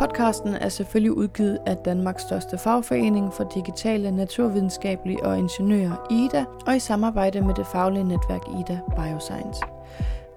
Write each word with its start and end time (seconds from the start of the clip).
Podcasten 0.00 0.54
er 0.54 0.68
selvfølgelig 0.68 1.12
udgivet 1.12 1.58
af 1.66 1.76
Danmarks 1.76 2.22
største 2.22 2.58
fagforening 2.58 3.32
for 3.32 3.44
digitale, 3.54 4.10
naturvidenskabelige 4.10 5.24
og 5.24 5.38
ingeniører 5.38 6.06
IDA, 6.10 6.44
og 6.66 6.76
i 6.76 6.78
samarbejde 6.78 7.40
med 7.40 7.54
det 7.54 7.66
faglige 7.66 8.04
netværk 8.04 8.42
IDA 8.60 8.78
Bioscience. 8.96 9.62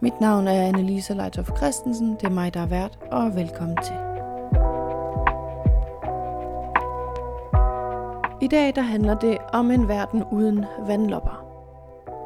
Mit 0.02 0.22
navn 0.22 0.48
er 0.48 0.68
Annelise 0.68 1.14
Leithoff 1.14 1.50
Christensen, 1.58 2.12
det 2.12 2.24
er 2.24 2.30
mig, 2.30 2.54
der 2.54 2.60
er 2.60 2.66
vært, 2.66 3.00
og 3.12 3.36
velkommen 3.36 3.78
til. 3.78 3.96
I 8.42 8.48
dag 8.48 8.76
der 8.76 8.82
handler 8.82 9.20
det 9.20 9.38
om 9.54 9.72
en 9.72 9.88
verden 9.88 10.24
uden 10.32 10.66
vandlopper. 10.88 11.43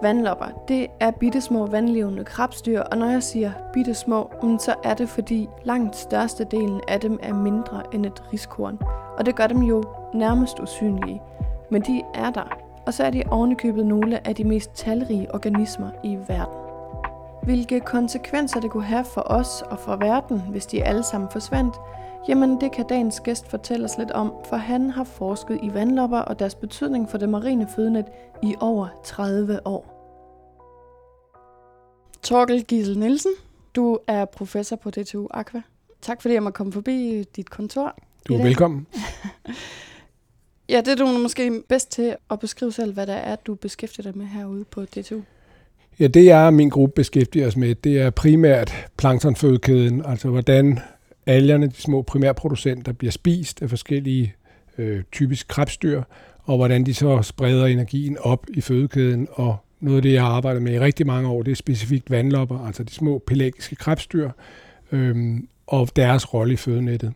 Vandlopper, 0.02 0.46
det 0.68 0.88
er 1.00 1.12
bittesmå 1.12 1.66
vandlevende 1.66 2.24
krabstyr, 2.24 2.82
og 2.82 2.98
når 2.98 3.10
jeg 3.10 3.24
siger 3.24 3.52
bittesmå, 3.74 4.32
mm, 4.44 4.60
så 4.60 4.76
er 4.84 4.94
det 4.94 5.10
fordi 5.10 5.48
langt 5.64 5.96
størstedelen 5.96 6.82
af 6.88 7.00
dem 7.00 7.20
er 7.24 7.34
mindre 7.34 7.84
end 7.94 8.06
et 8.06 8.24
riskorn. 8.34 8.80
Og 9.18 9.26
det 9.26 9.36
gør 9.36 9.48
dem 9.48 9.62
jo 9.62 9.84
nærmest 10.14 10.60
usynlige. 10.60 11.22
Men 11.70 11.82
de 11.82 12.02
er 12.14 12.30
der, 12.32 12.58
og 12.86 12.94
så 12.94 13.04
er 13.04 13.10
de 13.10 13.24
ovenikøbet 13.32 13.86
nogle 13.86 14.28
af 14.28 14.36
de 14.36 14.44
mest 14.44 14.72
talrige 14.74 15.34
organismer 15.34 15.90
i 16.04 16.18
verden. 16.28 16.68
Hvilke 17.44 17.80
konsekvenser 17.80 18.60
det 18.60 18.72
kunne 18.72 18.84
have 18.84 19.06
for 19.06 19.24
os 19.26 19.62
og 19.62 19.80
for 19.80 19.96
verden, 19.96 20.40
hvis 20.50 20.66
de 20.66 20.84
alle 20.84 21.04
sammen 21.04 21.30
forsvandt, 21.32 21.76
jamen 22.28 22.62
det 22.62 22.72
kan 22.72 22.86
dagens 22.90 23.20
gæst 23.20 23.50
fortælle 23.50 23.86
os 23.86 23.98
lidt 23.98 24.12
om, 24.12 24.34
for 24.50 24.56
han 24.56 24.90
har 24.90 25.04
forsket 25.04 25.60
i 25.64 25.74
vandlopper 25.74 26.18
og 26.18 26.40
deres 26.40 26.56
betydning 26.56 27.10
for 27.10 27.18
det 27.18 27.30
marine 27.30 27.68
fødenet 27.76 28.06
i 28.44 28.56
over 28.60 29.02
30 29.06 29.68
år. 29.68 29.94
Torkel 32.24 32.64
Gisel 32.64 33.00
Nielsen, 33.00 33.32
du 33.76 34.00
er 34.08 34.26
professor 34.26 34.76
på 34.76 34.90
DTU 34.90 35.28
Aqua. 35.32 35.62
Tak 36.02 36.22
fordi 36.22 36.34
jeg 36.34 36.44
må 36.44 36.50
komme 36.50 36.74
forbi 36.74 37.24
dit 37.36 37.50
kontor. 37.50 37.98
Du 38.28 38.36
er 38.36 38.44
velkommen. 38.44 38.88
ja, 40.70 40.82
det 40.86 40.88
er 40.88 40.96
du 40.96 41.06
måske 41.06 41.64
bedst 41.70 41.92
til 41.92 42.16
at 42.32 42.40
beskrive 42.40 42.72
selv, 42.72 42.94
hvad 42.94 43.08
der 43.08 43.14
er, 43.14 43.36
du 43.36 43.56
beskæftiger 43.56 44.04
dig 44.04 44.18
med 44.18 44.26
herude 44.26 44.66
på 44.66 44.86
DTU. 44.86 45.22
Ja, 46.00 46.08
det 46.08 46.32
er 46.32 46.50
min 46.50 46.70
gruppe 46.70 46.94
beskæftiger 46.96 47.48
os 47.48 47.58
med, 47.58 47.76
det 47.76 48.02
er 48.02 48.10
primært 48.10 48.74
planktonfødekæden, 48.98 50.06
altså 50.06 50.30
hvordan 50.30 50.80
algerne, 51.28 51.68
de 51.68 51.82
små 51.82 52.02
primærproducenter, 52.02 52.92
bliver 52.92 53.12
spist 53.12 53.62
af 53.62 53.70
forskellige 53.70 54.36
øh, 54.78 55.04
typisk 55.12 55.48
krebsdyr, 55.48 56.04
og 56.44 56.58
hvordan 56.58 56.86
de 56.86 56.94
så 56.94 57.22
spreder 57.22 57.66
energien 57.66 58.18
op 58.18 58.46
i 58.54 58.62
fødekæden. 58.62 59.28
Og 59.32 59.58
noget 59.80 59.98
af 59.98 60.02
det, 60.02 60.14
jeg 60.14 60.22
har 60.22 60.30
arbejdet 60.30 60.62
med 60.62 60.74
i 60.74 60.80
rigtig 60.80 61.08
mange 61.08 61.30
år, 61.30 61.44
det 61.44 61.52
er 61.52 61.56
specifikt 61.56 62.12
vandlopper, 62.12 62.66
altså 62.66 62.84
de 62.84 62.94
små 62.94 63.24
pelagiske 63.28 63.76
krebsdyr, 63.76 64.32
øh, 64.92 65.40
og 65.68 65.90
deres 65.96 66.34
rolle 66.34 66.54
i 66.54 66.58
fødenettet. 66.58 67.14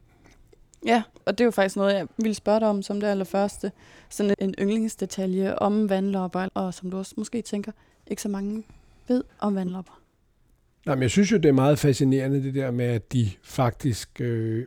Ja, 0.85 1.03
og 1.25 1.37
det 1.37 1.43
er 1.43 1.45
jo 1.45 1.51
faktisk 1.51 1.75
noget, 1.75 1.93
jeg 1.93 2.07
ville 2.17 2.35
spørge 2.35 2.59
dig 2.59 2.67
om 2.67 2.81
som 2.81 2.99
det 2.99 3.07
allerførste. 3.07 3.71
Sådan 4.09 4.35
en 4.39 4.55
yndlingsdetalje 4.59 5.55
om 5.55 5.89
vandlopper, 5.89 6.47
og 6.53 6.73
som 6.73 6.91
du 6.91 6.97
også 6.97 7.13
måske 7.17 7.41
tænker, 7.41 7.71
ikke 8.07 8.21
så 8.21 8.29
mange 8.29 8.63
ved 9.07 9.23
om 9.39 9.55
vandlopper. 9.55 10.00
Nej, 10.85 10.95
men 10.95 11.01
jeg 11.01 11.11
synes 11.11 11.31
jo, 11.31 11.37
det 11.37 11.45
er 11.45 11.53
meget 11.53 11.79
fascinerende 11.79 12.43
det 12.43 12.53
der 12.53 12.71
med, 12.71 12.85
at 12.85 13.13
de 13.13 13.29
faktisk 13.43 14.21
øh, 14.21 14.65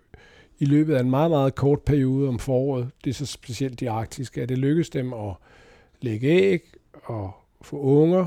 i 0.59 0.65
løbet 0.65 0.95
af 0.95 1.01
en 1.01 1.11
meget, 1.11 1.31
meget 1.31 1.55
kort 1.55 1.83
periode 1.83 2.29
om 2.29 2.39
foråret, 2.39 2.91
det 3.05 3.11
er 3.11 3.15
så 3.15 3.27
specielt 3.27 3.81
de 3.81 3.91
arktiske, 3.91 4.43
at 4.43 4.49
det 4.49 4.59
lykkes 4.59 4.91
dem 4.91 5.13
at 5.13 5.33
lægge 6.01 6.29
æg 6.29 6.63
og 7.05 7.33
få 7.63 7.81
unger, 7.81 8.27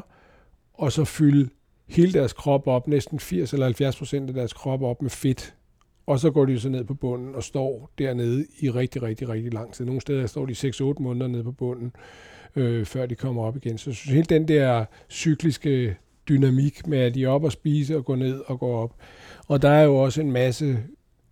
og 0.73 0.91
så 0.91 1.05
fylde 1.05 1.49
hele 1.87 2.13
deres 2.13 2.33
krop 2.33 2.67
op, 2.67 2.87
næsten 2.87 3.19
80 3.19 3.53
eller 3.53 3.65
70 3.65 3.97
procent 3.97 4.29
af 4.29 4.33
deres 4.33 4.53
krop 4.53 4.81
op 4.81 5.01
med 5.01 5.09
fedt. 5.09 5.53
Og 6.05 6.19
så 6.19 6.31
går 6.31 6.45
de 6.45 6.59
så 6.59 6.69
ned 6.69 6.83
på 6.83 6.93
bunden 6.93 7.35
og 7.35 7.43
står 7.43 7.91
dernede 7.97 8.45
i 8.59 8.69
rigtig, 8.69 9.03
rigtig, 9.03 9.29
rigtig 9.29 9.53
lang 9.53 9.73
tid. 9.73 9.85
Nogle 9.85 10.01
steder 10.01 10.27
står 10.27 10.45
de 10.45 10.53
6-8 10.53 10.83
måneder 10.99 11.27
nede 11.27 11.43
på 11.43 11.51
bunden, 11.51 11.91
øh, 12.55 12.85
før 12.85 13.05
de 13.05 13.15
kommer 13.15 13.43
op 13.43 13.55
igen. 13.55 13.77
Så 13.77 14.03
hele 14.05 14.23
den 14.23 14.47
der 14.47 14.85
cykliske 15.09 15.97
dynamik 16.29 16.87
med, 16.87 16.97
at 16.97 17.15
de 17.15 17.23
er 17.23 17.29
op 17.29 17.43
og 17.43 17.51
spise 17.51 17.97
og 17.97 18.05
går 18.05 18.15
ned 18.15 18.41
og 18.47 18.59
går 18.59 18.83
op. 18.83 18.95
Og 19.47 19.61
der 19.61 19.69
er 19.69 19.83
jo 19.83 19.95
også 19.95 20.21
en 20.21 20.31
masse 20.31 20.77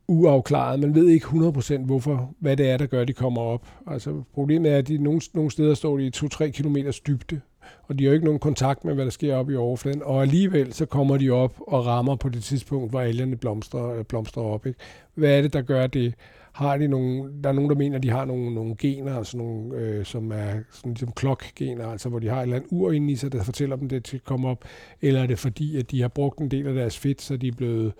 uafklaret. 0.07 0.79
Man 0.79 0.95
ved 0.95 1.07
ikke 1.07 1.25
100% 1.25 1.77
hvorfor, 1.77 2.33
hvad 2.39 2.57
det 2.57 2.69
er, 2.69 2.77
der 2.77 2.85
gør, 2.85 3.01
at 3.01 3.07
de 3.07 3.13
kommer 3.13 3.41
op. 3.41 3.67
Altså 3.87 4.23
problemet 4.33 4.71
er, 4.71 4.77
at 4.77 4.87
de 4.87 4.97
nogle, 4.97 5.21
nogle 5.33 5.51
steder 5.51 5.73
står 5.73 5.97
de 5.97 6.05
i 6.05 6.11
2-3 6.15 6.49
km 6.49 6.77
dybde, 7.07 7.41
og 7.87 7.99
de 7.99 8.03
har 8.03 8.09
jo 8.09 8.13
ikke 8.13 8.25
nogen 8.25 8.39
kontakt 8.39 8.85
med, 8.85 8.93
hvad 8.93 9.05
der 9.05 9.11
sker 9.11 9.35
op 9.35 9.49
i 9.49 9.55
overfladen. 9.55 10.03
Og 10.03 10.21
alligevel 10.21 10.73
så 10.73 10.85
kommer 10.85 11.17
de 11.17 11.29
op 11.29 11.53
og 11.67 11.85
rammer 11.85 12.15
på 12.15 12.29
det 12.29 12.43
tidspunkt, 12.43 12.89
hvor 12.89 13.01
algerne 13.01 13.35
blomstrer, 13.35 14.03
blomstrer 14.03 14.43
op. 14.43 14.65
Ikke? 14.65 14.79
Hvad 15.13 15.37
er 15.37 15.41
det, 15.41 15.53
der 15.53 15.61
gør 15.61 15.87
det? 15.87 16.13
Har 16.55 16.77
de 16.77 16.87
nogle, 16.87 17.31
der 17.43 17.49
er 17.49 17.53
nogen, 17.53 17.69
der 17.69 17.75
mener, 17.75 17.97
at 17.97 18.03
de 18.03 18.09
har 18.09 18.25
nogle, 18.25 18.53
nogle 18.53 18.75
gener, 18.75 19.17
altså 19.17 19.37
nogle, 19.37 19.75
øh, 19.75 20.05
som 20.05 20.31
er 20.31 20.53
sådan 20.71 20.91
ligesom 20.91 21.11
klokgener, 21.11 21.87
altså 21.87 22.09
hvor 22.09 22.19
de 22.19 22.27
har 22.27 22.37
et 22.37 22.41
eller 22.41 22.55
andet 22.55 22.69
ur 22.71 22.91
inde 22.91 23.11
i 23.11 23.15
sig, 23.15 23.31
der 23.31 23.43
fortæller 23.43 23.75
dem, 23.75 23.89
det 23.89 24.03
til 24.03 24.17
at 24.17 24.23
komme 24.23 24.47
op, 24.47 24.65
eller 25.01 25.21
er 25.21 25.27
det 25.27 25.39
fordi, 25.39 25.77
at 25.77 25.91
de 25.91 26.01
har 26.01 26.07
brugt 26.07 26.39
en 26.39 26.51
del 26.51 26.67
af 26.67 26.73
deres 26.73 26.97
fedt, 26.97 27.21
så 27.21 27.37
de 27.37 27.47
er 27.47 27.51
blevet 27.51 27.93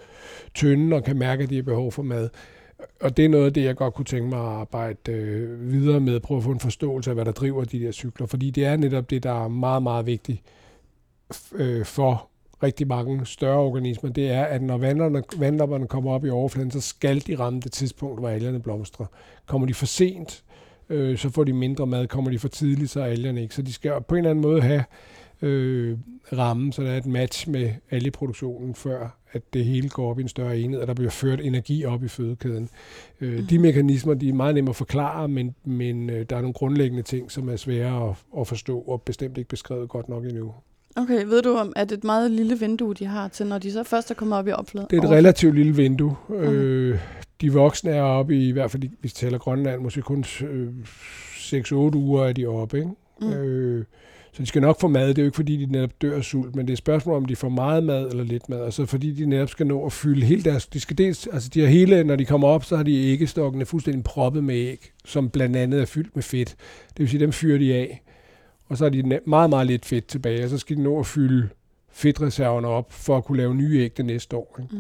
tynde 0.54 0.96
og 0.96 1.04
kan 1.04 1.18
mærke, 1.18 1.44
at 1.44 1.50
de 1.50 1.56
har 1.56 1.64
behov 1.64 1.92
for 1.92 2.04
mad. 2.04 2.30
Og 3.02 3.18
det 3.18 3.26
er 3.26 3.30
noget 3.30 3.46
af 3.46 3.54
det, 3.54 3.64
jeg 3.64 3.76
godt 3.76 3.94
kunne 3.94 4.06
tænke 4.06 4.30
mig 4.30 4.40
at 4.40 4.46
arbejde 4.46 5.12
øh, 5.12 5.72
videre 5.72 6.00
med, 6.00 6.20
prøve 6.20 6.38
at 6.38 6.44
få 6.44 6.52
en 6.52 6.60
forståelse 6.60 7.12
af, 7.12 7.16
hvad 7.16 7.26
der 7.26 7.32
driver 7.32 7.64
de 7.64 7.80
der 7.80 7.92
cykler, 7.92 8.28
fordi 8.28 8.50
det 8.50 8.66
er 8.66 8.78
netop 8.78 9.10
det, 9.10 9.24
der 9.24 9.44
er 9.44 9.48
meget, 9.48 9.84
meget 9.84 10.06
vigtigt 10.06 10.42
øh, 11.56 11.86
for 11.86 12.30
rigtig 12.64 12.88
mange 12.88 13.26
større 13.26 13.60
organismer, 13.60 14.10
det 14.10 14.32
er, 14.32 14.44
at 14.44 14.62
når 14.62 14.78
vandlopperne, 14.78 15.24
vandlopperne 15.38 15.88
kommer 15.88 16.12
op 16.12 16.26
i 16.26 16.30
overfladen, 16.30 16.72
så 16.72 16.82
skal 16.82 17.28
de 17.28 17.36
ramme 17.36 17.60
det 17.60 17.72
tidspunkt, 17.72 18.20
hvor 18.20 18.30
algerne 18.30 18.60
blomstrer. 18.60 19.06
Kommer 19.46 19.68
de 19.68 19.74
for 19.74 19.86
sent, 19.86 20.44
øh, 20.90 21.18
så 21.18 21.30
får 21.30 21.44
de 21.44 21.54
mindre 21.54 21.88
mad. 21.88 22.08
Kommer 22.08 22.32
de 22.32 22.40
for 22.40 22.48
tidligt, 22.48 22.92
så 22.92 23.02
er 23.02 23.06
algerne 23.06 23.42
ikke. 23.42 23.56
Så 23.56 23.62
de 23.62 23.74
skal 23.74 23.92
på 24.08 24.16
en 24.16 24.20
eller 24.20 24.30
anden 24.30 24.42
måde 24.42 24.62
have 24.62 24.84
øh, 25.42 25.98
rammen, 26.34 26.72
så 26.72 26.84
der 26.84 26.92
er 26.92 26.98
et 26.98 27.06
match 27.06 27.50
med 27.50 27.72
algeproduktionen, 27.92 28.76
før 28.76 29.20
at 29.32 29.54
det 29.54 29.66
hele 29.66 29.90
går 29.90 30.10
op 30.10 30.20
i 30.20 30.22
en 30.22 30.28
større 30.28 30.60
enhed, 30.60 30.80
og 30.80 30.88
der 30.88 30.94
bliver 30.94 31.12
ført 31.12 31.40
energi 31.40 31.86
op 31.86 32.04
i 32.04 32.08
fødekæden. 32.08 32.70
Øh, 33.22 33.40
mm. 33.40 33.48
De 33.48 33.60
mekanismer, 33.60 34.14
de 34.14 34.30
er 34.30 34.34
meget 34.34 34.56
nemme 34.56 34.70
at 34.70 34.76
forklare, 34.76 35.28
men, 35.28 35.56
men 35.64 36.10
øh, 36.10 36.26
der 36.30 36.36
er 36.36 36.42
nogle 36.42 36.54
grundlæggende 36.54 37.04
ting, 37.04 37.32
som 37.32 37.50
er 37.50 37.56
svære 37.56 38.10
at, 38.10 38.16
at 38.40 38.48
forstå, 38.48 38.80
og 38.80 39.02
bestemt 39.02 39.38
ikke 39.38 39.48
beskrevet 39.48 39.90
godt 39.90 40.10
nok 40.10 40.26
endnu. 40.26 40.54
Okay, 40.96 41.26
ved 41.26 41.42
du 41.42 41.56
om, 41.56 41.74
at 41.76 41.90
det 41.90 41.98
et 41.98 42.04
meget 42.04 42.32
lille 42.32 42.60
vindue, 42.60 42.94
de 42.94 43.06
har 43.06 43.28
til, 43.28 43.48
når 43.48 43.58
de 43.58 43.72
så 43.72 43.84
først 43.84 44.12
er 44.12 44.16
kommet 44.16 44.38
op 44.38 44.48
i 44.48 44.52
opfladen? 44.52 44.88
Det 44.92 45.00
er 45.00 45.04
et 45.04 45.10
relativt 45.10 45.56
lille 45.56 45.76
vindue. 45.76 46.16
Okay. 46.30 46.52
Øh, 46.52 47.00
de 47.42 47.54
voksne 47.54 47.92
er 47.92 48.02
oppe 48.02 48.36
i, 48.38 48.48
i 48.48 48.52
hvert 48.52 48.72
fald, 48.72 48.82
hvis 48.82 48.92
vi 49.02 49.10
taler 49.10 49.38
Grønland, 49.38 49.82
måske 49.82 50.02
kun 50.02 50.26
øh, 50.50 50.68
6-8 50.86 51.74
uger 51.74 52.26
er 52.26 52.34
de 52.34 52.46
oppe. 52.46 52.78
Ikke? 52.78 52.90
Mm. 53.22 53.34
Øh, 53.34 53.86
så 54.32 54.42
de 54.42 54.48
skal 54.48 54.62
nok 54.62 54.80
få 54.80 54.88
mad. 54.88 55.08
Det 55.08 55.18
er 55.18 55.22
jo 55.22 55.26
ikke, 55.26 55.36
fordi 55.36 55.66
de 55.66 55.72
netop 55.72 56.02
dør 56.02 56.18
af 56.18 56.24
sult, 56.24 56.56
men 56.56 56.66
det 56.66 56.72
er 56.72 56.74
et 56.74 56.78
spørgsmål, 56.78 57.16
om 57.16 57.26
de 57.26 57.36
får 57.36 57.50
meget 57.50 57.84
mad 57.84 58.10
eller 58.10 58.24
lidt 58.24 58.50
mad. 58.50 58.66
Altså 58.66 58.86
fordi 58.86 59.12
de 59.12 59.26
netop 59.26 59.50
skal 59.50 59.68
nå 59.68 59.86
at 59.86 59.94
fylde 59.94 60.26
hele 60.26 60.44
deres... 60.44 60.68
De 60.68 60.80
skal 60.80 60.98
dels, 60.98 61.28
altså 61.28 61.50
de 61.54 61.62
har 61.62 61.68
hele, 61.68 62.04
når 62.04 62.16
de 62.16 62.26
kommer 62.26 62.48
op, 62.48 62.66
så 62.66 62.76
har 62.76 62.84
de 62.84 63.12
æggestokkene 63.12 63.66
fuldstændig 63.66 64.04
proppet 64.04 64.44
med 64.44 64.56
æg, 64.56 64.92
som 65.06 65.30
blandt 65.30 65.56
andet 65.56 65.82
er 65.82 65.86
fyldt 65.86 66.16
med 66.16 66.24
fedt. 66.24 66.56
Det 66.88 67.00
vil 67.00 67.10
sige, 67.10 67.20
dem 67.20 67.32
fyrer 67.32 67.58
de 67.58 67.74
af 67.74 68.02
og 68.68 68.78
så 68.78 68.86
er 68.86 68.90
de 68.90 69.20
meget, 69.26 69.50
meget 69.50 69.68
lidt 69.68 69.86
fedt 69.86 70.08
tilbage, 70.08 70.44
og 70.44 70.50
så 70.50 70.58
skal 70.58 70.78
de 70.78 70.82
nå 70.82 71.00
at 71.00 71.06
fylde 71.06 71.50
fedtreserverne 71.90 72.68
op, 72.68 72.94
for 72.94 73.18
at 73.18 73.24
kunne 73.24 73.38
lave 73.38 73.56
nye 73.56 73.80
æg 73.80 73.98
det 73.98 74.06
næste 74.06 74.36
år. 74.36 74.60
Ikke? 74.62 74.76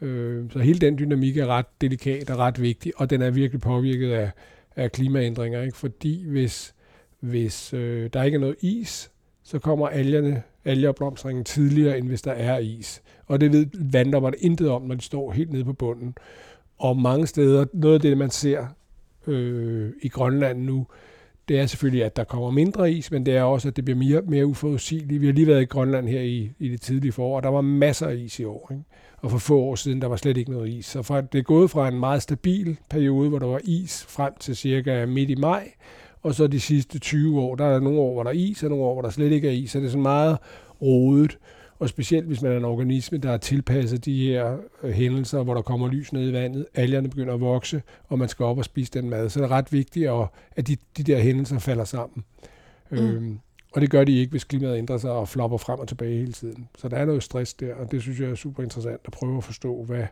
Mm. 0.00 0.06
Øh, 0.06 0.50
så 0.50 0.58
hele 0.58 0.78
den 0.78 0.98
dynamik 0.98 1.36
er 1.36 1.46
ret 1.46 1.66
delikat 1.80 2.30
og 2.30 2.38
ret 2.38 2.62
vigtig, 2.62 2.92
og 2.96 3.10
den 3.10 3.22
er 3.22 3.30
virkelig 3.30 3.60
påvirket 3.60 4.12
af, 4.12 4.30
af 4.76 4.92
klimaændringer, 4.92 5.62
ikke? 5.62 5.76
fordi 5.76 6.24
hvis, 6.26 6.74
hvis 7.20 7.74
øh, 7.74 8.10
der 8.12 8.22
ikke 8.22 8.36
er 8.36 8.40
noget 8.40 8.56
is, 8.60 9.10
så 9.42 9.58
kommer 9.58 9.88
algerne, 9.88 10.42
algeopblomstringen 10.64 11.44
tidligere, 11.44 11.98
end 11.98 12.08
hvis 12.08 12.22
der 12.22 12.32
er 12.32 12.58
is. 12.58 13.02
Og 13.26 13.40
det 13.40 13.52
ved 13.52 13.66
vandlopperne 13.74 14.36
intet 14.36 14.68
om, 14.68 14.82
når 14.82 14.94
de 14.94 15.02
står 15.02 15.32
helt 15.32 15.52
nede 15.52 15.64
på 15.64 15.72
bunden. 15.72 16.14
Og 16.78 16.96
mange 16.96 17.26
steder, 17.26 17.66
noget 17.72 17.94
af 17.94 18.00
det, 18.00 18.18
man 18.18 18.30
ser 18.30 18.66
øh, 19.26 19.92
i 20.02 20.08
Grønland 20.08 20.62
nu, 20.62 20.86
det 21.52 21.60
er 21.60 21.66
selvfølgelig, 21.66 22.04
at 22.04 22.16
der 22.16 22.24
kommer 22.24 22.50
mindre 22.50 22.92
is, 22.92 23.10
men 23.10 23.26
det 23.26 23.36
er 23.36 23.42
også, 23.42 23.68
at 23.68 23.76
det 23.76 23.84
bliver 23.84 23.98
mere, 23.98 24.22
mere 24.22 24.46
uforudsigeligt. 24.46 25.20
Vi 25.20 25.26
har 25.26 25.32
lige 25.32 25.46
været 25.46 25.62
i 25.62 25.64
Grønland 25.64 26.08
her 26.08 26.20
i, 26.20 26.50
i 26.58 26.68
det 26.68 26.80
tidlige 26.80 27.12
forår, 27.12 27.36
og 27.36 27.42
der 27.42 27.48
var 27.48 27.60
masser 27.60 28.06
af 28.06 28.16
is 28.16 28.38
i 28.38 28.44
år. 28.44 28.68
Ikke? 28.70 28.82
Og 29.18 29.30
for 29.30 29.38
få 29.38 29.58
år 29.58 29.74
siden, 29.74 30.02
der 30.02 30.08
var 30.08 30.16
slet 30.16 30.36
ikke 30.36 30.50
noget 30.50 30.68
is. 30.68 30.86
Så 30.86 31.02
fra, 31.02 31.20
det 31.20 31.38
er 31.38 31.42
gået 31.42 31.70
fra 31.70 31.88
en 31.88 32.00
meget 32.00 32.22
stabil 32.22 32.76
periode, 32.90 33.28
hvor 33.28 33.38
der 33.38 33.46
var 33.46 33.60
is, 33.64 34.06
frem 34.08 34.32
til 34.40 34.56
cirka 34.56 35.06
midt 35.06 35.30
i 35.30 35.34
maj, 35.34 35.68
og 36.22 36.34
så 36.34 36.46
de 36.46 36.60
sidste 36.60 36.98
20 36.98 37.40
år, 37.40 37.54
der 37.54 37.64
er 37.64 37.80
nogle 37.80 37.98
år, 37.98 38.12
hvor 38.12 38.22
der 38.22 38.30
er 38.30 38.34
is, 38.34 38.62
og 38.62 38.68
nogle 38.68 38.84
år, 38.84 38.92
hvor 38.92 39.02
der 39.02 39.10
slet 39.10 39.32
ikke 39.32 39.48
er 39.48 39.52
is. 39.52 39.70
Så 39.70 39.78
det 39.78 39.86
er 39.86 39.90
sådan 39.90 40.02
meget 40.02 40.38
rodet. 40.82 41.38
Og 41.82 41.88
specielt 41.88 42.26
hvis 42.26 42.42
man 42.42 42.52
er 42.52 42.56
en 42.56 42.64
organisme, 42.64 43.18
der 43.18 43.30
er 43.30 43.36
tilpasset 43.36 44.04
de 44.04 44.26
her 44.26 44.56
øh, 44.82 44.90
hændelser, 44.90 45.42
hvor 45.42 45.54
der 45.54 45.62
kommer 45.62 45.88
lys 45.88 46.12
ned 46.12 46.28
i 46.28 46.32
vandet, 46.32 46.66
algerne 46.74 47.08
begynder 47.08 47.34
at 47.34 47.40
vokse, 47.40 47.82
og 48.08 48.18
man 48.18 48.28
skal 48.28 48.44
op 48.44 48.58
og 48.58 48.64
spise 48.64 48.92
den 48.92 49.10
mad. 49.10 49.28
Så 49.28 49.40
det 49.40 49.44
er 49.44 49.50
ret 49.50 49.72
vigtigt, 49.72 50.08
at, 50.08 50.26
at 50.56 50.68
de, 50.68 50.76
de 50.96 51.02
der 51.02 51.18
hændelser 51.18 51.58
falder 51.58 51.84
sammen. 51.84 52.24
Mm. 52.90 52.98
Øhm, 52.98 53.38
og 53.72 53.80
det 53.80 53.90
gør 53.90 54.04
de 54.04 54.18
ikke, 54.18 54.30
hvis 54.30 54.44
klimaet 54.44 54.78
ændrer 54.78 54.98
sig 54.98 55.10
og 55.10 55.28
flopper 55.28 55.58
frem 55.58 55.80
og 55.80 55.88
tilbage 55.88 56.18
hele 56.18 56.32
tiden. 56.32 56.68
Så 56.78 56.88
der 56.88 56.96
er 56.96 57.04
noget 57.04 57.22
stress 57.22 57.54
der, 57.54 57.74
og 57.74 57.90
det 57.90 58.02
synes 58.02 58.20
jeg 58.20 58.30
er 58.30 58.34
super 58.34 58.62
interessant 58.62 59.00
at 59.04 59.12
prøve 59.12 59.36
at 59.36 59.44
forstå, 59.44 59.84
hvad, 59.84 60.06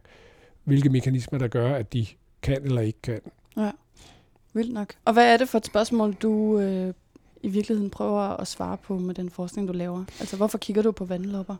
hvilke 0.65 0.91
mekanismer, 0.91 1.39
der 1.39 1.49
gør, 1.49 1.75
at 1.75 1.93
de 1.93 2.07
kan 2.43 2.63
eller 2.65 2.81
ikke 2.81 3.03
kan. 3.03 3.21
Ja, 3.57 3.71
vildt 4.53 4.73
nok. 4.73 4.95
Og 5.05 5.13
hvad 5.13 5.33
er 5.33 5.37
det 5.37 5.49
for 5.49 5.59
et 5.59 5.67
spørgsmål, 5.67 6.13
du 6.13 6.59
øh, 6.59 6.95
i 7.43 7.49
virkeligheden 7.49 7.91
prøver 7.91 8.21
at 8.21 8.49
svare 8.49 8.77
på 8.77 8.99
med 8.99 9.15
den 9.15 9.31
forskning, 9.31 9.69
du 9.69 9.73
laver? 9.73 10.05
Altså, 10.21 10.37
hvorfor 10.37 10.59
kigger 10.59 10.83
du 10.83 10.93
på 10.93 11.05
vandlopper? 11.05 11.57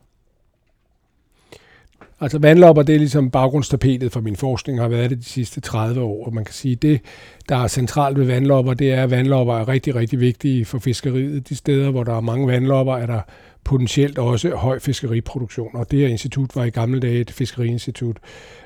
Altså 2.23 2.39
vandlopper, 2.39 2.83
det 2.83 2.95
er 2.95 2.99
ligesom 2.99 3.31
baggrundstapetet 3.31 4.13
for 4.13 4.21
min 4.21 4.37
forskning, 4.37 4.81
har 4.81 4.89
været 4.89 5.11
det 5.11 5.19
de 5.19 5.25
sidste 5.25 5.61
30 5.61 6.01
år. 6.01 6.27
Og 6.27 6.35
man 6.35 6.45
kan 6.45 6.55
sige, 6.55 6.77
det, 6.77 7.01
der 7.49 7.57
er 7.57 7.67
centralt 7.67 8.19
ved 8.19 8.27
vandlopper, 8.27 8.75
det 8.75 8.93
er, 8.93 9.03
at 9.03 9.11
vandlopper 9.11 9.55
er 9.55 9.69
rigtig, 9.69 9.95
rigtig 9.95 10.21
vigtige 10.21 10.65
for 10.65 10.79
fiskeriet. 10.79 11.49
De 11.49 11.57
steder, 11.57 11.91
hvor 11.91 12.05
der 12.05 12.17
er 12.17 12.21
mange 12.21 12.47
vandlopper, 12.47 12.97
er 12.97 13.07
der 13.07 13.21
potentielt 13.65 14.19
også 14.19 14.57
høj 14.57 14.79
fiskeriproduktion. 14.79 15.77
Og 15.77 15.91
det 15.91 15.99
her 15.99 16.09
institut 16.09 16.57
var 16.57 16.65
i 16.65 16.71
gamle 16.71 17.01
dage 17.01 17.21
et 17.21 17.31
fiskeriinstitut. 17.31 18.17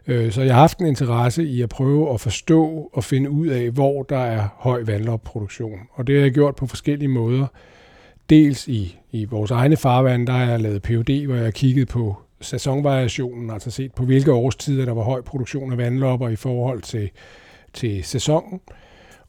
Øh, 0.06 0.32
så 0.32 0.42
jeg 0.42 0.54
har 0.54 0.60
haft 0.60 0.78
en 0.78 0.86
interesse 0.86 1.44
i 1.44 1.62
at 1.62 1.68
prøve 1.68 2.14
at 2.14 2.20
forstå 2.20 2.90
og 2.92 3.04
finde 3.04 3.30
ud 3.30 3.46
af, 3.46 3.70
hvor 3.70 4.02
der 4.02 4.18
er 4.18 4.48
høj 4.56 4.82
vandlopproduktion. 4.86 5.78
Og 5.92 6.06
det 6.06 6.14
har 6.14 6.22
jeg 6.22 6.32
gjort 6.32 6.56
på 6.56 6.66
forskellige 6.66 7.08
måder. 7.08 7.46
Dels 8.30 8.68
i, 8.68 8.98
i 9.12 9.24
vores 9.24 9.50
egne 9.50 9.76
farvand, 9.76 10.26
der 10.26 10.32
har 10.32 10.50
jeg 10.50 10.60
lavet 10.60 10.82
PUD, 10.82 11.26
hvor 11.26 11.34
jeg 11.34 11.44
har 11.44 11.50
kigget 11.50 11.88
på 11.88 12.16
sæsonvariationen, 12.44 13.50
altså 13.50 13.70
set 13.70 13.92
på 13.92 14.04
hvilke 14.04 14.32
årstider 14.32 14.84
der 14.84 14.92
var 14.92 15.02
høj 15.02 15.20
produktion 15.20 15.72
af 15.72 15.78
vandlopper 15.78 16.28
i 16.28 16.36
forhold 16.36 16.82
til, 16.82 17.10
til 17.72 18.04
sæsonen. 18.04 18.60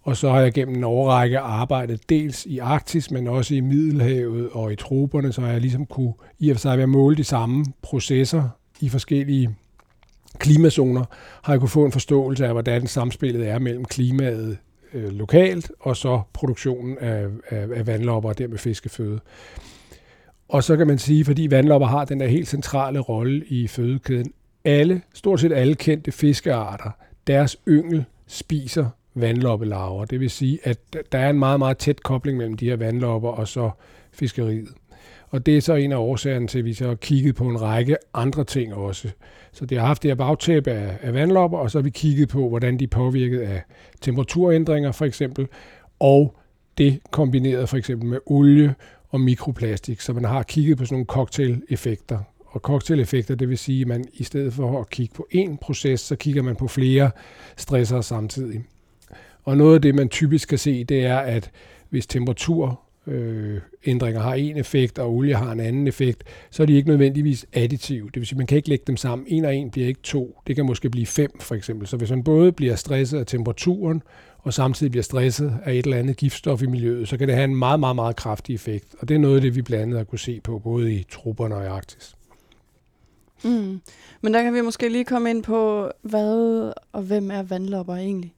Og 0.01 0.17
så 0.17 0.29
har 0.29 0.39
jeg 0.39 0.53
gennem 0.53 0.75
en 0.75 0.83
årrække 0.83 1.39
arbejdet 1.39 2.09
dels 2.09 2.45
i 2.45 2.57
Arktis, 2.57 3.11
men 3.11 3.27
også 3.27 3.55
i 3.55 3.59
Middelhavet 3.59 4.49
og 4.49 4.73
i 4.73 4.75
troberne, 4.75 5.33
så 5.33 5.41
har 5.41 5.51
jeg 5.51 5.61
ligesom 5.61 5.85
kunne 5.85 6.13
i 6.39 6.49
og 6.49 6.55
for 6.55 6.59
sig 6.59 6.77
ved 6.77 6.83
at 6.83 6.89
måle 6.89 7.15
de 7.15 7.23
samme 7.23 7.65
processer 7.81 8.49
i 8.79 8.89
forskellige 8.89 9.55
klimazoner, 10.37 11.03
har 11.43 11.53
jeg 11.53 11.59
kunne 11.59 11.69
få 11.69 11.85
en 11.85 11.91
forståelse 11.91 12.45
af, 12.45 12.51
hvordan 12.51 12.87
samspillet 12.87 13.47
er 13.47 13.59
mellem 13.59 13.85
klimaet 13.85 14.57
øh, 14.93 15.11
lokalt 15.11 15.71
og 15.79 15.97
så 15.97 16.21
produktionen 16.33 16.97
af, 16.97 17.27
af, 17.49 17.67
af 17.75 17.87
vandlopper 17.87 18.29
og 18.29 18.37
dermed 18.37 18.57
fiskeføde. 18.57 19.19
Og 20.49 20.63
så 20.63 20.77
kan 20.77 20.87
man 20.87 20.97
sige, 20.97 21.25
fordi 21.25 21.51
vandlopper 21.51 21.87
har 21.87 22.05
den 22.05 22.19
der 22.19 22.27
helt 22.27 22.47
centrale 22.47 22.99
rolle 22.99 23.45
i 23.47 23.67
fødekæden, 23.67 24.33
alle, 24.65 25.01
stort 25.13 25.39
set 25.39 25.53
alle 25.53 25.75
kendte 25.75 26.11
fiskearter, 26.11 26.89
deres 27.27 27.57
yngel 27.67 28.05
spiser 28.27 28.85
vandloppelarver. 29.15 30.05
Det 30.05 30.19
vil 30.19 30.29
sige, 30.29 30.59
at 30.63 30.79
der 31.11 31.19
er 31.19 31.29
en 31.29 31.39
meget, 31.39 31.59
meget 31.59 31.77
tæt 31.77 32.03
kobling 32.03 32.37
mellem 32.37 32.57
de 32.57 32.65
her 32.65 32.75
vandlopper 32.75 33.29
og 33.29 33.47
så 33.47 33.69
fiskeriet. 34.13 34.67
Og 35.29 35.45
det 35.45 35.57
er 35.57 35.61
så 35.61 35.73
en 35.73 35.91
af 35.91 35.97
årsagerne 35.97 36.47
til, 36.47 36.59
at 36.59 36.65
vi 36.65 36.73
så 36.73 36.87
har 36.87 36.95
kigget 36.95 37.35
på 37.35 37.43
en 37.43 37.61
række 37.61 37.97
andre 38.13 38.43
ting 38.43 38.73
også. 38.73 39.11
Så 39.51 39.65
det 39.65 39.79
har 39.79 39.85
haft 39.85 40.03
det 40.03 40.11
her 40.11 40.15
bagtæppe 40.15 40.71
af, 40.71 40.97
af 41.01 41.13
vandlopper, 41.13 41.57
og 41.57 41.71
så 41.71 41.77
har 41.77 41.83
vi 41.83 41.89
kigget 41.89 42.29
på, 42.29 42.49
hvordan 42.49 42.79
de 42.79 42.83
er 42.83 42.87
påvirket 42.87 43.39
af 43.39 43.61
temperaturændringer 44.01 44.91
for 44.91 45.05
eksempel, 45.05 45.47
og 45.99 46.35
det 46.77 46.99
kombineret 47.11 47.69
for 47.69 47.77
eksempel 47.77 48.09
med 48.09 48.19
olie 48.25 48.75
og 49.15 49.21
mikroplastik, 49.21 50.01
så 50.01 50.13
man 50.13 50.25
har 50.25 50.43
kigget 50.43 50.77
på 50.77 50.85
sådan 50.85 50.95
nogle 50.95 51.05
cocktail-effekter. 51.05 52.19
Og 52.45 52.61
cocktail-effekter, 52.61 53.35
det 53.35 53.49
vil 53.49 53.57
sige, 53.57 53.81
at 53.81 53.87
man 53.87 54.05
i 54.13 54.23
stedet 54.23 54.53
for 54.53 54.79
at 54.79 54.89
kigge 54.89 55.15
på 55.15 55.27
én 55.35 55.57
proces, 55.61 55.99
så 56.01 56.15
kigger 56.15 56.41
man 56.41 56.55
på 56.55 56.67
flere 56.67 57.11
stresser 57.57 58.01
samtidig. 58.01 58.63
Og 59.43 59.57
noget 59.57 59.75
af 59.75 59.81
det, 59.81 59.95
man 59.95 60.09
typisk 60.09 60.49
kan 60.49 60.57
se, 60.57 60.83
det 60.83 61.05
er, 61.05 61.17
at 61.17 61.51
hvis 61.89 62.07
temperatur 62.07 62.84
øh, 63.07 63.61
ændringer 63.85 64.21
har 64.21 64.33
en 64.33 64.57
effekt, 64.57 64.99
og 64.99 65.13
olie 65.13 65.35
har 65.35 65.51
en 65.51 65.59
anden 65.59 65.87
effekt, 65.87 66.23
så 66.51 66.63
er 66.63 66.67
de 66.67 66.73
ikke 66.73 66.89
nødvendigvis 66.89 67.45
additive. 67.53 68.05
Det 68.05 68.15
vil 68.15 68.27
sige, 68.27 68.37
man 68.37 68.47
kan 68.47 68.55
ikke 68.55 68.69
lægge 68.69 68.83
dem 68.87 68.97
sammen. 68.97 69.27
En 69.29 69.45
og 69.45 69.55
en 69.55 69.71
bliver 69.71 69.87
ikke 69.87 70.01
to. 70.03 70.39
Det 70.47 70.55
kan 70.55 70.65
måske 70.65 70.89
blive 70.89 71.05
fem, 71.05 71.39
for 71.39 71.55
eksempel. 71.55 71.87
Så 71.87 71.97
hvis 71.97 72.09
man 72.09 72.23
både 72.23 72.51
bliver 72.51 72.75
stresset 72.75 73.19
af 73.19 73.25
temperaturen, 73.25 74.01
og 74.37 74.53
samtidig 74.53 74.91
bliver 74.91 75.03
stresset 75.03 75.53
af 75.63 75.73
et 75.73 75.85
eller 75.85 75.97
andet 75.97 76.17
giftstof 76.17 76.61
i 76.61 76.65
miljøet, 76.65 77.07
så 77.07 77.17
kan 77.17 77.27
det 77.27 77.35
have 77.35 77.45
en 77.45 77.55
meget, 77.55 77.79
meget, 77.79 77.95
meget 77.95 78.15
kraftig 78.15 78.55
effekt. 78.55 78.95
Og 78.99 79.09
det 79.09 79.15
er 79.15 79.19
noget 79.19 79.35
af 79.35 79.41
det, 79.41 79.55
vi 79.55 79.61
blandt 79.61 79.83
andet 79.83 79.97
har 79.97 80.03
kunne 80.03 80.19
se 80.19 80.39
på, 80.43 80.59
både 80.59 80.93
i 80.93 81.05
trupperne 81.11 81.55
og 81.55 81.63
i 81.63 81.67
Arktis. 81.67 82.15
Mm. 83.43 83.81
Men 84.21 84.33
der 84.33 84.43
kan 84.43 84.53
vi 84.53 84.61
måske 84.61 84.89
lige 84.89 85.05
komme 85.05 85.29
ind 85.29 85.43
på, 85.43 85.89
hvad 86.01 86.71
og 86.91 87.01
hvem 87.01 87.31
er 87.31 87.43
vandlopper 87.43 87.95
egentlig? 87.95 88.33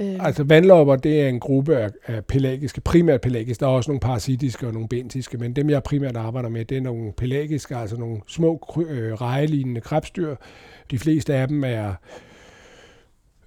Øh. 0.00 0.26
Altså 0.26 0.44
vandlopper, 0.44 0.96
det 0.96 1.20
er 1.20 1.28
en 1.28 1.40
gruppe 1.40 1.76
af, 1.76 1.90
af 2.06 2.24
pelagiske, 2.24 2.80
primært 2.80 3.20
pelagiske. 3.20 3.60
Der 3.60 3.66
er 3.66 3.70
også 3.70 3.90
nogle 3.90 4.00
parasitiske 4.00 4.66
og 4.66 4.72
nogle 4.72 4.88
bentiske, 4.88 5.38
men 5.38 5.56
dem 5.56 5.70
jeg 5.70 5.82
primært 5.82 6.16
arbejder 6.16 6.48
med, 6.48 6.64
det 6.64 6.76
er 6.76 6.80
nogle 6.80 7.12
pelagiske, 7.12 7.76
altså 7.76 7.96
nogle 7.96 8.20
små 8.26 8.76
øh, 8.88 9.12
rejelignende 9.12 9.80
krebsdyr. 9.80 10.34
De 10.90 10.98
fleste 10.98 11.34
af 11.34 11.48
dem 11.48 11.64
er 11.64 11.94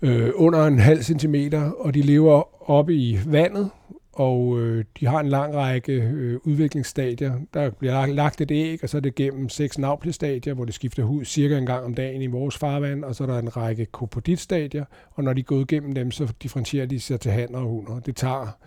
øh, 0.01 0.29
under 0.35 0.65
en 0.65 0.79
halv 0.79 1.01
centimeter, 1.01 1.71
og 1.71 1.93
de 1.93 2.01
lever 2.01 2.69
oppe 2.71 2.95
i 2.95 3.19
vandet, 3.25 3.69
og 4.13 4.59
øh, 4.59 4.85
de 4.99 5.05
har 5.05 5.19
en 5.19 5.29
lang 5.29 5.55
række 5.55 5.93
øh, 5.93 6.39
udviklingsstadier. 6.43 7.39
Der 7.53 7.69
bliver 7.69 8.05
lagt 8.05 8.41
et 8.41 8.51
æg, 8.51 8.79
og 8.83 8.89
så 8.89 8.97
er 8.97 9.01
det 9.01 9.15
gennem 9.15 9.49
seks 9.49 9.77
navlestadier, 9.77 10.53
hvor 10.53 10.65
det 10.65 10.73
skifter 10.73 11.03
hud 11.03 11.25
cirka 11.25 11.57
en 11.57 11.65
gang 11.65 11.85
om 11.85 11.93
dagen 11.93 12.21
i 12.21 12.27
vores 12.27 12.57
farvand, 12.57 13.03
og 13.03 13.15
så 13.15 13.23
er 13.23 13.27
der 13.27 13.39
en 13.39 13.57
række 13.57 13.85
kopoditstadier, 13.85 14.85
og 15.11 15.23
når 15.23 15.33
de 15.33 15.39
er 15.39 15.43
gået 15.43 15.71
igennem 15.71 15.93
dem, 15.93 16.11
så 16.11 16.33
differentierer 16.43 16.85
de 16.85 16.99
sig 16.99 17.19
til 17.19 17.31
hanner 17.31 17.59
og 17.59 17.65
hunder. 17.65 17.99
Det 17.99 18.15
tager 18.15 18.57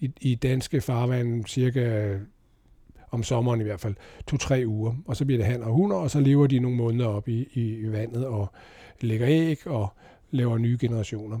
i, 0.00 0.10
i 0.20 0.34
danske 0.34 0.80
farvand 0.80 1.44
cirka 1.46 1.80
øh, 1.80 2.20
om 3.10 3.22
sommeren 3.22 3.60
i 3.60 3.64
hvert 3.64 3.80
fald, 3.80 3.94
to-tre 4.26 4.64
uger, 4.66 4.94
og 5.06 5.16
så 5.16 5.24
bliver 5.24 5.38
det 5.38 5.46
hanner 5.46 5.66
og 5.66 5.72
hunder, 5.72 5.96
og 5.96 6.10
så 6.10 6.20
lever 6.20 6.46
de 6.46 6.58
nogle 6.58 6.76
måneder 6.76 7.08
op 7.08 7.28
i, 7.28 7.48
i 7.52 7.92
vandet 7.92 8.26
og 8.26 8.52
lægger 9.00 9.28
æg 9.28 9.66
og 9.66 9.88
laver 10.30 10.58
nye 10.58 10.78
generationer. 10.80 11.38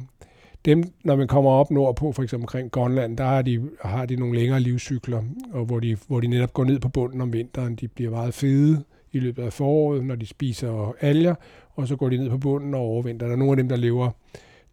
Dem, 0.64 0.82
når 1.04 1.16
man 1.16 1.28
kommer 1.28 1.50
op 1.50 1.70
nordpå, 1.70 2.12
for 2.12 2.22
eksempel 2.22 2.44
omkring 2.44 2.70
Grønland, 2.70 3.16
der 3.16 3.24
har 3.24 3.42
de, 3.42 3.68
har 3.82 4.06
de 4.06 4.16
nogle 4.16 4.38
længere 4.38 4.60
livscykler, 4.60 5.22
og 5.52 5.64
hvor 5.64 5.80
de, 5.80 5.96
hvor 6.08 6.20
de 6.20 6.26
netop 6.26 6.52
går 6.52 6.64
ned 6.64 6.80
på 6.80 6.88
bunden 6.88 7.20
om 7.20 7.32
vinteren. 7.32 7.76
De 7.76 7.88
bliver 7.88 8.10
meget 8.10 8.34
fede 8.34 8.84
i 9.12 9.18
løbet 9.18 9.42
af 9.42 9.52
foråret, 9.52 10.04
når 10.04 10.14
de 10.14 10.26
spiser 10.26 10.94
alger, 11.00 11.34
og 11.74 11.88
så 11.88 11.96
går 11.96 12.08
de 12.08 12.16
ned 12.16 12.30
på 12.30 12.38
bunden 12.38 12.74
og 12.74 12.80
overvinter. 12.80 13.26
Der 13.26 13.32
er 13.32 13.38
nogle 13.38 13.52
af 13.52 13.56
dem, 13.56 13.68
der 13.68 13.76
lever 13.76 14.10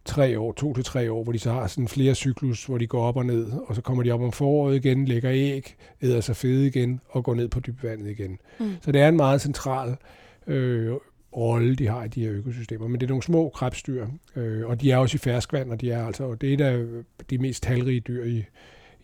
tre 0.04 0.38
år, 0.38 0.52
to 0.52 0.74
til 0.74 0.84
tre 0.84 1.12
år, 1.12 1.22
hvor 1.22 1.32
de 1.32 1.38
så 1.38 1.52
har 1.52 1.66
sådan 1.66 1.88
flere 1.88 2.14
cyklus, 2.14 2.64
hvor 2.64 2.78
de 2.78 2.86
går 2.86 3.02
op 3.02 3.16
og 3.16 3.26
ned, 3.26 3.52
og 3.66 3.74
så 3.74 3.82
kommer 3.82 4.02
de 4.02 4.10
op 4.10 4.20
om 4.20 4.32
foråret 4.32 4.76
igen, 4.76 5.04
lægger 5.04 5.30
æg, 5.32 5.74
æder 6.02 6.20
sig 6.20 6.36
fede 6.36 6.66
igen 6.66 7.00
og 7.08 7.24
går 7.24 7.34
ned 7.34 7.48
på 7.48 7.60
dybvandet 7.60 8.10
igen. 8.10 8.38
Mm. 8.60 8.70
Så 8.80 8.92
det 8.92 9.00
er 9.00 9.08
en 9.08 9.16
meget 9.16 9.40
central 9.40 9.96
øh, 10.46 10.94
rolle, 11.36 11.74
de 11.74 11.86
har 11.86 12.04
i 12.04 12.08
de 12.08 12.24
her 12.24 12.32
økosystemer. 12.32 12.88
Men 12.88 13.00
det 13.00 13.06
er 13.06 13.08
nogle 13.08 13.22
små 13.22 13.48
krebsdyr, 13.48 14.06
øh, 14.36 14.66
og 14.66 14.80
de 14.80 14.90
er 14.90 14.96
også 14.96 15.16
i 15.16 15.18
ferskvand, 15.18 15.70
og 15.70 15.80
de 15.80 15.90
er 15.90 16.06
altså 16.06 16.34
det 16.34 16.48
er 16.50 16.54
et 16.54 16.60
af 16.60 16.84
de 17.30 17.38
mest 17.38 17.62
talrige 17.62 18.00
dyr 18.00 18.24
i, 18.24 18.44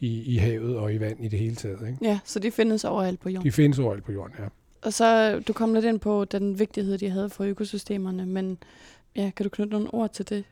i, 0.01 0.23
i 0.23 0.37
havet 0.37 0.77
og 0.77 0.95
i 0.95 1.01
vand 1.01 1.25
i 1.25 1.29
det 1.29 1.39
hele 1.39 1.55
taget. 1.55 1.89
Ikke? 1.89 1.99
Ja, 2.03 2.19
så 2.25 2.39
de 2.39 2.51
findes 2.51 2.85
overalt 2.85 3.21
på 3.21 3.29
jorden? 3.29 3.47
De 3.47 3.53
findes 3.53 3.79
overalt 3.79 4.05
på 4.05 4.13
jorden, 4.13 4.35
ja. 4.39 4.45
Og 4.83 4.93
så, 4.93 5.41
du 5.41 5.53
kom 5.53 5.75
lidt 5.75 5.85
ind 5.85 6.01
på 6.01 6.25
den 6.25 6.59
vigtighed, 6.59 6.99
de 6.99 7.11
havde 7.11 7.31
for 7.31 7.45
økosystemerne, 7.45 8.27
men 8.27 8.59
ja, 9.17 9.31
kan 9.37 9.45
du 9.45 9.51
knytte 9.51 9.73
nogle 9.73 9.95
ord 9.95 10.13
til 10.13 10.29
det? 10.29 10.45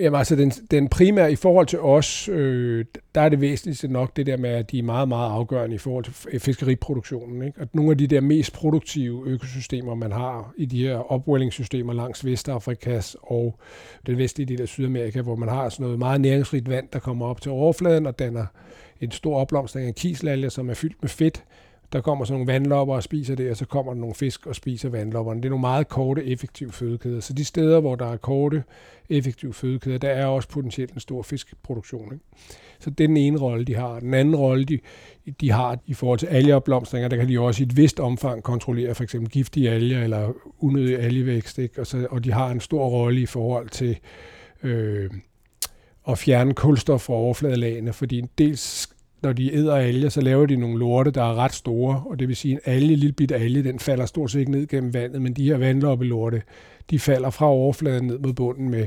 Jamen 0.00 0.18
altså, 0.18 0.36
den, 0.36 0.50
den 0.50 0.88
primære 0.88 1.32
i 1.32 1.36
forhold 1.36 1.66
til 1.66 1.80
os, 1.80 2.28
øh, 2.28 2.84
der 3.14 3.20
er 3.20 3.28
det 3.28 3.40
væsentligste 3.40 3.88
nok 3.88 4.16
det 4.16 4.26
der 4.26 4.36
med, 4.36 4.50
at 4.50 4.70
de 4.70 4.78
er 4.78 4.82
meget, 4.82 5.08
meget 5.08 5.30
afgørende 5.30 5.74
i 5.74 5.78
forhold 5.78 6.04
til 6.04 6.14
øh, 6.32 6.40
fiskeriproduktionen. 6.40 7.42
Ikke? 7.42 7.60
At 7.60 7.74
nogle 7.74 7.90
af 7.90 7.98
de 7.98 8.06
der 8.06 8.20
mest 8.20 8.52
produktive 8.52 9.22
økosystemer, 9.26 9.94
man 9.94 10.12
har 10.12 10.52
i 10.56 10.64
de 10.64 10.86
her 10.86 11.12
opwellingssystemer 11.12 11.92
langs 11.92 12.24
Vestafrikas 12.24 13.16
og 13.22 13.58
den 14.06 14.18
vestlige 14.18 14.46
del 14.46 14.62
af 14.62 14.68
Sydamerika, 14.68 15.20
hvor 15.20 15.36
man 15.36 15.48
har 15.48 15.68
sådan 15.68 15.84
noget 15.84 15.98
meget 15.98 16.20
næringsrigt 16.20 16.68
vand, 16.68 16.88
der 16.92 16.98
kommer 16.98 17.26
op 17.26 17.40
til 17.40 17.50
overfladen 17.50 18.06
og 18.06 18.18
danner 18.18 18.46
en 19.00 19.10
stor 19.10 19.36
opblomstring 19.36 19.88
af 19.88 19.94
kiselalger, 19.94 20.48
som 20.48 20.70
er 20.70 20.74
fyldt 20.74 20.96
med 21.02 21.08
fedt, 21.08 21.44
der 21.92 22.00
kommer 22.00 22.24
sådan 22.24 22.38
nogle 22.38 22.52
vandlopper 22.52 22.94
og 22.94 23.02
spiser 23.02 23.34
det, 23.34 23.50
og 23.50 23.56
så 23.56 23.66
kommer 23.66 23.92
der 23.92 24.00
nogle 24.00 24.14
fisk 24.14 24.46
og 24.46 24.54
spiser 24.54 24.88
vandlopperne. 24.88 25.40
Det 25.40 25.44
er 25.46 25.50
nogle 25.50 25.60
meget 25.60 25.88
korte, 25.88 26.24
effektive 26.24 26.72
fødekæder. 26.72 27.20
Så 27.20 27.32
de 27.32 27.44
steder, 27.44 27.80
hvor 27.80 27.96
der 27.96 28.12
er 28.12 28.16
korte, 28.16 28.64
effektive 29.08 29.52
fødekæder, 29.52 29.98
der 29.98 30.08
er 30.08 30.26
også 30.26 30.48
potentielt 30.48 30.92
en 30.92 31.00
stor 31.00 31.22
fiskeproduktion. 31.22 32.12
Ikke? 32.12 32.24
Så 32.78 32.90
det 32.90 33.04
er 33.04 33.08
den 33.08 33.16
ene 33.16 33.38
rolle, 33.38 33.64
de 33.64 33.74
har. 33.74 34.00
Den 34.00 34.14
anden 34.14 34.36
rolle, 34.36 34.64
de, 34.64 34.78
de 35.40 35.50
har 35.50 35.78
i 35.86 35.94
forhold 35.94 36.18
til 36.18 36.26
algeopblomstringer, 36.26 37.08
der 37.08 37.16
kan 37.16 37.28
de 37.28 37.40
også 37.40 37.62
i 37.62 37.66
et 37.66 37.76
vist 37.76 38.00
omfang 38.00 38.42
kontrollere 38.42 38.94
for 38.94 39.02
eksempel 39.02 39.30
giftige 39.30 39.70
alger 39.70 40.02
eller 40.02 40.32
unødig 40.58 40.98
algevækst. 40.98 41.58
Ikke? 41.58 41.80
Og, 41.80 41.86
så, 41.86 42.06
og 42.10 42.24
de 42.24 42.32
har 42.32 42.50
en 42.50 42.60
stor 42.60 42.88
rolle 42.88 43.20
i 43.20 43.26
forhold 43.26 43.68
til 43.68 43.98
øh, 44.62 45.10
at 46.08 46.18
fjerne 46.18 46.54
kulstof 46.54 47.00
fra 47.00 47.14
overfladelagene, 47.14 47.92
fordi 47.92 48.22
dels 48.38 48.89
når 49.22 49.32
de 49.32 49.54
æder 49.54 49.76
alger, 49.76 50.08
så 50.08 50.20
laver 50.20 50.46
de 50.46 50.56
nogle 50.56 50.78
lorte, 50.78 51.10
der 51.10 51.22
er 51.22 51.34
ret 51.34 51.54
store, 51.54 52.02
og 52.06 52.18
det 52.18 52.28
vil 52.28 52.36
sige, 52.36 52.52
en 52.52 52.60
alge, 52.64 52.92
en 52.92 52.98
lille 52.98 53.12
bit 53.12 53.32
alge, 53.32 53.64
den 53.64 53.78
falder 53.78 54.06
stort 54.06 54.30
set 54.30 54.40
ikke 54.40 54.50
ned 54.50 54.66
gennem 54.66 54.94
vandet, 54.94 55.22
men 55.22 55.32
de 55.32 55.44
her 55.44 55.56
vandloppe 55.58 56.04
lorte, 56.04 56.42
de 56.90 56.98
falder 56.98 57.30
fra 57.30 57.46
overfladen 57.46 58.06
ned 58.06 58.18
mod 58.18 58.32
bunden 58.32 58.70
med 58.70 58.86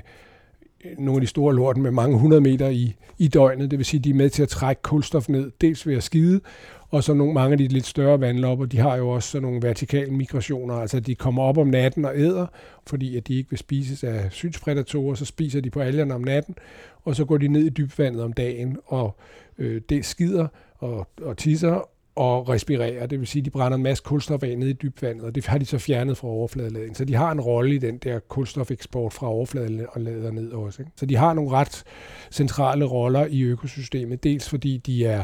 nogle 0.97 1.17
af 1.17 1.21
de 1.21 1.27
store 1.27 1.55
lorten 1.55 1.83
med 1.83 1.91
mange 1.91 2.17
hundrede 2.17 2.41
meter 2.41 2.69
i, 2.69 2.95
i 3.17 3.27
døgnet. 3.27 3.71
Det 3.71 3.79
vil 3.79 3.85
sige, 3.85 3.99
at 3.99 4.03
de 4.03 4.09
er 4.09 4.13
med 4.13 4.29
til 4.29 4.43
at 4.43 4.49
trække 4.49 4.81
kulstof 4.81 5.29
ned, 5.29 5.51
dels 5.61 5.87
ved 5.87 5.95
at 5.95 6.03
skide, 6.03 6.41
og 6.89 7.03
så 7.03 7.13
nogle, 7.13 7.33
mange 7.33 7.51
af 7.51 7.57
de 7.57 7.67
lidt 7.67 7.85
større 7.85 8.21
vandlopper, 8.21 8.65
de 8.65 8.77
har 8.77 8.95
jo 8.95 9.09
også 9.09 9.29
sådan 9.29 9.47
nogle 9.47 9.61
vertikale 9.61 10.11
migrationer, 10.11 10.73
altså 10.73 10.99
de 10.99 11.15
kommer 11.15 11.43
op 11.43 11.57
om 11.57 11.67
natten 11.67 12.05
og 12.05 12.17
æder, 12.17 12.47
fordi 12.87 13.17
at 13.17 13.27
de 13.27 13.35
ikke 13.35 13.49
vil 13.49 13.59
spises 13.59 14.03
af 14.03 14.31
synspredatorer, 14.31 15.15
så 15.15 15.25
spiser 15.25 15.61
de 15.61 15.69
på 15.69 15.79
algerne 15.79 16.13
om 16.13 16.21
natten, 16.21 16.55
og 17.03 17.15
så 17.15 17.25
går 17.25 17.37
de 17.37 17.47
ned 17.47 17.65
i 17.65 17.69
dybvandet 17.69 18.23
om 18.23 18.33
dagen 18.33 18.77
og 18.85 19.15
øh, 19.57 19.81
det 19.89 20.05
skider 20.05 20.47
og, 20.77 21.07
og 21.21 21.37
tisser 21.37 21.89
og 22.15 22.49
respirerer. 22.49 23.05
Det 23.05 23.19
vil 23.19 23.27
sige, 23.27 23.41
at 23.41 23.45
de 23.45 23.49
brænder 23.49 23.75
en 23.75 23.83
masse 23.83 24.03
kulstof 24.03 24.43
af 24.43 24.57
nede 24.57 24.69
i 24.69 24.73
dybvandet, 24.73 25.23
og 25.23 25.35
det 25.35 25.45
har 25.45 25.57
de 25.57 25.65
så 25.65 25.77
fjernet 25.77 26.17
fra 26.17 26.27
overfladeladingen. 26.27 26.95
Så 26.95 27.05
de 27.05 27.15
har 27.15 27.31
en 27.31 27.41
rolle 27.41 27.75
i 27.75 27.77
den 27.77 27.97
der 27.97 28.19
kulstofeksport 28.19 29.13
fra 29.13 29.27
overfladelader 29.27 30.31
ned 30.31 30.51
også. 30.51 30.81
Ikke? 30.81 30.91
Så 30.95 31.05
de 31.05 31.15
har 31.15 31.33
nogle 31.33 31.51
ret 31.51 31.83
centrale 32.31 32.85
roller 32.85 33.25
i 33.25 33.41
økosystemet, 33.41 34.23
dels 34.23 34.49
fordi 34.49 34.77
de 34.77 35.05
er 35.05 35.23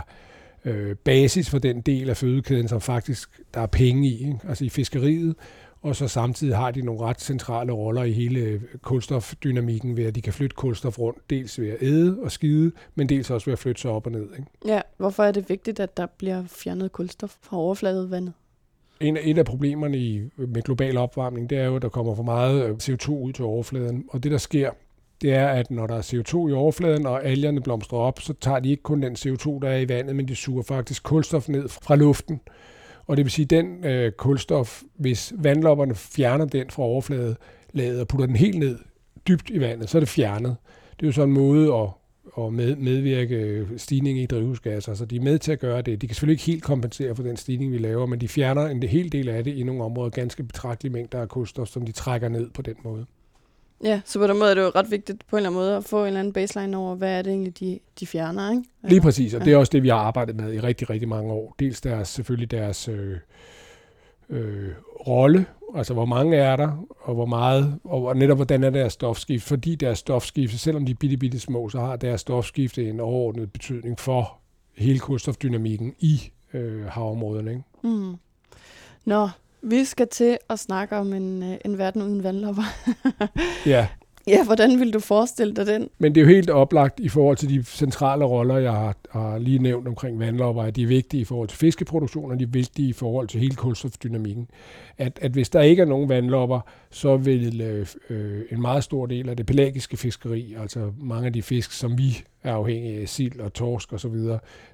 øh, 0.65 0.95
basis 0.95 1.49
for 1.49 1.59
den 1.59 1.81
del 1.81 2.09
af 2.09 2.17
fødekæden, 2.17 2.67
som 2.67 2.81
faktisk 2.81 3.41
der 3.53 3.61
er 3.61 3.67
penge 3.67 4.07
i, 4.07 4.19
ikke? 4.19 4.39
altså 4.47 4.65
i 4.65 4.69
fiskeriet, 4.69 5.35
og 5.81 5.95
så 5.95 6.07
samtidig 6.07 6.57
har 6.57 6.71
de 6.71 6.81
nogle 6.81 7.01
ret 7.01 7.21
centrale 7.21 7.71
roller 7.71 8.03
i 8.03 8.11
hele 8.11 8.61
kulstofdynamikken 8.81 9.97
ved, 9.97 10.05
at 10.05 10.15
de 10.15 10.21
kan 10.21 10.33
flytte 10.33 10.55
kulstof 10.55 10.99
rundt, 10.99 11.29
dels 11.29 11.59
ved 11.59 11.69
at 11.69 11.77
æde 11.81 12.19
og 12.21 12.31
skide, 12.31 12.71
men 12.95 13.09
dels 13.09 13.29
også 13.29 13.45
ved 13.45 13.53
at 13.53 13.59
flytte 13.59 13.81
sig 13.81 13.91
op 13.91 14.05
og 14.05 14.11
ned. 14.11 14.27
Ikke? 14.37 14.45
Ja, 14.65 14.81
hvorfor 14.97 15.23
er 15.23 15.31
det 15.31 15.49
vigtigt, 15.49 15.79
at 15.79 15.97
der 15.97 16.05
bliver 16.05 16.43
fjernet 16.47 16.91
kulstof 16.91 17.35
fra 17.41 17.57
overfladevandet? 17.57 18.33
En 18.99 19.17
et 19.21 19.37
af 19.37 19.45
problemerne 19.45 19.97
i, 19.97 20.21
med 20.37 20.61
global 20.61 20.97
opvarmning, 20.97 21.49
det 21.49 21.57
er 21.57 21.65
jo, 21.65 21.75
at 21.75 21.81
der 21.81 21.89
kommer 21.89 22.15
for 22.15 22.23
meget 22.23 22.63
øh, 22.63 22.75
CO2 22.83 23.11
ud 23.11 23.33
til 23.33 23.45
overfladen. 23.45 24.05
Og 24.09 24.23
det, 24.23 24.31
der 24.31 24.37
sker, 24.37 24.71
det 25.21 25.33
er, 25.33 25.47
at 25.47 25.71
når 25.71 25.87
der 25.87 25.95
er 25.95 26.01
CO2 26.01 26.49
i 26.49 26.53
overfladen, 26.53 27.05
og 27.05 27.25
algerne 27.25 27.61
blomstrer 27.61 27.99
op, 27.99 28.19
så 28.19 28.33
tager 28.41 28.59
de 28.59 28.69
ikke 28.69 28.83
kun 28.83 29.01
den 29.01 29.13
CO2, 29.13 29.59
der 29.61 29.69
er 29.69 29.77
i 29.77 29.89
vandet, 29.89 30.15
men 30.15 30.27
de 30.27 30.35
suger 30.35 30.63
faktisk 30.63 31.03
kulstof 31.03 31.49
ned 31.49 31.69
fra 31.69 31.95
luften. 31.95 32.41
Og 33.09 33.17
det 33.17 33.25
vil 33.25 33.31
sige, 33.31 33.43
at 33.43 33.49
den 33.49 33.85
øh, 33.85 34.11
kulstof, 34.11 34.81
hvis 34.97 35.33
vandlopperne 35.37 35.95
fjerner 35.95 36.45
den 36.45 36.69
fra 36.69 36.83
overfladelaget 36.83 38.01
og 38.01 38.07
putter 38.07 38.25
den 38.25 38.35
helt 38.35 38.59
ned 38.59 38.79
dybt 39.27 39.49
i 39.49 39.59
vandet, 39.59 39.89
så 39.89 39.97
er 39.97 39.99
det 39.99 40.09
fjernet. 40.09 40.55
Det 40.99 41.05
er 41.05 41.07
jo 41.07 41.11
sådan 41.11 41.29
en 41.29 41.35
måde 41.35 41.73
at, 41.73 41.89
at 42.43 42.53
med, 42.53 42.75
medvirke 42.75 43.67
stigning 43.77 44.19
i 44.19 44.25
drivhusgasser. 44.25 44.93
Så 44.93 45.05
de 45.05 45.15
er 45.15 45.21
med 45.21 45.39
til 45.39 45.51
at 45.51 45.59
gøre 45.59 45.81
det. 45.81 46.01
De 46.01 46.07
kan 46.07 46.15
selvfølgelig 46.15 46.33
ikke 46.33 46.51
helt 46.51 46.63
kompensere 46.63 47.15
for 47.15 47.23
den 47.23 47.37
stigning, 47.37 47.71
vi 47.71 47.77
laver, 47.77 48.05
men 48.05 48.21
de 48.21 48.27
fjerner 48.27 48.65
en 48.65 48.83
hel 48.83 49.11
del 49.11 49.29
af 49.29 49.43
det 49.43 49.53
i 49.53 49.63
nogle 49.63 49.83
områder, 49.83 50.09
ganske 50.09 50.43
betragtelige 50.43 50.93
mængder 50.93 51.21
af 51.21 51.29
kulstof, 51.29 51.67
som 51.67 51.85
de 51.85 51.91
trækker 51.91 52.29
ned 52.29 52.49
på 52.49 52.61
den 52.61 52.75
måde. 52.83 53.05
Ja, 53.83 54.01
så 54.05 54.19
på 54.19 54.27
den 54.27 54.39
måde 54.39 54.49
er 54.49 54.55
det 54.55 54.61
jo 54.61 54.71
ret 54.75 54.91
vigtigt 54.91 55.27
på 55.27 55.35
en 55.35 55.37
eller 55.37 55.49
anden 55.49 55.61
måde 55.61 55.77
at 55.77 55.83
få 55.83 56.01
en 56.01 56.07
eller 56.07 56.19
anden 56.19 56.33
baseline 56.33 56.77
over, 56.77 56.95
hvad 56.95 57.17
er 57.17 57.21
det 57.21 57.31
egentlig, 57.31 57.59
de, 57.59 57.79
de 57.99 58.07
fjerner, 58.07 58.51
ikke? 58.51 58.63
Lige 58.83 59.01
præcis, 59.01 59.33
og 59.33 59.39
ja. 59.39 59.45
det 59.45 59.53
er 59.53 59.57
også 59.57 59.69
det, 59.69 59.83
vi 59.83 59.89
har 59.89 59.97
arbejdet 59.97 60.35
med 60.35 60.53
i 60.53 60.59
rigtig, 60.59 60.89
rigtig 60.89 61.09
mange 61.09 61.33
år. 61.33 61.55
Dels 61.59 61.81
deres, 61.81 62.07
selvfølgelig 62.07 62.51
deres 62.51 62.87
øh, 62.87 63.17
øh, 64.29 64.69
rolle, 65.07 65.45
altså 65.75 65.93
hvor 65.93 66.05
mange 66.05 66.37
er 66.37 66.55
der, 66.55 66.85
og 66.99 67.13
hvor 67.15 67.25
meget, 67.25 67.79
og 67.83 68.17
netop 68.17 68.37
hvordan 68.37 68.63
er 68.63 68.69
deres 68.69 68.93
stofskift, 68.93 69.43
fordi 69.43 69.75
deres 69.75 69.99
stofskifte, 69.99 70.57
selvom 70.57 70.85
de 70.85 70.91
er 70.91 70.95
bitte, 70.95 71.17
bitte 71.17 71.39
små, 71.39 71.69
så 71.69 71.79
har 71.79 71.95
deres 71.95 72.21
stofskifte 72.21 72.89
en 72.89 72.99
overordnet 72.99 73.51
betydning 73.51 73.99
for 73.99 74.37
hele 74.77 74.99
kulstofdynamikken 74.99 75.95
i 75.99 76.31
øh, 76.53 76.85
havområderne. 76.85 77.51
Ikke? 77.51 77.63
Mm. 77.83 78.15
Nå, 79.05 79.29
vi 79.61 79.85
skal 79.85 80.07
til 80.07 80.37
at 80.49 80.59
snakke 80.59 80.95
om 80.95 81.13
en, 81.13 81.43
øh, 81.43 81.57
en 81.65 81.77
verden 81.77 82.01
uden 82.01 82.23
vandlopper. 82.23 82.63
ja. 83.65 83.87
Ja, 84.27 84.45
hvordan 84.45 84.79
vil 84.79 84.93
du 84.93 84.99
forestille 84.99 85.53
dig 85.53 85.67
den? 85.67 85.89
Men 85.99 86.15
det 86.15 86.21
er 86.21 86.25
jo 86.25 86.31
helt 86.31 86.49
oplagt 86.49 86.99
i 86.99 87.09
forhold 87.09 87.37
til 87.37 87.49
de 87.49 87.63
centrale 87.63 88.25
roller, 88.25 88.57
jeg 88.57 88.71
har, 88.71 88.95
har 89.11 89.37
lige 89.37 89.59
nævnt 89.59 89.87
omkring 89.87 90.19
vandlopper, 90.19 90.63
at 90.63 90.75
de 90.75 90.83
er 90.83 90.87
vigtige 90.87 91.21
i 91.21 91.23
forhold 91.23 91.47
til 91.47 91.57
fiskeproduktion, 91.57 92.31
og 92.31 92.39
de 92.39 92.43
er 92.43 92.47
vigtige 92.47 92.89
i 92.89 92.93
forhold 92.93 93.27
til 93.27 93.39
hele 93.39 93.55
kulstofdynamikken. 93.55 94.47
At, 94.97 95.19
at 95.21 95.31
hvis 95.31 95.49
der 95.49 95.61
ikke 95.61 95.81
er 95.81 95.85
nogen 95.85 96.09
vandlopper, 96.09 96.59
så 96.91 97.17
vil 97.17 97.61
øh, 97.61 97.87
øh, 98.09 98.41
en 98.51 98.61
meget 98.61 98.83
stor 98.83 99.05
del 99.05 99.29
af 99.29 99.37
det 99.37 99.45
pelagiske 99.45 99.97
fiskeri, 99.97 100.55
altså 100.61 100.91
mange 101.01 101.25
af 101.25 101.33
de 101.33 101.41
fisk, 101.41 101.71
som 101.71 101.97
vi 101.97 102.23
er 102.43 102.53
afhængige 102.53 103.01
af, 103.01 103.09
sild 103.09 103.39
og 103.39 103.53
torsk 103.53 103.93
osv., 103.93 104.15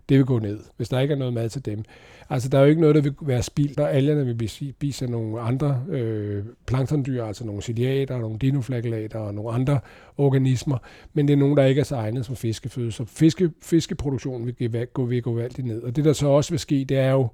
det 0.09 0.17
vil 0.17 0.25
gå 0.25 0.39
ned, 0.39 0.59
hvis 0.77 0.89
der 0.89 0.99
ikke 0.99 1.11
er 1.11 1.17
noget 1.17 1.33
mad 1.33 1.49
til 1.49 1.65
dem. 1.65 1.83
Altså, 2.29 2.49
der 2.49 2.57
er 2.57 2.61
jo 2.61 2.69
ikke 2.69 2.81
noget, 2.81 2.95
der 2.95 3.01
vil 3.01 3.13
være 3.21 3.43
spildt, 3.43 3.79
og 3.79 3.93
algerne 3.93 4.37
vil 4.37 4.49
spise 4.49 5.07
nogle 5.07 5.39
andre 5.41 5.83
øh, 5.89 6.43
planktondyr, 6.65 7.23
altså 7.23 7.45
nogle 7.45 7.61
ciliater, 7.61 8.17
nogle 8.17 8.37
dinoflagellater 8.37 9.19
og 9.19 9.33
nogle 9.33 9.51
andre 9.51 9.79
organismer, 10.17 10.77
men 11.13 11.27
det 11.27 11.33
er 11.33 11.37
nogle, 11.37 11.55
der 11.55 11.65
ikke 11.65 11.79
er 11.79 11.85
så 11.85 11.95
egnet 11.95 12.25
som 12.25 12.35
fiskeføde. 12.35 12.91
Så 12.91 13.05
fiske, 13.05 13.51
fiskeproduktionen 13.61 14.53
vil 14.59 14.87
gå, 14.93 15.05
vil 15.05 15.21
gå 15.21 15.33
valgt 15.33 15.65
ned. 15.65 15.81
Og 15.81 15.95
det, 15.95 16.05
der 16.05 16.13
så 16.13 16.27
også 16.27 16.51
vil 16.51 16.59
ske, 16.59 16.85
det 16.89 16.97
er 16.97 17.11
jo, 17.11 17.27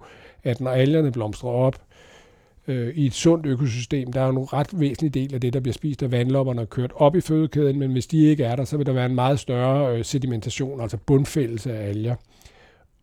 at 0.43 0.61
når 0.61 0.71
algerne 0.71 1.11
blomstrer 1.11 1.50
op, 1.50 1.75
øh, 2.68 2.96
i 2.96 3.06
et 3.06 3.13
sundt 3.13 3.46
økosystem, 3.46 4.13
der 4.13 4.22
er 4.22 4.25
jo 4.25 4.32
en 4.32 4.53
ret 4.53 4.80
væsentlig 4.80 5.13
del 5.13 5.34
af 5.34 5.41
det, 5.41 5.53
der 5.53 5.60
bliver 5.60 5.74
spist 5.74 6.03
af 6.03 6.12
vandlopperne 6.12 6.62
og 6.62 6.70
kørt 6.70 6.91
op 6.96 7.15
i 7.15 7.22
fødekæden, 7.22 7.80
men 7.80 7.91
hvis 7.91 8.08
de 8.08 8.25
ikke 8.25 8.44
er 8.44 8.56
der, 8.56 8.63
så 8.63 8.77
vil 8.77 8.86
der 8.86 8.94
være 8.94 9.06
en 9.06 9.15
meget 9.15 9.39
større 9.39 9.98
øh, 9.98 10.06
sedimentation, 10.06 10.82
altså 10.82 10.98
bundfældelse 10.98 11.74
af 11.74 11.89
alger. 11.89 12.15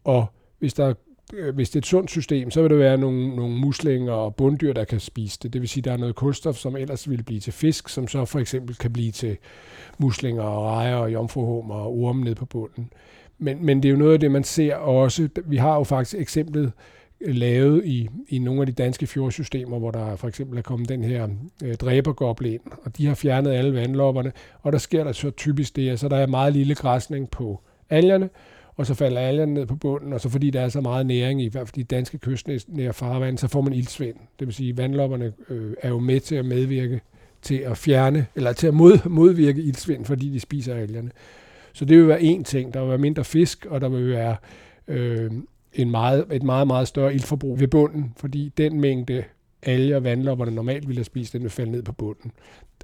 Og 0.05 0.27
hvis 0.59 0.75
der 0.75 0.95
øh, 1.35 1.55
hvis 1.55 1.71
det 1.71 1.77
er 1.77 1.81
et 1.81 1.87
sundt 1.87 2.11
system, 2.11 2.51
så 2.51 2.63
vil 2.63 2.71
der 2.71 2.77
være 2.77 2.99
nogle, 2.99 3.37
nogle 3.37 3.57
muslinger 3.57 4.13
og 4.13 4.35
bunddyr, 4.35 4.73
der 4.73 4.85
kan 4.85 5.01
spise 5.01 5.39
det. 5.43 5.53
Det 5.53 5.61
vil 5.61 5.69
sige, 5.69 5.81
at 5.81 5.85
der 5.85 5.93
er 5.93 5.97
noget 5.97 6.15
kulstof, 6.15 6.57
som 6.57 6.77
ellers 6.77 7.11
ville 7.11 7.25
blive 7.25 7.41
til 7.41 7.53
fisk, 7.53 7.89
som 7.89 8.09
så 8.09 8.25
for 8.25 8.39
eksempel 8.39 8.77
kan 8.77 8.93
blive 8.93 9.13
til 9.13 9.37
muslinger 9.99 10.43
og 10.43 10.65
rejer 10.65 10.95
og 10.95 11.13
jomfruhummer 11.13 11.75
og 11.75 11.99
orme 11.99 12.25
ned 12.25 12.35
på 12.35 12.45
bunden. 12.47 12.91
Men, 13.39 13.67
men 13.67 13.83
det 13.83 13.89
er 13.89 13.93
jo 13.93 13.99
noget 13.99 14.13
af 14.13 14.21
det, 14.21 14.31
man 14.31 14.45
ser 14.45 14.75
også. 14.75 15.29
Vi 15.45 15.57
har 15.57 15.75
jo 15.75 15.85
faktisk 15.85 16.21
eksemplet 16.21 16.73
lavet 17.21 17.85
i, 17.85 18.09
i 18.29 18.39
nogle 18.39 18.61
af 18.61 18.67
de 18.67 18.73
danske 18.73 19.07
fjordsystemer, 19.07 19.79
hvor 19.79 19.91
der 19.91 20.17
for 20.17 20.29
eksempel 20.29 20.59
er 20.59 20.63
kommet 20.63 20.89
den 20.89 21.05
her 21.05 21.29
øh, 21.65 21.75
dræbergoble 21.75 22.53
ind, 22.53 22.61
og 22.85 22.97
de 22.99 23.07
har 23.07 23.15
fjernet 23.15 23.51
alle 23.51 23.75
vandlopperne, 23.75 24.33
og 24.63 24.73
der 24.73 24.79
sker 24.79 25.05
der 25.05 25.13
så 25.13 25.31
typisk 25.31 25.77
det, 25.77 25.91
at 25.91 25.99
så 25.99 26.09
der 26.09 26.17
er 26.17 26.27
meget 26.27 26.53
lille 26.53 26.75
græsning 26.75 27.31
på 27.31 27.61
algerne, 27.91 28.31
og 28.77 28.87
så 28.87 28.95
falder 28.95 29.21
algerne 29.21 29.55
ned 29.55 29.67
på 29.67 29.77
bunden, 29.77 30.13
og 30.13 30.21
så 30.21 30.29
fordi 30.29 30.51
der 30.51 30.61
er 30.61 30.69
så 30.69 30.81
meget 30.81 31.07
næring 31.07 31.43
i, 31.43 31.45
i 31.45 31.49
hvert 31.49 31.69
fald 31.69 31.75
de 31.75 31.85
danske 31.85 32.19
kystnære 32.19 32.93
farvand, 32.93 33.39
så 33.39 33.49
får 33.49 33.61
man 33.61 33.73
ildsvind. 33.73 34.17
Det 34.39 34.47
vil 34.47 34.55
sige, 34.55 34.71
at 34.71 34.77
vandlopperne 34.77 35.33
øh, 35.49 35.75
er 35.83 35.89
jo 35.89 35.99
med 35.99 36.21
til 36.21 36.35
at 36.35 36.45
medvirke 36.45 37.01
til 37.43 37.55
at 37.55 37.77
fjerne, 37.77 38.27
eller 38.35 38.53
til 38.53 38.67
at 38.67 38.75
mod, 38.75 39.09
modvirke 39.09 39.63
ildsvind, 39.63 40.05
fordi 40.05 40.29
de 40.29 40.41
spiser 40.41 40.75
algerne. 40.75 41.11
Så 41.73 41.85
det 41.85 41.99
vil 41.99 42.09
være 42.09 42.23
en 42.23 42.45
ting. 42.45 42.75
Der 42.75 42.81
vil 42.81 42.89
være 42.89 42.99
mindre 42.99 43.25
fisk, 43.25 43.67
og 43.67 43.81
der 43.81 43.89
vil 43.89 44.09
være 44.09 44.37
øh, 44.89 45.31
en 45.79 45.91
meget, 45.91 46.27
et 46.33 46.43
meget, 46.43 46.67
meget 46.67 46.89
større 46.89 47.15
iltforbrug 47.15 47.61
ved 47.61 47.69
bunden, 47.69 48.15
fordi 48.17 48.53
den 48.57 48.81
mængde 48.81 49.25
alger, 49.63 50.01
vandlopperne 50.01 50.55
normalt 50.55 50.89
ville 50.89 50.99
have 50.99 51.05
spist, 51.05 51.33
den 51.33 51.43
vil 51.43 51.51
falde 51.51 51.71
ned 51.71 51.83
på 51.83 51.93
bunden. 51.93 52.33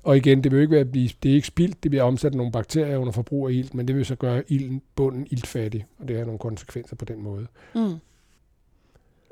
Og 0.03 0.17
igen, 0.17 0.45
det 0.45 0.53
vil 0.53 0.61
ikke 0.61 0.75
være, 0.75 0.85
blive, 0.85 1.11
det 1.23 1.31
er 1.31 1.35
ikke 1.35 1.47
spildt, 1.47 1.83
det 1.83 1.91
bliver 1.91 2.05
omsat 2.05 2.35
nogle 2.35 2.53
bakterier 2.53 2.97
under 2.97 3.13
forbrug 3.13 3.49
af 3.49 3.53
ilt, 3.53 3.75
men 3.75 3.89
det 3.89 3.97
vil 3.97 4.07
så 4.07 4.15
gøre 4.15 4.43
ilden, 4.49 4.83
bunden 4.97 5.27
iltfattig, 5.31 5.87
og 5.99 6.09
det 6.09 6.17
har 6.17 6.25
nogle 6.25 6.39
konsekvenser 6.39 6.97
på 6.97 7.05
den 7.05 7.23
måde. 7.23 7.47
Mm. 7.75 7.95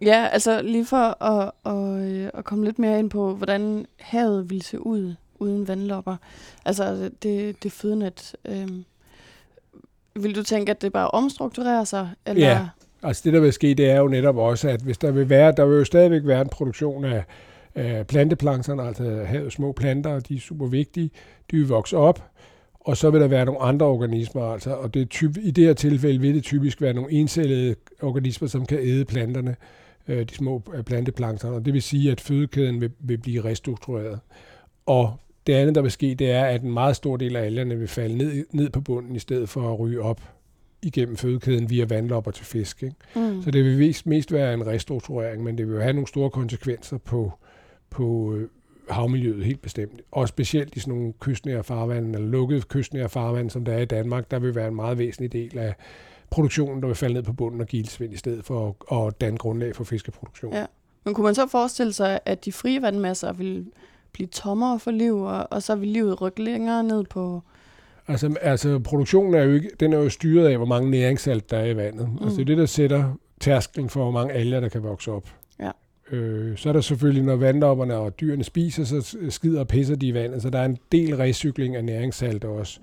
Ja, 0.03 0.29
altså 0.33 0.63
lige 0.63 0.85
for 0.85 1.23
at, 1.23 1.51
at, 1.65 2.11
øh, 2.11 2.31
at 2.35 2.45
komme 2.45 2.65
lidt 2.65 2.79
mere 2.79 2.99
ind 2.99 3.11
på, 3.11 3.35
hvordan 3.35 3.87
havet 4.01 4.51
ville 4.51 4.65
se 4.65 4.87
ud 4.87 5.15
uden 5.35 5.69
vandlopper. 5.69 6.17
Altså 6.65 7.11
det, 7.23 7.63
det 7.63 7.73
fødenet. 7.73 8.37
Øhm, 8.45 8.85
vil 10.15 10.35
du 10.35 10.43
tænke, 10.43 10.71
at 10.71 10.83
det 10.83 10.93
bare 10.93 11.11
omstrukturerer 11.11 11.85
sig? 11.85 12.11
Eller? 12.27 12.49
Ja, 12.49 12.69
Altså 13.03 13.23
det, 13.25 13.33
der 13.33 13.41
vil 13.41 13.53
ske, 13.53 13.75
det 13.75 13.91
er 13.91 13.99
jo 13.99 14.09
netop 14.09 14.37
også, 14.37 14.69
at 14.69 14.81
hvis 14.81 14.99
der 14.99 15.11
vil 15.11 15.29
være, 15.29 15.53
der 15.57 15.65
vil 15.65 15.79
jo 15.79 15.85
stadigvæk 15.85 16.23
være 16.25 16.41
en 16.41 16.49
produktion 16.49 17.05
af, 17.05 17.25
af 17.75 18.07
planteplankton, 18.07 18.81
altså 18.81 19.25
havets 19.27 19.55
små 19.55 19.73
planter, 19.73 20.11
og 20.11 20.29
de 20.29 20.37
er 20.37 20.41
super 20.41 20.67
vigtige, 20.67 21.11
de 21.51 21.57
vil 21.57 21.69
vokse 21.69 21.97
op, 21.97 22.25
og 22.81 22.97
så 22.97 23.11
vil 23.11 23.21
der 23.21 23.29
være 23.29 23.45
nogle 23.45 23.61
andre 23.61 23.87
organismer, 23.87 24.43
altså, 24.43 24.75
og 24.75 24.95
det 24.95 25.11
typ, 25.11 25.37
i 25.43 25.51
det 25.51 25.65
her 25.65 25.75
tilfælde 25.75 26.21
vil 26.21 26.35
det 26.35 26.43
typisk 26.43 26.83
være 26.83 26.93
nogle 26.93 27.13
encellede 27.13 27.75
organismer, 28.03 28.49
som 28.49 28.67
kan 28.67 28.79
æde 28.79 29.05
planterne, 29.05 29.57
øh, 30.09 30.29
de 30.29 30.35
små 30.35 30.63
øh, 30.75 30.85
og 31.43 31.65
det 31.65 31.75
vil 31.75 31.83
sige, 31.83 32.13
at 32.13 32.21
fødekæden 32.21 32.81
vil, 32.81 32.91
vil 32.99 33.19
blive 33.19 33.45
restruktureret. 33.45 34.21
Og 34.87 35.15
det 35.47 35.53
andet, 35.53 35.75
der 35.75 35.83
vil 35.83 35.91
ske, 35.91 36.15
det 36.15 36.31
er, 36.31 36.45
at 36.45 36.63
en 36.63 36.73
meget 36.73 36.97
stor 36.97 37.17
del 37.17 37.37
af 37.37 37.45
algerne 37.45 37.79
vil 37.79 37.89
falde 37.89 38.17
ned, 38.17 38.45
ned 38.53 38.71
på 38.71 38.81
bunden, 38.81 39.17
i 39.17 39.19
stedet 39.19 39.49
for 39.49 39.73
at 39.73 39.79
ryge 39.79 40.03
op 40.03 40.21
igennem 40.83 41.17
fødekæden 41.17 41.71
via 41.71 41.85
vandlopper 41.85 42.31
til 42.31 42.45
fisk. 42.45 42.83
Ikke? 42.83 42.97
Mm. 43.17 43.43
Så 43.43 43.51
det 43.51 43.65
vil 43.65 43.79
mest, 43.79 44.07
mest 44.07 44.33
være 44.33 44.55
en 44.55 44.67
restrukturering, 44.67 45.43
men 45.43 45.59
det 45.59 45.69
vil 45.69 45.83
have 45.83 45.93
nogle 45.93 46.07
store 46.07 46.31
konsekvenser 46.31 46.99
på, 46.99 47.33
på 47.91 48.35
øh, 48.35 48.49
havmiljøet 48.91 49.45
helt 49.45 49.63
bestemt. 49.63 50.01
Og 50.11 50.29
specielt 50.29 50.77
i 50.77 50.81
sådan 50.81 50.95
nogle 50.95 51.13
kystnære 51.21 51.65
farvand, 51.65 52.15
eller 52.15 52.29
lukkede 52.29 52.61
kystnære 52.61 53.09
farvand, 53.09 53.51
som 53.51 53.65
der 53.65 53.73
er 53.73 53.81
i 53.81 53.85
Danmark, 53.85 54.31
der 54.31 54.39
vil 54.39 54.55
være 54.55 54.69
en 54.69 54.75
meget 54.75 54.99
væsentlig 54.99 55.33
del 55.33 55.59
af 55.59 55.75
produktionen, 56.31 56.83
der 56.83 56.87
vil 56.87 56.97
falde 56.97 57.15
ned 57.15 57.23
på 57.23 57.33
bunden 57.33 57.61
og 57.61 57.67
gildsvind 57.67 58.13
i 58.13 58.17
stedet 58.17 58.45
for 58.45 58.77
at, 58.91 59.07
at 59.07 59.21
danne 59.21 59.39
grundlag 59.39 59.77
for 59.77 59.85
fiskeproduktion. 59.85 60.53
Ja. 60.53 60.67
Men 61.05 61.15
kunne 61.15 61.25
man 61.25 61.35
så 61.35 61.47
forestille 61.47 61.93
sig, 61.93 62.21
at 62.25 62.45
de 62.45 62.53
frie 62.53 62.83
vandmasser 62.83 63.33
vil 63.33 63.67
blive 64.13 64.27
tommere 64.27 64.79
for 64.79 64.91
liv, 64.91 65.21
og, 65.21 65.49
og 65.51 65.63
så 65.63 65.75
vil 65.75 65.89
livet 65.89 66.21
rykke 66.21 66.43
længere 66.43 66.85
ned 66.85 67.05
på 67.05 67.43
Altså, 68.09 68.37
altså 68.41 68.79
produktionen 68.79 69.35
er 69.35 69.43
jo 69.43 69.53
ikke, 69.53 69.71
den 69.81 69.93
er 69.93 69.99
jo 69.99 70.09
styret 70.09 70.49
af, 70.49 70.57
hvor 70.57 70.67
mange 70.67 70.91
næringssalt 70.91 71.51
der 71.51 71.57
er 71.57 71.67
i 71.67 71.77
vandet. 71.77 72.09
Mm. 72.09 72.19
Altså 72.23 72.37
det 72.37 72.43
er 72.43 72.47
det, 72.47 72.59
der 72.59 72.67
sætter 72.67 73.19
tærsklen 73.41 73.89
for, 73.89 74.03
hvor 74.03 74.11
mange 74.11 74.33
alger, 74.33 74.61
der 74.61 74.69
kan 74.69 74.83
vokse 74.83 75.13
op. 75.13 75.29
Ja. 75.61 75.71
Øh, 76.13 76.57
så 76.57 76.69
er 76.69 76.73
der 76.73 76.81
selvfølgelig, 76.81 77.23
når 77.23 77.37
vandlopperne 77.37 77.95
og 77.95 78.21
dyrene 78.21 78.45
spiser, 78.45 78.85
så 78.85 79.17
skider 79.29 79.61
og 79.61 79.69
pisser 79.69 79.97
de 79.97 80.07
i 80.07 80.15
vandet, 80.15 80.43
så 80.43 80.51
der 80.51 80.59
er 80.59 80.65
en 80.65 80.79
del 80.93 81.17
recykling 81.17 81.77
af 81.77 81.85
næringssalt 81.85 82.45
også. 82.45 82.81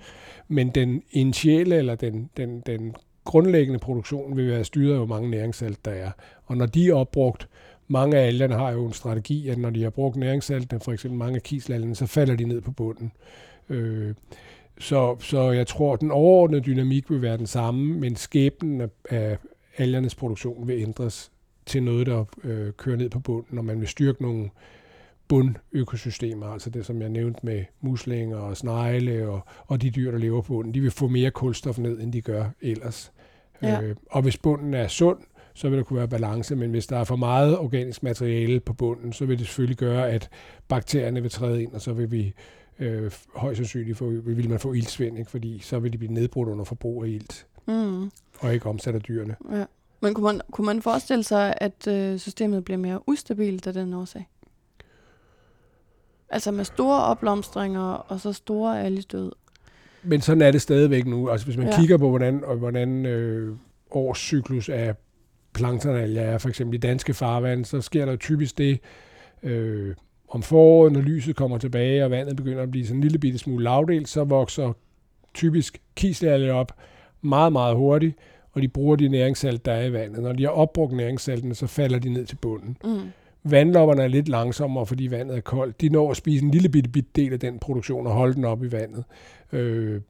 Men 0.48 0.70
den 0.70 1.04
initiale, 1.12 1.76
eller 1.76 1.96
den, 1.96 2.30
den, 2.38 2.64
den 2.66 2.96
grundlæggende 3.26 3.80
produktion 3.80 4.38
vil 4.38 4.48
være 4.48 4.64
styret 4.64 4.92
af, 4.92 4.98
hvor 4.98 5.16
mange 5.16 5.30
næringssalt 5.30 5.86
der 5.86 5.92
er. 5.92 6.12
Og 6.46 6.58
når 6.58 6.66
de 6.66 6.90
er 6.90 6.94
opbrugt, 6.94 7.48
mange 7.88 8.18
af 8.18 8.28
algerne 8.28 8.56
har 8.56 8.72
jo 8.72 8.86
en 8.86 8.94
strategi, 8.94 9.50
at 9.50 9.58
når 9.58 9.70
de 9.70 9.84
har 9.84 9.90
brugt 9.90 10.16
næringssaltene, 10.16 10.80
for 10.80 10.92
eksempel 10.92 11.18
mange 11.18 11.36
af 11.36 11.44
kiselalgerne, 11.44 11.96
så 11.96 12.06
falder 12.06 12.36
de 12.36 12.44
ned 12.44 12.62
på 12.62 12.72
bunden. 12.72 13.12
Øh, 13.70 14.14
så, 14.80 15.18
så 15.20 15.52
jeg 15.52 15.68
tror, 15.68 15.94
at 15.94 16.02
den 16.02 16.12
overordnede 16.12 16.62
dynamik 16.62 17.10
vil 17.10 17.22
være 17.22 17.38
den 17.38 17.48
samme, 17.48 18.00
men 18.00 18.16
skæbnen 18.16 18.82
af, 18.82 18.90
af 19.10 19.38
algernes 19.78 20.16
produktion 20.16 20.68
vil 20.68 20.82
ændres 20.82 21.32
til 21.66 21.84
noget, 21.84 22.08
der 22.08 22.26
øh, 22.44 22.74
kører 22.74 22.98
ned 22.98 23.10
på 23.10 23.20
bunden, 23.20 23.56
når 23.56 23.62
man 23.62 23.80
vil 23.80 23.88
styrke 23.88 24.22
nogle 24.22 24.50
bundøkosystemer, 25.28 26.48
altså 26.48 26.70
det, 26.70 26.86
som 26.86 27.02
jeg 27.02 27.10
nævnte 27.10 27.46
med 27.46 27.64
muslinger 27.82 28.38
og 28.38 28.58
snegle 28.58 29.30
og, 29.30 29.42
og 29.68 29.82
de 29.82 29.90
dyr, 29.90 30.12
der 30.12 30.18
lever 30.18 30.42
på 30.42 30.54
bunden, 30.54 30.74
de 30.74 30.82
vil 30.82 30.92
få 30.92 31.08
mere 31.08 31.32
kulstof 31.32 31.78
ned, 31.78 32.00
end 32.00 32.14
de 32.14 32.22
gør 32.22 32.46
ellers. 32.62 33.12
Ja. 33.62 33.82
Øh, 33.82 33.96
og 34.12 34.22
hvis 34.22 34.38
bunden 34.38 34.74
er 34.74 34.88
sund, 34.88 35.18
så 35.54 35.70
vil 35.70 35.78
der 35.78 35.84
kunne 35.84 35.98
være 35.98 36.08
balance, 36.08 36.56
men 36.56 36.70
hvis 36.70 36.88
der 36.88 36.98
er 36.98 37.04
for 37.04 37.16
meget 37.16 37.58
organisk 37.58 38.04
materiale 38.04 38.60
på 38.60 38.74
bunden, 38.74 39.14
så 39.14 39.26
vil 39.26 39.40
det 39.40 39.48
selvfølgelig 39.48 39.78
gøre, 39.78 40.10
at 40.10 40.30
bakterierne 40.68 41.22
vil 41.22 41.32
træde 41.32 41.64
ind, 41.64 41.74
og 41.74 41.82
så 41.82 41.94
vil 41.94 42.12
vi 42.12 42.34
øh, 42.80 43.12
højst 43.36 43.58
sandsynligt 43.58 43.98
få, 43.98 44.10
vil 44.10 44.50
man 44.50 44.60
få 44.60 44.74
ildsvind, 44.74 45.20
ikke? 45.20 45.32
fordi 45.32 45.60
så 45.60 45.80
vil 45.80 45.94
de 45.94 45.98
blive 45.98 46.14
nedbrudt 46.14 46.50
under 46.50 46.66
forbrug 46.66 47.04
af 47.04 47.08
ilt, 47.08 47.48
mm. 47.68 48.12
og 48.40 48.54
ikke 48.54 48.66
omsat 48.66 48.96
af 48.96 49.02
dyrene. 49.02 49.36
Ja. 49.52 49.66
Men 50.02 50.14
kunne 50.14 50.24
man, 50.24 50.42
kunne 50.52 50.66
man 50.66 50.82
forestille 50.82 51.24
sig, 51.24 51.54
at 51.58 51.88
øh, 51.88 52.20
systemet 52.20 52.66
bliver 52.66 52.78
mere 52.78 53.10
ustabilt 53.10 53.68
af 53.68 53.74
den 53.74 53.94
årsag? 53.94 54.30
Altså 56.30 56.52
med 56.52 56.66
store 56.66 57.04
opblomstringer 57.04 57.82
og 57.82 58.20
så 58.20 58.34
store 58.34 58.84
algedød. 58.84 59.32
Men 60.04 60.22
sådan 60.22 60.42
er 60.42 60.52
det 60.52 60.62
stadigvæk 60.62 61.06
nu. 61.06 61.30
Altså 61.30 61.46
hvis 61.46 61.58
man 61.58 61.68
ja. 61.68 61.80
kigger 61.80 61.98
på, 61.98 62.10
hvordan, 62.10 62.44
og 62.44 62.58
hvordan 62.58 63.06
øh, 63.06 63.58
årscyklus 63.92 64.70
af 64.70 64.96
planktonalger 65.54 66.22
er, 66.22 66.38
for 66.38 66.50
eksempel 66.50 66.76
i 66.76 66.80
danske 66.80 67.14
farvand, 67.14 67.66
så 67.66 67.82
sker 67.82 68.06
der 68.06 68.16
typisk 68.16 68.58
det 68.58 68.80
øh, 69.44 69.96
om 70.30 70.42
foråret, 70.42 70.94
når 70.94 71.02
lyset 71.02 71.36
kommer 71.36 71.58
tilbage, 71.58 72.06
og 72.06 72.12
vandet 72.12 72.36
begynder 72.36 72.64
at 72.64 72.72
blive 72.72 72.86
sådan 72.86 72.98
en 72.98 73.04
lille 73.04 73.20
bitte 73.20 73.40
smule 73.40 73.64
lavdelt, 73.64 74.10
så 74.10 74.24
vokser 74.24 74.74
typisk 75.34 75.82
kiselalger 75.96 76.54
op 76.54 76.72
meget, 77.22 77.52
meget 77.52 77.76
hurtigt, 77.76 78.16
og 78.52 78.62
de 78.62 78.68
bruger 78.68 78.96
de 78.96 79.08
næringssalt, 79.08 79.66
der 79.66 79.72
er 79.72 79.86
i 79.86 79.94
vandet. 79.94 80.24
Når 80.24 80.34
de 80.34 80.44
har 80.44 80.50
opbrugt 80.50 80.94
næringssaltene, 80.94 81.56
så 81.56 81.68
falder 81.68 82.00
de 82.00 82.10
ned 82.10 82.26
til 82.26 82.36
bunden. 82.36 82.78
Mm. 82.84 83.00
Vandlopperne 83.44 84.04
er 84.04 84.08
lidt 84.08 84.30
langsommere, 84.30 84.86
fordi 84.86 85.12
vandet 85.12 85.38
er 85.38 85.42
koldt. 85.42 85.82
De 85.82 85.90
når 85.90 86.12
at 86.12 86.18
spise 86.18 86.46
en 86.46 86.52
lille 86.52 86.70
bitte, 86.70 86.90
bitte 86.90 87.10
del 87.16 87.34
af 87.34 87.40
den 87.40 87.60
produktion 87.60 88.08
og 88.08 88.14
holde 88.14 88.34
den 88.34 88.46
op 88.46 88.64
i 88.64 88.72
vandet. 88.72 89.04
Øh, 89.54 90.02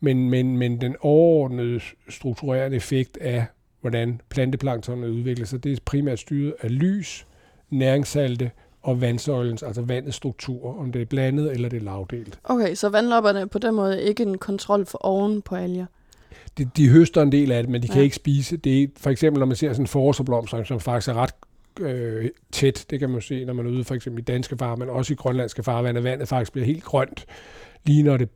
men, 0.00 0.30
men, 0.30 0.58
men 0.58 0.80
den 0.80 0.96
overordnede 1.00 1.80
strukturerende 2.08 2.76
effekt 2.76 3.16
af, 3.16 3.44
hvordan 3.80 4.20
planteplanktonet 4.28 5.08
udvikler 5.08 5.46
sig, 5.46 5.64
det 5.64 5.72
er 5.72 5.76
primært 5.84 6.18
styret 6.18 6.54
af 6.60 6.78
lys, 6.78 7.26
næringssalte 7.70 8.50
og 8.88 9.00
vandsøjlens, 9.00 9.62
altså 9.62 9.82
vandets 9.82 10.16
struktur, 10.16 10.80
om 10.80 10.92
det 10.92 11.02
er 11.02 11.06
blandet 11.06 11.52
eller 11.52 11.68
det 11.68 11.76
er 11.76 11.84
lavdelt. 11.84 12.38
Okay, 12.44 12.74
så 12.74 12.88
vandlopperne 12.88 13.40
er 13.40 13.46
på 13.46 13.58
den 13.58 13.74
måde 13.74 14.02
ikke 14.02 14.22
en 14.22 14.38
kontrol 14.38 14.86
for 14.86 14.98
oven 14.98 15.42
på 15.42 15.54
alger? 15.54 15.86
De, 16.58 16.70
de 16.76 16.88
høster 16.88 17.22
en 17.22 17.32
del 17.32 17.52
af 17.52 17.62
det, 17.62 17.70
men 17.70 17.82
de 17.82 17.86
ja. 17.86 17.92
kan 17.92 18.02
ikke 18.02 18.16
spise. 18.16 18.56
Det 18.56 18.82
er, 18.82 18.86
for 18.96 19.10
eksempel, 19.10 19.38
når 19.38 19.46
man 19.46 19.56
ser 19.56 19.72
sådan 19.72 19.82
en 19.82 19.86
forårsblomst, 19.86 20.54
som 20.64 20.80
faktisk 20.80 21.08
er 21.08 21.14
ret 21.14 21.34
øh, 21.80 22.30
tæt. 22.52 22.86
Det 22.90 23.00
kan 23.00 23.10
man 23.10 23.20
se, 23.20 23.44
når 23.44 23.52
man 23.52 23.66
er 23.66 23.70
ude 23.70 23.84
for 23.84 23.94
eksempel 23.94 24.20
i 24.20 24.24
danske 24.24 24.56
farvand, 24.56 24.90
også 24.90 25.12
i 25.12 25.16
grønlandske 25.16 25.62
farvand, 25.62 25.98
at 25.98 26.04
vandet 26.04 26.28
faktisk 26.28 26.52
bliver 26.52 26.66
helt 26.66 26.84
grønt, 26.84 27.26
lige 27.84 28.02
når 28.02 28.16
det 28.16 28.28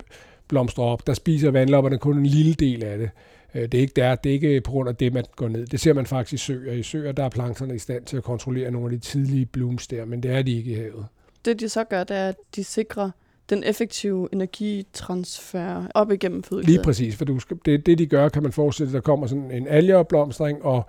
blomstrer 0.48 0.84
op. 0.84 1.06
Der 1.06 1.14
spiser 1.14 1.50
vandlopperne 1.50 1.98
kun 1.98 2.18
en 2.18 2.26
lille 2.26 2.54
del 2.54 2.84
af 2.84 2.98
det. 2.98 3.10
Øh, 3.54 3.62
det 3.62 3.74
er 3.74 3.80
ikke 3.80 3.92
der, 3.96 4.14
det 4.14 4.30
er 4.30 4.34
ikke 4.34 4.60
på 4.60 4.70
grund 4.70 4.88
af 4.88 4.96
det, 4.96 5.12
man 5.12 5.24
går 5.36 5.48
ned. 5.48 5.66
Det 5.66 5.80
ser 5.80 5.92
man 5.92 6.06
faktisk 6.06 6.32
i 6.32 6.36
søer. 6.36 6.72
I 6.72 6.82
søer, 6.82 7.12
der 7.12 7.24
er 7.24 7.28
plankterne 7.28 7.74
i 7.74 7.78
stand 7.78 8.04
til 8.04 8.16
at 8.16 8.22
kontrollere 8.22 8.70
nogle 8.70 8.86
af 8.86 9.00
de 9.00 9.06
tidlige 9.06 9.46
blooms 9.46 9.86
der, 9.86 10.04
men 10.04 10.22
det 10.22 10.30
er 10.30 10.42
de 10.42 10.56
ikke 10.56 10.70
i 10.70 10.74
havet. 10.74 11.06
Det 11.44 11.60
de 11.60 11.68
så 11.68 11.84
gør, 11.84 12.04
det 12.04 12.16
er, 12.16 12.28
at 12.28 12.36
de 12.56 12.64
sikrer 12.64 13.10
den 13.50 13.64
effektive 13.64 14.28
energitransfer 14.32 15.86
op 15.94 16.12
igennem 16.12 16.42
fødekæden. 16.42 16.74
Lige 16.74 16.84
præcis, 16.84 17.16
for 17.16 17.24
du 17.24 17.38
skal, 17.38 17.56
det, 17.64 17.86
det 17.86 17.98
de 17.98 18.06
gør, 18.06 18.28
kan 18.28 18.42
man 18.42 18.52
forestille, 18.52 18.92
der 18.92 19.00
kommer 19.00 19.26
sådan 19.26 19.50
en 19.50 19.68
algeopblomstring, 19.68 20.64
og 20.64 20.86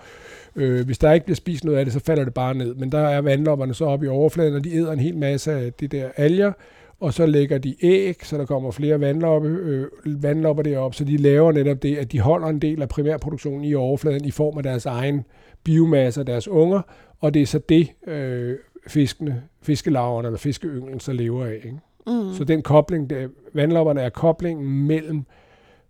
øh, 0.55 0.85
hvis 0.85 0.97
der 0.97 1.13
ikke 1.13 1.25
bliver 1.25 1.35
spist 1.35 1.63
noget 1.63 1.77
af 1.77 1.85
det, 1.85 1.93
så 1.93 1.99
falder 1.99 2.23
det 2.23 2.33
bare 2.33 2.53
ned. 2.53 2.75
Men 2.75 2.91
der 2.91 2.99
er 2.99 3.21
vandlopperne 3.21 3.73
så 3.73 3.85
oppe 3.85 4.05
i 4.05 4.09
overfladen, 4.09 4.55
og 4.55 4.63
de 4.63 4.75
æder 4.75 4.91
en 4.91 4.99
hel 4.99 5.17
masse 5.17 5.51
af 5.51 5.73
de 5.73 5.87
der 5.87 6.09
alger, 6.17 6.51
og 6.99 7.13
så 7.13 7.25
lægger 7.25 7.57
de 7.57 7.75
æg, 7.81 8.25
så 8.25 8.37
der 8.37 8.45
kommer 8.45 8.71
flere 8.71 8.99
vandloppe, 8.99 9.49
øh, 9.49 9.87
vandlopper 10.23 10.63
deroppe, 10.63 10.97
så 10.97 11.03
de 11.03 11.17
laver 11.17 11.51
netop 11.51 11.83
det, 11.83 11.97
at 11.97 12.11
de 12.11 12.19
holder 12.19 12.47
en 12.47 12.59
del 12.59 12.81
af 12.81 12.89
primærproduktionen 12.89 13.63
i 13.63 13.73
overfladen 13.73 14.25
i 14.25 14.31
form 14.31 14.57
af 14.57 14.63
deres 14.63 14.85
egen 14.85 15.25
biomasse 15.63 16.21
og 16.21 16.27
deres 16.27 16.47
unger, 16.47 16.81
og 17.19 17.33
det 17.33 17.41
er 17.41 17.45
så 17.45 17.59
det, 17.69 17.87
øh, 18.07 18.55
fiskene, 18.87 19.43
fiskelaverne 19.61 20.27
eller 20.27 20.37
fiskeynglen 20.37 20.99
så 20.99 21.13
lever 21.13 21.45
af. 21.45 21.55
Ikke? 21.55 21.79
Mm. 22.07 22.33
Så 22.33 22.43
den 22.43 22.61
kobling, 22.61 23.09
der, 23.09 23.27
vandlopperne 23.53 24.01
er 24.01 24.09
koblingen 24.09 24.87
mellem 24.87 25.23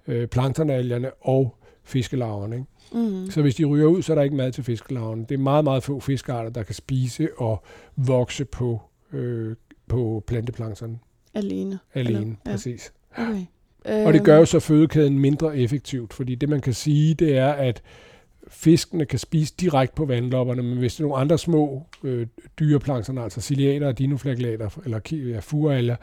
øh, 0.07 0.27
planktonalgerne 0.27 1.11
og 1.21 1.55
fiskelarverne. 1.83 2.55
Ikke? 2.55 2.67
Mm. 2.93 3.31
Så 3.31 3.41
hvis 3.41 3.55
de 3.55 3.65
ryger 3.65 3.85
ud, 3.85 4.01
så 4.01 4.13
er 4.13 4.15
der 4.15 4.23
ikke 4.23 4.35
mad 4.35 4.51
til 4.51 4.63
fiskelarverne. 4.63 5.25
Det 5.29 5.35
er 5.35 5.39
meget, 5.39 5.63
meget 5.63 5.83
få 5.83 5.99
fiskearter, 5.99 6.49
der 6.49 6.63
kan 6.63 6.75
spise 6.75 7.29
og 7.37 7.63
vokse 7.95 8.45
på, 8.45 8.81
øh, 9.13 9.55
på 9.87 10.23
planteplankton. 10.27 10.99
Alene. 11.33 11.79
Alene, 11.93 12.19
Eller? 12.19 12.35
præcis. 12.45 12.93
Ja. 13.17 13.29
Okay. 13.29 13.45
Og 14.05 14.13
det 14.13 14.23
gør 14.23 14.37
jo 14.37 14.45
så 14.45 14.59
fødekæden 14.59 15.19
mindre 15.19 15.57
effektivt, 15.57 16.13
fordi 16.13 16.35
det 16.35 16.49
man 16.49 16.61
kan 16.61 16.73
sige, 16.73 17.13
det 17.13 17.37
er, 17.37 17.47
at 17.47 17.81
fiskene 18.47 19.05
kan 19.05 19.19
spise 19.19 19.53
direkte 19.59 19.95
på 19.95 20.05
vandlopperne, 20.05 20.63
men 20.63 20.77
hvis 20.77 20.95
det 20.95 20.99
er 20.99 21.07
nogle 21.07 21.21
andre 21.21 21.37
små 21.37 21.83
øh, 22.03 22.27
dyreplanktoner, 22.59 23.21
altså 23.21 23.41
ciliater 23.41 23.87
og 23.87 23.97
dinoflagellater, 23.97 24.81
eller 24.85 24.99
ja, 25.11 25.39
furalger, 25.39 25.95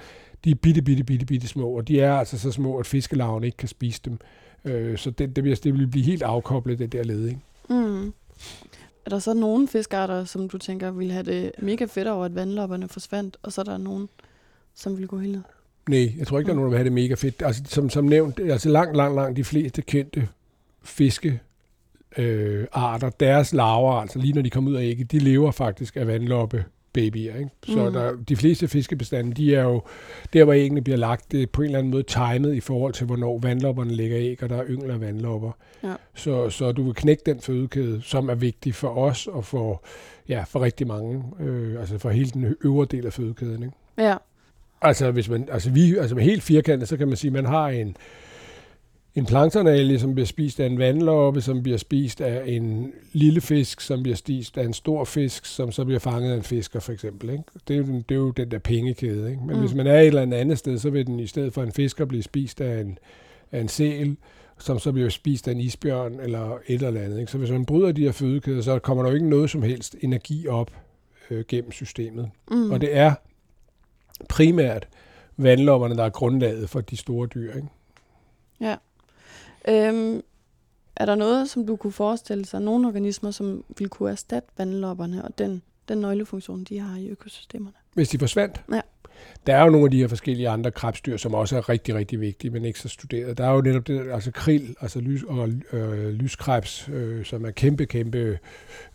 de 0.45 0.51
er 0.51 0.55
bitte, 0.55 0.83
bitte, 0.83 1.05
bitte, 1.05 1.27
bitte 1.27 1.49
små, 1.49 1.69
og 1.69 1.89
de 1.89 2.01
er 2.01 2.15
altså 2.15 2.39
så 2.39 2.53
små, 2.53 2.79
at 2.79 2.87
fiskelarven 2.87 3.45
ikke 3.45 3.57
kan 3.57 3.69
spise 3.69 4.01
dem. 4.05 4.19
Øh, 4.65 4.99
så 4.99 5.11
det, 5.11 5.37
det, 5.37 5.45
vil, 5.45 5.65
det 5.65 5.75
vil 5.75 5.87
blive 5.87 6.05
helt 6.05 6.23
afkoblet, 6.23 6.79
det 6.79 6.93
der 6.93 7.05
led. 7.05 7.27
Ikke? 7.27 7.41
Mm. 7.69 8.13
Er 9.11 9.15
der 9.15 9.21
så 9.21 9.35
nogle 9.35 9.69
fiskarter, 9.69 10.25
som 10.25 10.49
du 10.49 10.59
tænker 10.59 10.91
ville 10.91 11.13
have 11.13 11.23
det 11.23 11.53
mega 11.59 11.85
fedt 11.85 12.09
over, 12.09 12.25
at 12.25 12.35
vandlopperne 12.35 12.89
forsvandt, 12.89 13.37
og 13.43 13.53
så 13.53 13.61
er 13.61 13.65
der 13.65 13.79
nogen, 13.79 14.09
som 14.75 14.99
vil 14.99 15.07
gå 15.07 15.19
helt 15.19 15.33
ned? 15.33 15.43
Nej, 15.89 16.15
jeg 16.19 16.27
tror 16.27 16.39
ikke, 16.39 16.47
der 16.47 16.53
er 16.53 16.57
nogen, 16.57 16.67
der 16.67 16.71
vil 16.71 16.79
have 16.79 16.85
det 16.85 16.93
mega 16.93 17.15
fedt. 17.15 17.43
Altså, 17.45 17.63
som, 17.67 17.91
som 17.91 18.05
nævnt, 18.05 18.41
altså 18.41 18.69
langt, 18.69 18.97
langt, 18.97 19.15
langt 19.15 19.37
de 19.37 19.45
fleste 19.45 19.83
kendte 19.83 20.29
fiske 20.83 21.41
øh, 22.17 22.67
arter, 22.73 23.11
deres 23.11 23.53
larver, 23.53 23.93
altså 23.93 24.19
lige 24.19 24.33
når 24.33 24.43
de 24.43 24.51
kommer 24.51 24.71
ud 24.71 24.77
af 24.77 24.83
ægget, 24.83 25.13
de 25.13 25.19
lever 25.19 25.51
faktisk 25.51 25.97
af 25.97 26.07
vandloppe 26.07 26.65
babyer. 26.93 27.37
Ikke? 27.37 27.51
Så 27.63 27.85
mm. 27.87 27.93
der, 27.93 28.17
de 28.29 28.37
fleste 28.37 28.69
fiskebestande, 28.69 29.35
de 29.35 29.55
er 29.55 29.63
jo 29.63 29.83
der, 30.33 30.45
hvor 30.45 30.53
æggene 30.53 30.83
bliver 30.83 30.97
lagt, 30.97 31.33
det 31.33 31.43
er 31.43 31.47
på 31.47 31.63
en 31.63 31.67
eller 31.67 31.79
anden 31.79 31.91
måde 31.91 32.03
timet 32.03 32.55
i 32.55 32.61
forhold 32.61 32.93
til, 32.93 33.07
hvornår 33.07 33.39
vandlopperne 33.39 33.91
lægger 33.91 34.19
æg, 34.19 34.43
og 34.43 34.49
der 34.49 34.57
er 34.57 34.65
yngler 34.69 34.99
vandlopper. 34.99 35.51
Ja. 35.83 35.95
Så, 36.15 36.51
så 36.51 36.73
du 36.73 36.83
vil 36.83 36.95
knække 36.95 37.23
den 37.27 37.41
fødekæde, 37.41 38.03
som 38.03 38.29
er 38.29 38.35
vigtig 38.35 38.75
for 38.75 38.89
os 38.89 39.27
og 39.27 39.45
for, 39.45 39.85
ja, 40.29 40.45
for 40.49 40.61
rigtig 40.61 40.87
mange, 40.87 41.25
øh, 41.41 41.81
altså 41.81 41.99
for 41.99 42.11
hele 42.11 42.31
den 42.31 42.57
øvre 42.65 42.87
del 42.91 43.07
af 43.07 43.13
fødekæden. 43.13 43.63
Ikke? 43.63 43.77
Ja. 43.99 44.17
Altså, 44.83 45.11
hvis 45.11 45.29
man, 45.29 45.49
altså, 45.53 45.71
vi, 45.71 45.97
altså 45.97 46.15
med 46.15 46.25
helt 46.25 46.43
firkantet, 46.43 46.89
så 46.89 46.97
kan 46.97 47.09
man 47.09 47.17
sige, 47.17 47.29
at 47.29 47.33
man 47.33 47.47
har 47.47 47.69
en, 47.69 47.97
en 49.15 49.27
planktonalge, 49.27 49.99
som 49.99 50.15
bliver 50.15 50.27
spist 50.27 50.61
af 50.61 50.67
en 50.67 50.79
vandloppe, 50.79 51.41
som 51.41 51.63
bliver 51.63 51.79
spist 51.79 52.21
af 52.21 52.43
en 52.47 52.93
lille 53.13 53.41
fisk, 53.41 53.81
som 53.81 54.03
bliver 54.03 54.17
spist 54.17 54.59
af 54.59 54.65
en 54.65 54.73
stor 54.73 55.05
fisk, 55.05 55.47
som 55.47 55.73
så 55.73 55.85
bliver 55.85 55.99
fanget 55.99 56.33
af 56.33 56.37
en 56.37 56.43
fisker, 56.43 56.81
for 56.81 56.93
eksempel. 56.93 57.31
Ikke? 57.31 57.45
Det, 57.69 57.75
er 57.75 57.79
jo, 57.79 57.85
det 57.85 58.11
er 58.11 58.19
jo 58.19 58.31
den 58.31 58.51
der 58.51 58.59
pengekæde. 58.59 59.31
Ikke? 59.31 59.43
Men 59.47 59.57
mm. 59.57 59.61
hvis 59.61 59.75
man 59.75 59.87
er 59.87 60.01
et 60.01 60.07
eller 60.07 60.37
andet 60.37 60.59
sted, 60.59 60.79
så 60.79 60.91
vil 60.91 61.07
den 61.07 61.21
i 61.21 61.27
stedet 61.27 61.53
for 61.53 61.63
en 61.63 61.73
fisker 61.73 62.05
blive 62.05 62.23
spist 62.23 62.61
af 62.61 62.81
en, 62.81 62.99
af 63.53 63.61
en 63.61 63.69
sæl, 63.69 64.17
som 64.59 64.79
så 64.79 64.93
bliver 64.93 65.09
spist 65.09 65.49
af 65.49 65.53
en 65.53 65.61
isbjørn 65.61 66.21
eller 66.21 66.59
et 66.67 66.83
eller 66.83 67.01
andet. 67.01 67.21
Ikke? 67.21 67.33
Så 67.33 67.39
hvis 67.39 67.51
man 67.51 67.67
bryder 67.67 67.93
de 67.93 68.03
her 68.03 68.13
fødekæder, 68.13 68.63
så 68.63 68.79
kommer 68.79 69.03
der 69.03 69.11
jo 69.11 69.15
ikke 69.15 69.29
noget 69.29 69.51
som 69.51 69.63
helst 69.63 69.97
energi 70.01 70.49
op 70.49 70.71
øh, 71.31 71.45
gennem 71.49 71.73
systemet. 71.73 72.31
Mm. 72.51 72.71
Og 72.71 72.81
det 72.81 72.97
er 72.97 73.15
primært 74.29 74.89
vandlopperne, 75.37 75.97
der 75.97 76.05
er 76.05 76.11
grundlaget 76.11 76.71
for 76.71 76.81
de 76.81 76.97
store 76.97 77.27
dyr. 77.27 77.55
Ikke? 77.55 77.69
Ja. 78.61 78.77
Øhm, 79.69 80.23
er 80.97 81.07
der 81.07 81.15
noget, 81.15 81.51
som 81.51 81.67
du 81.67 81.77
kunne 81.77 81.93
forestille 81.93 82.45
sig, 82.45 82.61
nogle 82.61 82.87
organismer, 82.87 83.31
som 83.31 83.65
ville 83.79 83.89
kunne 83.89 84.11
erstatte 84.11 84.49
vandlopperne 84.59 85.25
og 85.25 85.39
den, 85.39 85.63
den 85.89 85.99
nøglefunktion, 85.99 86.65
de 86.65 86.79
har 86.79 86.99
i 86.99 87.09
økosystemerne? 87.09 87.77
Hvis 87.95 88.09
de 88.09 88.19
forsvandt? 88.19 88.63
Ja. 88.73 88.81
Der 89.47 89.57
er 89.57 89.65
jo 89.65 89.71
nogle 89.71 89.85
af 89.85 89.91
de 89.91 89.99
her 89.99 90.09
forskellige 90.09 90.49
andre 90.49 90.71
krebsdyr, 90.71 91.17
som 91.17 91.35
også 91.35 91.57
er 91.57 91.69
rigtig, 91.69 91.95
rigtig 91.95 92.21
vigtige, 92.21 92.51
men 92.51 92.65
ikke 92.65 92.81
så 92.81 92.89
studeret. 92.89 93.39
Der 93.39 93.45
er 93.45 93.53
jo 93.53 93.61
netop 93.61 93.87
det, 93.87 94.11
altså 94.13 94.31
krill, 94.31 94.77
altså 94.81 95.01
lys, 95.01 95.23
og 95.23 95.49
øh, 95.73 96.09
lyskrebs, 96.09 96.89
øh, 96.89 97.25
som 97.25 97.45
er 97.45 97.51
kæmpe, 97.51 97.87
kæmpe 97.87 98.39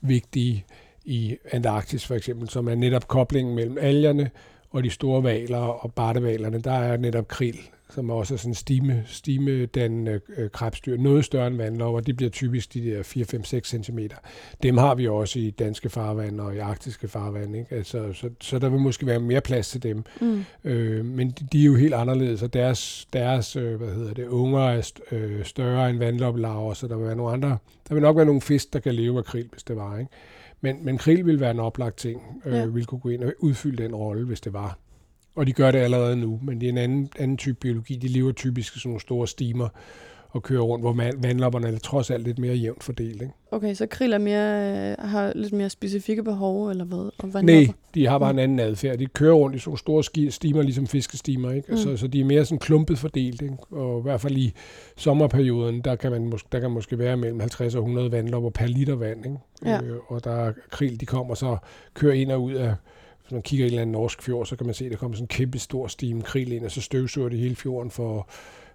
vigtige 0.01 0.65
i 1.05 1.37
Antarktis 1.51 2.05
for 2.05 2.15
eksempel, 2.15 2.49
som 2.49 2.67
er 2.67 2.75
netop 2.75 3.07
koblingen 3.07 3.55
mellem 3.55 3.77
algerne 3.81 4.31
og 4.75 4.83
de 4.83 4.89
store 4.89 5.23
valer 5.23 5.57
og 5.57 5.93
bartevalerne. 5.93 6.59
Der 6.59 6.71
er 6.71 6.97
netop 6.97 7.27
krill 7.27 7.57
som 7.89 8.09
også 8.09 8.33
er 8.33 8.37
sådan 8.37 8.53
stime, 8.53 9.03
stimedannende 9.07 10.19
øh, 10.37 10.49
krebsdyr, 10.49 10.97
noget 10.97 11.25
større 11.25 11.47
end 11.47 11.57
vandlopper. 11.57 11.99
De 11.99 12.13
bliver 12.13 12.29
typisk 12.29 12.73
de 12.73 12.85
der 12.85 13.03
4-5-6 13.03 13.83
cm. 13.83 13.99
Dem 14.63 14.77
har 14.77 14.95
vi 14.95 15.07
også 15.07 15.39
i 15.39 15.49
danske 15.49 15.89
farvand 15.89 16.39
og 16.39 16.55
i 16.55 16.57
arktiske 16.57 17.07
farvand. 17.07 17.55
Ikke? 17.55 17.75
Altså, 17.75 18.13
så, 18.13 18.29
så 18.41 18.59
der 18.59 18.69
vil 18.69 18.79
måske 18.79 19.05
være 19.05 19.19
mere 19.19 19.41
plads 19.41 19.69
til 19.69 19.83
dem. 19.83 20.03
Mm. 20.21 20.45
Øh, 20.63 21.05
men 21.05 21.29
de, 21.29 21.47
de 21.51 21.61
er 21.61 21.65
jo 21.65 21.75
helt 21.75 21.93
anderledes, 21.93 22.43
og 22.43 22.53
deres, 22.53 23.07
deres 23.13 23.55
øh, 23.55 23.75
hvad 23.75 23.93
hedder 23.93 24.13
det, 24.13 24.27
unger 24.27 24.59
er 24.59 24.91
øh, 25.11 25.45
større 25.45 25.89
end 25.89 25.97
vandloppelarver, 25.97 26.73
så 26.73 26.87
der 26.87 26.95
vil 26.95 27.05
være 27.05 27.15
nogle 27.15 27.33
andre. 27.33 27.57
Der 27.89 27.93
vil 27.93 28.01
nok 28.01 28.15
være 28.15 28.25
nogle 28.25 28.41
fisk, 28.41 28.73
der 28.73 28.79
kan 28.79 28.95
leve 28.95 29.17
af 29.17 29.25
krill, 29.25 29.47
hvis 29.51 29.63
det 29.63 29.75
var. 29.75 29.97
Ikke? 29.97 30.11
Men, 30.61 30.85
men 30.85 30.97
krill 30.97 31.25
vil 31.25 31.39
være 31.39 31.51
en 31.51 31.59
oplagt 31.59 31.97
ting, 31.97 32.21
øh, 32.45 32.53
ja. 32.53 32.65
vil 32.65 32.85
kunne 32.85 32.99
gå 32.99 33.09
ind 33.09 33.23
og 33.23 33.33
udfylde 33.39 33.83
den 33.83 33.95
rolle, 33.95 34.25
hvis 34.25 34.41
det 34.41 34.53
var. 34.53 34.77
Og 35.35 35.47
de 35.47 35.53
gør 35.53 35.71
det 35.71 35.79
allerede 35.79 36.15
nu, 36.15 36.39
men 36.43 36.61
det 36.61 36.67
er 36.67 36.71
en 36.71 36.77
anden, 36.77 37.09
anden 37.19 37.37
type 37.37 37.59
biologi. 37.59 37.95
De 37.95 38.07
lever 38.07 38.31
typisk 38.31 38.75
i 38.75 38.79
sådan 38.79 38.89
nogle 38.89 39.01
store 39.01 39.27
stimer 39.27 39.69
og 40.35 40.43
kører 40.43 40.61
rundt, 40.61 40.83
hvor 40.83 41.21
vandlopperne 41.21 41.67
er 41.67 41.77
trods 41.77 42.11
alt 42.11 42.23
lidt 42.23 42.39
mere 42.39 42.55
jævnt 42.55 42.83
fordelt. 42.83 43.21
Ikke? 43.21 43.33
Okay, 43.51 43.73
så 43.73 43.87
krill 43.87 44.13
er 44.13 44.17
mere, 44.17 44.91
øh, 44.91 45.09
har 45.09 45.31
lidt 45.35 45.53
mere 45.53 45.69
specifikke 45.69 46.23
behov, 46.23 46.69
eller 46.69 46.85
hvad? 46.85 47.09
Og 47.17 47.43
Nej, 47.43 47.67
de 47.93 48.07
har 48.07 48.19
bare 48.19 48.33
mm. 48.33 48.39
en 48.39 48.43
anden 48.43 48.59
adfærd. 48.59 48.97
De 48.97 49.05
kører 49.05 49.33
rundt 49.33 49.55
i 49.55 49.59
sådan 49.59 49.77
store 49.77 50.31
stimer, 50.31 50.61
ligesom 50.61 50.87
fiskestimer. 50.87 51.51
Ikke? 51.51 51.71
Mm. 51.71 51.77
Så, 51.77 51.97
så 51.97 52.07
de 52.07 52.19
er 52.21 52.25
mere 52.25 52.45
sådan 52.45 52.59
klumpet 52.59 52.99
fordelt. 52.99 53.41
Ikke? 53.41 53.57
Og 53.71 53.99
i 53.99 54.01
hvert 54.01 54.21
fald 54.21 54.37
i 54.37 54.53
sommerperioden, 54.97 55.81
der 55.81 55.95
kan, 55.95 56.11
man 56.11 56.29
måske, 56.29 56.47
der 56.51 56.59
kan 56.59 56.71
måske 56.71 56.99
være 56.99 57.17
mellem 57.17 57.39
50 57.39 57.75
og 57.75 57.81
100 57.81 58.11
vandlopper 58.11 58.49
per 58.49 58.67
liter 58.67 58.95
vand. 58.95 59.25
Ikke? 59.25 59.37
Ja. 59.65 59.81
Øh, 59.81 59.97
og 60.07 60.23
der 60.23 60.31
er 60.31 60.53
krill, 60.69 60.99
de 60.99 61.05
kommer 61.05 61.35
så 61.35 61.57
kører 61.93 62.13
ind 62.13 62.31
og 62.31 62.43
ud 62.43 62.53
af 62.53 62.73
hvis 63.23 63.31
man 63.31 63.41
kigger 63.41 63.65
i 63.65 63.67
en 63.67 63.71
eller 63.71 63.81
anden 63.81 63.91
norsk 63.91 64.21
fjord, 64.21 64.45
så 64.45 64.55
kan 64.55 64.65
man 64.65 64.75
se, 64.75 64.85
at 64.85 64.91
der 64.91 64.97
kommer 64.97 65.15
sådan 65.15 65.23
en 65.23 65.27
kæmpe 65.27 65.59
stor 65.59 65.87
stime 65.87 66.21
krill 66.21 66.51
ind, 66.51 66.65
og 66.65 66.71
så 66.71 66.81
støvsuger 66.81 67.29
de 67.29 67.37
hele 67.37 67.55
fjorden 67.55 67.91
for, 67.91 68.29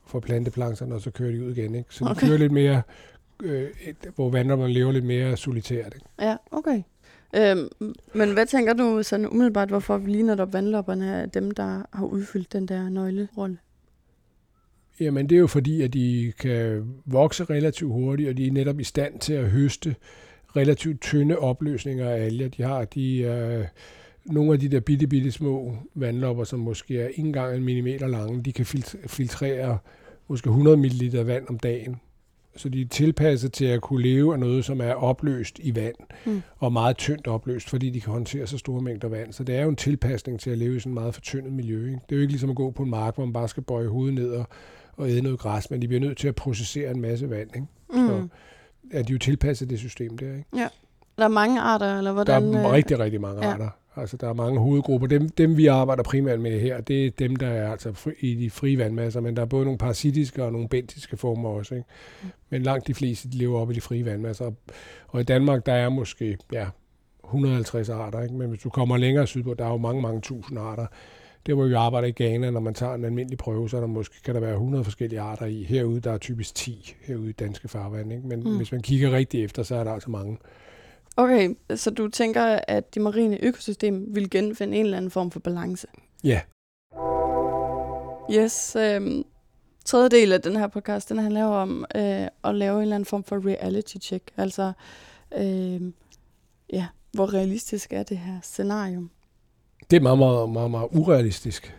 for 0.06 0.20
planteplankerne, 0.20 0.94
og 0.94 1.00
så 1.00 1.10
kører 1.10 1.32
de 1.32 1.44
ud 1.44 1.50
igen. 1.50 1.74
Ikke? 1.74 1.94
Så 1.94 2.04
okay. 2.04 2.14
de 2.14 2.26
kører 2.26 2.38
lidt 2.38 2.52
mere, 2.52 2.82
øh, 3.42 3.68
hvor 4.14 4.30
vandrene 4.30 4.72
lever 4.72 4.92
lidt 4.92 5.04
mere 5.04 5.36
solitært. 5.36 5.94
Ikke? 5.94 6.06
Ja, 6.20 6.36
okay. 6.50 6.82
Øhm, 7.36 7.68
men 8.14 8.32
hvad 8.32 8.46
tænker 8.46 8.72
du 8.72 9.02
sådan 9.02 9.28
umiddelbart, 9.28 9.68
hvorfor 9.68 9.98
vi 9.98 10.10
lige 10.10 10.22
netop 10.22 10.52
vandlopperne 10.52 11.06
er 11.06 11.26
dem, 11.26 11.50
der 11.50 11.82
har 11.92 12.04
udfyldt 12.04 12.52
den 12.52 12.66
der 12.66 12.88
nøglerolle? 12.88 13.58
Jamen 15.00 15.28
det 15.28 15.36
er 15.36 15.40
jo 15.40 15.46
fordi, 15.46 15.82
at 15.82 15.92
de 15.92 16.32
kan 16.38 16.94
vokse 17.06 17.44
relativt 17.44 17.92
hurtigt, 17.92 18.28
og 18.28 18.36
de 18.36 18.46
er 18.46 18.52
netop 18.52 18.80
i 18.80 18.84
stand 18.84 19.18
til 19.18 19.32
at 19.32 19.50
høste 19.50 19.94
relativt 20.56 21.00
tynde 21.00 21.38
opløsninger 21.38 22.10
af 22.10 22.24
alger. 22.24 22.48
De 22.48 22.62
har 22.62 22.84
de 22.84 23.18
øh, 23.18 23.66
nogle 24.24 24.52
af 24.52 24.61
de 24.61 24.68
der 24.68 24.80
bitte, 24.80 25.06
bitte 25.06 25.33
små 25.33 25.76
vandlopper, 25.94 26.44
som 26.44 26.61
måske 26.61 27.00
er 27.00 27.09
ikke 27.09 27.20
engang 27.20 27.56
en 27.56 27.64
millimeter 27.64 28.06
lange, 28.06 28.42
de 28.42 28.52
kan 28.52 28.66
filtrere 29.06 29.78
måske 30.28 30.48
100 30.48 30.76
ml 30.76 31.26
vand 31.26 31.48
om 31.48 31.59
dagen. 31.59 31.96
Så 32.56 32.68
de 32.68 32.80
er 32.80 32.88
tilpasset 32.88 33.52
til 33.52 33.64
at 33.64 33.80
kunne 33.80 34.02
leve 34.02 34.33
af 34.33 34.38
noget, 34.38 34.64
som 34.64 34.80
er 34.80 34.92
opløst 34.92 35.59
i 35.62 35.74
vand, 35.74 35.94
mm. 36.26 36.42
og 36.59 36.72
meget 36.72 36.96
tyndt 36.96 37.26
opløst, 37.26 37.70
fordi 37.70 37.90
de 37.90 38.00
kan 38.00 38.12
håndtere 38.12 38.46
så 38.46 38.59
store 38.59 38.83
mængder 38.83 39.09
vand. 39.09 39.33
Så 39.33 39.44
det 39.44 39.56
er 39.56 39.62
jo 39.62 39.68
en 39.68 39.76
tilpasning 39.76 40.40
til 40.40 40.50
at 40.50 40.59
leve 40.59 40.76
i 40.76 40.80
sådan 40.80 40.92
et 40.92 40.94
meget 40.94 41.14
fortyndet 41.14 41.52
miljø. 41.52 41.87
Ikke? 41.87 42.00
Det 42.09 42.12
er 42.12 42.16
jo 42.16 42.20
ikke 42.20 42.33
ligesom 42.33 42.50
at 42.50 42.56
gå 42.56 42.70
på 42.70 42.83
en 42.83 42.90
mark, 42.90 43.14
hvor 43.14 43.24
man 43.24 43.33
bare 43.33 43.48
skal 43.48 43.62
bøje 43.62 43.88
hovedet 43.88 44.14
ned 44.14 44.30
og, 44.30 44.48
og 44.96 45.11
æde 45.11 45.22
noget 45.22 45.38
græs, 45.38 45.70
men 45.70 45.83
de 45.83 45.88
bliver 45.88 46.00
nødt 46.00 46.18
til 46.18 46.28
at 46.28 46.35
processere 46.35 46.90
en 46.90 47.00
masse 47.00 47.30
vand. 47.30 47.50
Ikke? 47.54 47.66
Mm. 47.90 48.09
Så 48.09 48.28
er 48.90 49.02
de 49.02 49.12
jo 49.12 49.18
tilpasset 49.18 49.70
det 49.70 49.78
system 49.78 50.18
der. 50.18 50.26
Ikke? 50.26 50.44
Ja. 50.56 50.68
Der 51.18 51.24
er 51.24 51.28
mange 51.28 51.61
arter, 51.61 51.98
eller 51.98 52.12
hvordan? 52.12 52.52
Der 52.52 52.59
er 52.59 52.72
rigtig, 52.72 52.98
rigtig 52.98 53.20
mange 53.20 53.46
ja. 53.46 53.52
arter. 53.52 53.68
Altså, 53.96 54.16
der 54.16 54.29
er 54.29 54.33
mange 54.33 54.61
hovedgrupper. 54.61 55.07
Dem, 55.07 55.29
dem, 55.29 55.57
vi 55.57 55.66
arbejder 55.66 56.03
primært 56.03 56.40
med 56.40 56.61
her, 56.61 56.81
det 56.81 57.07
er 57.07 57.11
dem, 57.11 57.37
der 57.37 57.46
er 57.46 57.70
altså 57.70 57.92
fri, 57.92 58.12
i 58.20 58.35
de 58.35 58.50
frie 58.50 58.79
vandmasser, 58.79 59.20
men 59.20 59.37
der 59.37 59.42
er 59.42 59.46
både 59.46 59.64
nogle 59.64 59.79
parasitiske 59.79 60.44
og 60.44 60.53
nogle 60.53 60.68
bentiske 60.68 61.16
former 61.16 61.48
også. 61.48 61.74
Ikke? 61.74 61.87
Mm. 62.22 62.29
Men 62.50 62.62
langt 62.62 62.87
de 62.87 62.94
fleste 62.94 63.31
de 63.31 63.37
lever 63.37 63.61
op 63.61 63.70
i 63.70 63.74
de 63.74 63.81
frie 63.81 64.05
vandmasser. 64.05 64.50
Og 65.09 65.20
i 65.20 65.24
Danmark, 65.24 65.66
der 65.66 65.72
er 65.72 65.88
måske 65.88 66.38
ja, 66.53 66.66
150 67.24 67.88
arter, 67.88 68.22
ikke? 68.22 68.35
men 68.35 68.48
hvis 68.48 68.61
du 68.61 68.70
kommer 68.70 68.96
længere 68.96 69.26
sydpå, 69.26 69.55
der 69.55 69.64
er 69.64 69.70
jo 69.70 69.76
mange, 69.76 70.03
mange 70.03 70.20
tusind 70.20 70.59
arter. 70.59 70.87
Det 71.46 71.55
hvor 71.55 71.64
vi 71.64 71.74
arbejder 71.74 72.09
i 72.09 72.12
Ghana, 72.12 72.50
når 72.50 72.61
man 72.61 72.74
tager 72.74 72.94
en 72.94 73.05
almindelig 73.05 73.38
prøve, 73.38 73.70
så 73.70 73.76
er 73.76 73.81
der 73.81 73.88
måske, 73.88 74.22
kan 74.24 74.35
der 74.35 74.40
være 74.40 74.53
100 74.53 74.85
forskellige 74.85 75.20
arter 75.20 75.46
i. 75.46 75.62
Herude, 75.62 76.00
der 76.00 76.12
er 76.12 76.18
typisk 76.18 76.55
10 76.55 76.94
herude 77.03 77.31
i 77.31 77.33
danske 77.33 77.68
farvand. 77.68 78.12
Ikke? 78.12 78.26
Men 78.26 78.40
mm. 78.40 78.57
hvis 78.57 78.72
man 78.72 78.83
kigger 78.83 79.11
rigtig 79.11 79.44
efter, 79.44 79.62
så 79.62 79.74
er 79.74 79.85
der 79.85 79.92
altså 79.92 80.11
mange. 80.11 80.38
Okay, 81.16 81.54
så 81.74 81.90
du 81.90 82.08
tænker, 82.08 82.60
at 82.68 82.94
det 82.94 83.02
marine 83.02 83.44
økosystem 83.44 84.14
vil 84.14 84.30
genfinde 84.30 84.76
en 84.76 84.84
eller 84.84 84.96
anden 84.96 85.10
form 85.10 85.30
for 85.30 85.40
balance? 85.40 85.86
Ja. 86.24 86.40
Yes. 88.32 88.76
Øh, 88.76 89.24
tredje 89.84 90.08
del 90.08 90.32
af 90.32 90.42
den 90.42 90.56
her 90.56 90.66
podcast, 90.66 91.08
den 91.08 91.18
handler 91.18 91.44
om 91.44 91.84
øh, 91.94 92.26
at 92.44 92.54
lave 92.54 92.76
en 92.76 92.82
eller 92.82 92.94
anden 92.94 93.06
form 93.06 93.24
for 93.24 93.48
reality 93.48 93.96
check. 94.00 94.30
Altså, 94.36 94.72
øh, 95.38 95.80
ja, 96.72 96.86
hvor 97.12 97.34
realistisk 97.34 97.92
er 97.92 98.02
det 98.02 98.18
her 98.18 98.38
scenarium? 98.42 99.10
Det 99.90 99.96
er 99.96 100.00
meget, 100.00 100.18
meget, 100.18 100.50
meget, 100.50 100.70
meget 100.70 100.88
urealistisk. 100.90 101.74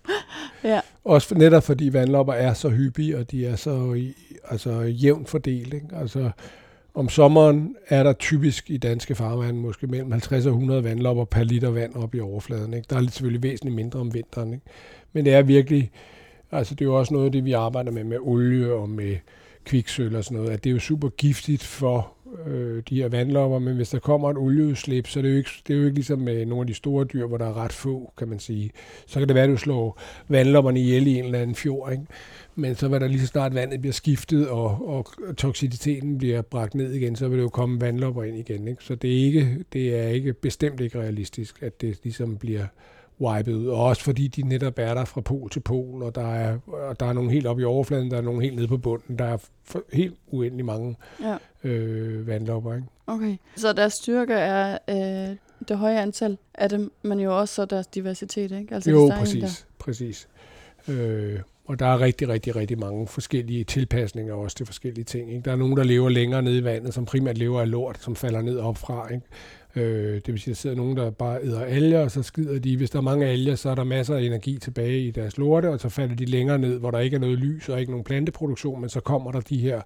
ja. 0.64 0.80
Også 1.04 1.34
netop 1.34 1.62
fordi 1.62 1.92
vandlopper 1.92 2.32
er 2.32 2.54
så 2.54 2.68
hyppige, 2.68 3.18
og 3.18 3.30
de 3.30 3.46
er 3.46 3.56
så 3.56 4.04
altså, 4.44 4.80
jævnt 4.80 5.28
fordelt. 5.28 5.74
Ikke? 5.74 5.88
Altså, 5.92 6.30
om 6.96 7.08
sommeren 7.08 7.76
er 7.88 8.02
der 8.02 8.12
typisk 8.12 8.70
i 8.70 8.76
danske 8.76 9.14
farvand 9.14 9.56
måske 9.56 9.86
mellem 9.86 10.12
50 10.12 10.46
og 10.46 10.52
100 10.52 10.84
vandlopper 10.84 11.24
per 11.24 11.42
liter 11.42 11.70
vand 11.70 11.94
op 11.94 12.14
i 12.14 12.20
overfladen. 12.20 12.74
Ikke? 12.74 12.86
Der 12.90 12.96
er 12.96 13.06
selvfølgelig 13.10 13.42
væsentligt 13.42 13.76
mindre 13.76 14.00
om 14.00 14.14
vinteren. 14.14 14.52
Ikke? 14.52 14.64
Men 15.12 15.24
det 15.24 15.34
er 15.34 15.42
virkelig, 15.42 15.90
altså 16.52 16.74
det 16.74 16.80
er 16.80 16.88
jo 16.88 16.98
også 16.98 17.14
noget 17.14 17.26
af 17.26 17.32
det, 17.32 17.44
vi 17.44 17.52
arbejder 17.52 17.92
med, 17.92 18.04
med 18.04 18.18
olie 18.20 18.72
og 18.72 18.88
med 18.88 19.16
kviksøl 19.64 20.16
og 20.16 20.24
sådan 20.24 20.38
noget, 20.38 20.52
at 20.52 20.64
det 20.64 20.70
er 20.70 20.74
jo 20.74 20.80
super 20.80 21.08
giftigt 21.08 21.62
for 21.62 22.12
øh, 22.46 22.82
de 22.88 22.96
her 22.96 23.08
vandlopper, 23.08 23.58
men 23.58 23.76
hvis 23.76 23.90
der 23.90 23.98
kommer 23.98 24.30
et 24.30 24.36
olieudslip, 24.36 25.06
så 25.06 25.20
er 25.20 25.22
det, 25.22 25.30
jo 25.30 25.36
ikke, 25.36 25.50
det 25.66 25.74
er 25.74 25.78
jo 25.78 25.84
ikke 25.84 25.94
ligesom 25.94 26.18
med 26.18 26.46
nogle 26.46 26.62
af 26.62 26.66
de 26.66 26.74
store 26.74 27.04
dyr, 27.04 27.26
hvor 27.26 27.36
der 27.36 27.46
er 27.46 27.56
ret 27.56 27.72
få, 27.72 28.12
kan 28.18 28.28
man 28.28 28.38
sige. 28.38 28.70
Så 29.06 29.18
kan 29.18 29.28
det 29.28 29.34
være, 29.34 29.44
at 29.44 29.50
du 29.50 29.56
slår 29.56 30.00
vandlopperne 30.28 30.80
ihjel 30.80 31.06
i 31.06 31.18
en 31.18 31.24
eller 31.24 31.38
anden 31.38 31.56
fjord, 31.56 31.92
ikke? 31.92 32.04
Men 32.58 32.74
så 32.74 32.88
vil 32.88 33.00
der 33.00 33.06
lige 33.06 33.20
så 33.20 33.26
snart 33.26 33.54
vandet 33.54 33.80
bliver 33.80 33.92
skiftet, 33.92 34.48
og, 34.48 34.88
og 34.88 35.06
toksiciteten 35.36 36.18
bliver 36.18 36.42
bragt 36.42 36.74
ned 36.74 36.92
igen, 36.92 37.16
så 37.16 37.28
vil 37.28 37.38
det 37.38 37.44
jo 37.44 37.48
komme 37.48 37.80
vandlopper 37.80 38.22
ind 38.22 38.36
igen. 38.36 38.68
Ikke? 38.68 38.84
Så 38.84 38.94
det 38.94 39.12
er, 39.12 39.24
ikke, 39.24 39.64
det 39.72 39.96
er 39.96 40.08
ikke 40.08 40.32
bestemt 40.32 40.80
ikke 40.80 41.00
realistisk, 41.00 41.62
at 41.62 41.80
det 41.80 41.98
ligesom 42.02 42.36
bliver 42.36 42.66
wiped 43.20 43.54
ud. 43.54 43.66
Og 43.66 43.84
også 43.84 44.02
fordi 44.02 44.28
de 44.28 44.42
netop 44.42 44.74
er 44.76 44.94
der 44.94 45.04
fra 45.04 45.20
pol 45.20 45.50
til 45.50 45.60
pol, 45.60 46.02
og 46.02 46.14
der 46.14 46.34
er, 46.34 46.58
og 46.66 47.00
der 47.00 47.06
er 47.06 47.12
nogle 47.12 47.30
helt 47.30 47.46
oppe 47.46 47.62
i 47.62 47.64
overfladen, 47.64 48.10
der 48.10 48.16
er 48.16 48.22
nogle 48.22 48.42
helt 48.42 48.56
nede 48.56 48.68
på 48.68 48.76
bunden. 48.76 49.18
Der 49.18 49.24
er 49.24 49.36
for, 49.64 49.82
helt 49.92 50.14
uendelig 50.26 50.64
mange 50.64 50.96
ja. 51.20 51.36
øh, 51.68 52.26
vandlopper. 52.26 52.74
Ikke? 52.74 52.86
Okay, 53.06 53.36
så 53.56 53.72
deres 53.72 53.92
styrke 53.92 54.34
er 54.34 54.78
øh, 54.90 55.36
det 55.68 55.78
høje 55.78 56.00
antal 56.00 56.38
af 56.54 56.68
dem, 56.68 56.92
men 57.02 57.20
jo 57.20 57.38
også 57.38 57.54
så 57.54 57.64
deres 57.64 57.86
diversitet, 57.86 58.50
ikke? 58.52 58.74
Altså, 58.74 58.90
jo, 58.90 59.12
præcis, 59.18 59.42
der... 59.42 59.66
præcis. 59.78 60.28
Øh, 60.88 61.40
og 61.66 61.78
der 61.78 61.86
er 61.86 62.00
rigtig, 62.00 62.28
rigtig, 62.28 62.56
rigtig 62.56 62.78
mange 62.78 63.06
forskellige 63.06 63.64
tilpasninger 63.64 64.34
også 64.34 64.56
til 64.56 64.66
forskellige 64.66 65.04
ting. 65.04 65.30
Ikke? 65.30 65.42
Der 65.44 65.52
er 65.52 65.56
nogen, 65.56 65.76
der 65.76 65.84
lever 65.84 66.08
længere 66.08 66.42
nede 66.42 66.58
i 66.58 66.64
vandet, 66.64 66.94
som 66.94 67.04
primært 67.04 67.38
lever 67.38 67.60
af 67.60 67.70
lort, 67.70 67.98
som 68.02 68.16
falder 68.16 68.42
ned 68.42 68.58
opfra. 68.58 69.08
Ikke? 69.12 69.26
Øh, 69.76 70.14
det 70.14 70.28
vil 70.32 70.40
sige, 70.40 70.52
at 70.52 70.56
der 70.56 70.60
sidder 70.60 70.76
nogen, 70.76 70.96
der 70.96 71.10
bare 71.10 71.42
æder 71.42 71.64
alger, 71.64 72.00
og 72.00 72.10
så 72.10 72.22
skider 72.22 72.58
de. 72.58 72.76
Hvis 72.76 72.90
der 72.90 72.98
er 72.98 73.02
mange 73.02 73.26
alger, 73.26 73.54
så 73.54 73.70
er 73.70 73.74
der 73.74 73.84
masser 73.84 74.16
af 74.16 74.22
energi 74.22 74.58
tilbage 74.58 75.00
i 75.00 75.10
deres 75.10 75.38
lorte, 75.38 75.70
og 75.70 75.80
så 75.80 75.88
falder 75.88 76.14
de 76.14 76.24
længere 76.24 76.58
ned, 76.58 76.78
hvor 76.78 76.90
der 76.90 76.98
ikke 76.98 77.14
er 77.14 77.20
noget 77.20 77.38
lys 77.38 77.68
og 77.68 77.80
ikke 77.80 77.92
nogen 77.92 78.04
planteproduktion, 78.04 78.80
men 78.80 78.90
så 78.90 79.00
kommer 79.00 79.32
der 79.32 79.40
de 79.40 79.58
her 79.58 79.80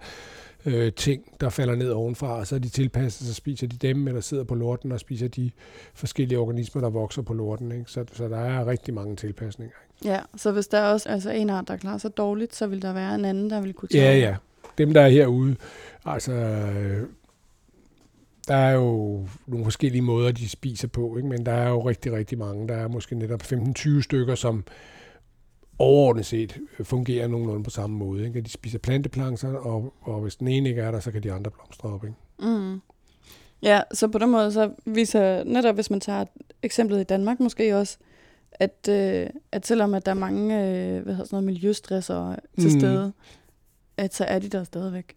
øh, 0.66 0.92
ting, 0.92 1.22
der 1.40 1.48
falder 1.48 1.74
ned 1.74 1.90
ovenfra, 1.90 2.38
og 2.38 2.46
så 2.46 2.54
er 2.54 2.58
de 2.58 2.68
tilpasset, 2.68 3.26
så 3.26 3.34
spiser 3.34 3.66
de 3.66 3.76
dem, 3.76 4.08
eller 4.08 4.20
sidder 4.20 4.44
på 4.44 4.54
lorten 4.54 4.92
og 4.92 5.00
spiser 5.00 5.28
de 5.28 5.50
forskellige 5.94 6.38
organismer, 6.38 6.82
der 6.82 6.90
vokser 6.90 7.22
på 7.22 7.34
lorten. 7.34 7.72
Ikke? 7.72 7.84
Så, 7.86 8.04
så 8.12 8.28
der 8.28 8.38
er 8.38 8.66
rigtig 8.66 8.94
mange 8.94 9.16
tilpasninger. 9.16 9.74
Ikke? 9.84 10.14
Ja, 10.14 10.20
så 10.36 10.52
hvis 10.52 10.66
der 10.66 10.78
er 10.78 10.92
også 10.92 11.08
altså 11.08 11.30
en 11.30 11.50
art, 11.50 11.68
der 11.68 11.76
klarer 11.76 11.98
sig 11.98 12.16
dårligt, 12.16 12.54
så 12.56 12.66
vil 12.66 12.82
der 12.82 12.92
være 12.92 13.14
en 13.14 13.24
anden, 13.24 13.50
der 13.50 13.60
vil 13.60 13.72
kunne 13.72 13.88
tage 13.88 14.04
Ja, 14.04 14.18
ja. 14.18 14.36
Dem, 14.78 14.94
der 14.94 15.00
er 15.00 15.08
herude, 15.08 15.56
altså... 16.04 16.32
Øh, 16.32 17.06
der 18.48 18.56
er 18.56 18.72
jo 18.72 19.26
nogle 19.46 19.64
forskellige 19.64 20.02
måder, 20.02 20.32
de 20.32 20.48
spiser 20.48 20.88
på, 20.88 21.16
ikke? 21.16 21.28
men 21.28 21.46
der 21.46 21.52
er 21.52 21.68
jo 21.68 21.88
rigtig, 21.88 22.12
rigtig 22.12 22.38
mange. 22.38 22.68
Der 22.68 22.74
er 22.74 22.88
måske 22.88 23.14
netop 23.14 23.42
15-20 23.42 24.02
stykker, 24.02 24.34
som 24.34 24.64
overordnet 25.80 26.26
set 26.26 26.58
fungerer 26.82 27.28
nogenlunde 27.28 27.64
på 27.64 27.70
samme 27.70 27.96
måde. 27.96 28.26
Ikke? 28.26 28.40
De 28.40 28.50
spiser 28.50 28.78
planteplankton, 28.78 29.56
og, 29.56 29.94
og 30.00 30.20
hvis 30.20 30.36
den 30.36 30.48
ene 30.48 30.68
ikke 30.68 30.82
er 30.82 30.90
der, 30.90 31.00
så 31.00 31.10
kan 31.10 31.22
de 31.22 31.32
andre 31.32 31.50
blomstre 31.50 31.88
op. 31.88 32.04
Ikke? 32.04 32.16
Mm. 32.38 32.80
Ja, 33.62 33.80
så 33.92 34.08
på 34.08 34.18
den 34.18 34.30
måde, 34.30 34.52
så 34.52 34.70
viser 34.86 35.44
netop, 35.44 35.74
hvis 35.74 35.90
man 35.90 36.00
tager 36.00 36.24
eksemplet 36.62 37.00
i 37.00 37.04
Danmark 37.04 37.40
måske 37.40 37.76
også, 37.76 37.98
at, 38.52 38.88
øh, 38.88 39.26
at 39.52 39.66
selvom 39.66 39.94
at 39.94 40.06
der 40.06 40.12
er 40.12 40.16
mange 40.16 40.54
øh, 40.54 41.02
hvad 41.02 41.14
hedder 41.14 41.24
sådan 41.24 41.28
noget, 41.30 41.44
miljøstresser 41.44 42.36
til 42.58 42.72
mm. 42.72 42.80
stede, 42.80 43.12
at 43.96 44.14
så 44.14 44.24
er 44.24 44.38
de 44.38 44.48
der 44.48 44.64
stadigvæk. 44.64 45.16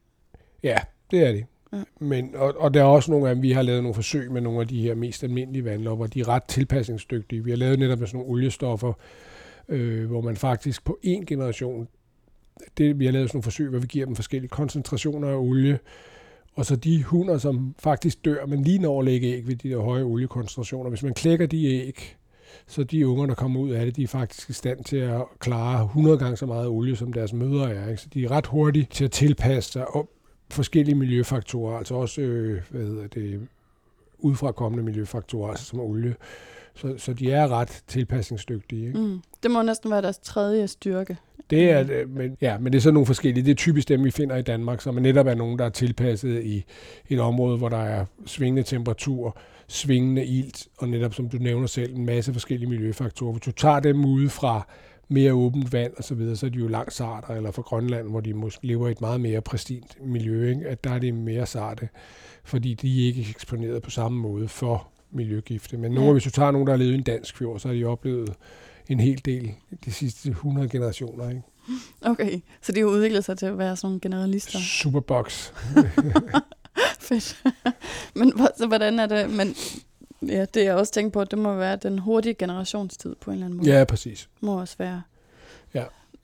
Ja, 0.63 0.78
det 1.12 1.28
er 1.28 1.32
de. 1.32 1.45
Ja. 1.73 1.84
Men, 1.99 2.36
og, 2.36 2.54
og 2.58 2.73
der 2.73 2.82
er 2.82 2.86
også 2.86 3.12
nogle 3.12 3.30
af 3.30 3.36
dem, 3.36 3.43
vi 3.43 3.52
har 3.52 3.62
lavet 3.62 3.84
nogle 3.84 3.95
forsøg 3.95 4.32
med 4.32 4.41
nogle 4.41 4.62
af 4.62 4.67
de 4.67 4.82
her 4.82 4.95
mest 4.95 5.23
almindelige 5.23 5.65
vandlopper. 5.65 6.08
De 6.08 6.19
er 6.19 6.28
ret 6.28 6.43
tilpasningsdygtige. 6.43 7.43
Vi 7.43 7.49
har 7.49 7.58
lavet 7.58 7.80
netop 7.80 7.99
med 7.99 8.08
sådan 8.08 8.17
nogle 8.17 8.32
oliestoffer, 8.32 8.89
øh, 8.89 8.93
øh, 9.69 10.06
hvor 10.08 10.21
man 10.21 10.38
faktisk 10.38 10.86
på 10.86 10.99
en 11.04 11.26
generation, 11.26 11.88
det, 12.78 12.99
vi 12.99 13.06
har 13.06 13.12
lavet 13.12 13.30
sådan 13.30 13.38
nogle 13.38 13.43
forsøg, 13.43 13.69
hvor 13.69 13.80
vi 13.80 13.88
giver 13.88 14.06
dem 14.06 14.15
forskellige 14.15 14.49
koncentrationer 14.49 15.30
af 15.30 15.36
olie, 15.36 15.80
og 16.56 16.65
så 16.65 16.76
de 16.76 17.04
hunder, 17.04 17.38
som 17.38 17.76
faktisk 17.80 18.26
dør, 18.26 18.45
men 18.45 18.63
lige 18.63 18.80
når 18.80 18.99
at 18.99 19.06
lægge 19.06 19.28
æg 19.28 19.47
ved 19.47 19.56
de 19.56 19.69
der 19.69 19.80
høje 19.80 20.04
oliekoncentrationer, 20.04 20.89
hvis 20.89 21.04
man 21.04 21.13
klækker 21.13 21.45
de 21.45 21.65
æg, 21.65 22.17
så 22.67 22.84
de 22.84 23.08
unger, 23.08 23.26
der 23.26 23.34
kommer 23.34 23.60
ud 23.60 23.69
af 23.69 23.86
det, 23.86 23.95
de 23.95 24.04
er 24.04 24.08
faktisk 24.08 24.49
i 24.49 24.54
stand 24.54 24.84
til 24.84 24.97
at 24.97 25.21
klare 25.39 25.84
100 25.84 26.17
gange 26.17 26.38
så 26.38 26.45
meget 26.45 26.67
olie, 26.67 26.95
som 26.95 27.13
deres 27.13 27.34
mødre 27.34 27.73
er. 27.73 27.89
Ikke? 27.89 28.02
Så 28.02 28.08
de 28.13 28.26
er 28.26 28.32
ret 28.32 28.47
hurtige 28.47 28.88
til 28.91 29.06
at 29.06 29.12
tilpasse 29.12 29.71
sig 29.71 29.95
og 29.95 30.10
forskellige 30.49 30.95
miljøfaktorer, 30.95 31.78
altså 31.78 31.95
også 31.95 32.21
øh, 32.21 32.62
hvad 32.69 32.82
hedder 32.82 33.08
det, 33.08 33.47
udfrakommende 34.17 34.84
miljøfaktorer, 34.84 35.49
altså 35.49 35.65
som 35.65 35.80
olie. 35.80 36.15
Så, 36.76 36.94
så 36.98 37.14
de 37.14 37.32
er 37.32 37.48
ret 37.48 37.84
tilpasningsdygtige. 37.88 38.88
Ikke? 38.88 39.00
Mm. 39.00 39.22
Det 39.44 39.52
må 39.52 39.62
næsten 39.62 39.92
være 39.92 40.02
deres 40.02 40.18
tredje 40.18 40.68
styrke. 40.68 41.18
Det 41.50 41.72
er, 41.72 41.84
det, 41.84 42.10
men, 42.10 42.38
ja, 42.42 42.58
men 42.58 42.74
det 42.74 42.80
er 42.80 42.82
så 42.82 42.92
nogle 42.92 43.06
forskellige. 43.06 43.46
Det 43.46 43.52
er 43.52 43.56
typisk 43.56 43.88
dem, 43.88 44.04
vi 44.04 44.12
finder 44.12 44.36
i 44.36 44.42
Danmark, 44.42 44.82
som 44.82 44.96
netop 44.96 45.28
er 45.28 45.36
nogen, 45.36 45.60
der 45.60 45.66
er 45.66 45.70
tilpasset 45.70 46.44
i 46.44 46.64
et 47.10 47.20
område, 47.20 47.58
hvor 47.58 47.70
der 47.70 47.78
er 47.78 48.06
svingende 48.26 48.64
temperatur, 48.64 49.38
svingende 49.68 50.26
ilt, 50.26 50.68
og 50.78 50.88
netop 50.88 51.14
som 51.14 51.30
du 51.30 51.38
nævner 51.38 51.68
selv, 51.68 51.96
en 51.96 52.06
masse 52.06 52.34
forskellige 52.34 52.70
miljøfaktorer. 52.70 53.32
Hvis 53.32 53.42
du 53.42 53.52
tager 53.52 53.80
dem 53.80 54.06
ude 54.06 54.30
fra 54.30 54.68
mere 55.08 55.34
åbent 55.34 55.74
vand 55.74 55.94
og 55.98 56.04
så 56.04 56.16
videre, 56.16 56.36
så 56.36 56.46
er 56.46 56.50
de 56.50 56.60
jo 56.60 56.68
langt 56.68 56.94
sarte, 56.94 57.34
eller 57.34 57.52
fra 57.52 57.62
Grønland, 57.62 58.10
hvor 58.10 58.20
de 58.20 58.34
måske 58.34 58.68
lever 58.68 58.88
i 58.88 58.92
et 58.92 59.02
meget 59.02 59.22
mere 59.22 59.42
præstint 59.42 59.98
miljø, 60.02 60.50
ikke? 60.50 60.68
at 60.68 60.84
der 60.84 60.90
er 60.90 61.00
det 61.00 61.14
mere 61.14 61.46
sarte, 61.46 61.90
fordi 62.44 62.74
de 62.74 63.04
er 63.04 63.08
ikke 63.08 63.26
eksponeret 63.30 63.82
på 63.82 63.90
samme 63.90 64.20
måde 64.20 64.48
for 64.48 64.93
miljøgifte. 65.13 65.78
Men 65.78 65.91
nogle, 65.91 66.08
ja. 66.08 66.12
hvis 66.12 66.23
du 66.23 66.30
tager 66.30 66.52
nogen, 66.52 66.67
der 66.67 66.73
har 66.73 66.78
levet 66.78 66.91
i 66.91 66.95
en 66.95 67.04
dansk 67.04 67.38
fjord, 67.38 67.60
så 67.60 67.67
har 67.67 67.76
de 67.76 67.86
oplevet 67.86 68.34
en 68.89 68.99
hel 68.99 69.21
del 69.26 69.52
de 69.86 69.91
sidste 69.91 70.30
100 70.30 70.69
generationer. 70.69 71.30
Ikke? 71.30 71.41
Okay, 72.02 72.39
så 72.62 72.71
de 72.71 72.80
har 72.80 72.88
udviklet 72.88 73.26
sig 73.26 73.38
til 73.38 73.45
at 73.45 73.58
være 73.58 73.76
sådan 73.76 73.88
nogle 73.88 73.99
generalister. 73.99 74.60
Superbox. 74.60 75.52
Fedt. 76.99 77.43
Men 78.15 78.34
så 78.58 78.67
hvordan 78.67 78.99
er 78.99 79.06
det, 79.06 79.30
men 79.30 79.56
ja, 80.28 80.45
det 80.45 80.63
jeg 80.63 80.76
også 80.76 80.93
tænkt 80.93 81.13
på, 81.13 81.23
det 81.23 81.39
må 81.39 81.56
være 81.56 81.76
den 81.76 81.99
hurtige 81.99 82.34
generationstid 82.34 83.15
på 83.21 83.32
en 83.32 83.34
eller 83.34 83.45
anden 83.45 83.58
måde. 83.58 83.78
Ja, 83.78 83.84
præcis. 83.84 84.30
Må 84.41 84.60
også 84.60 84.76
være 84.78 85.02
ja. 85.73 85.84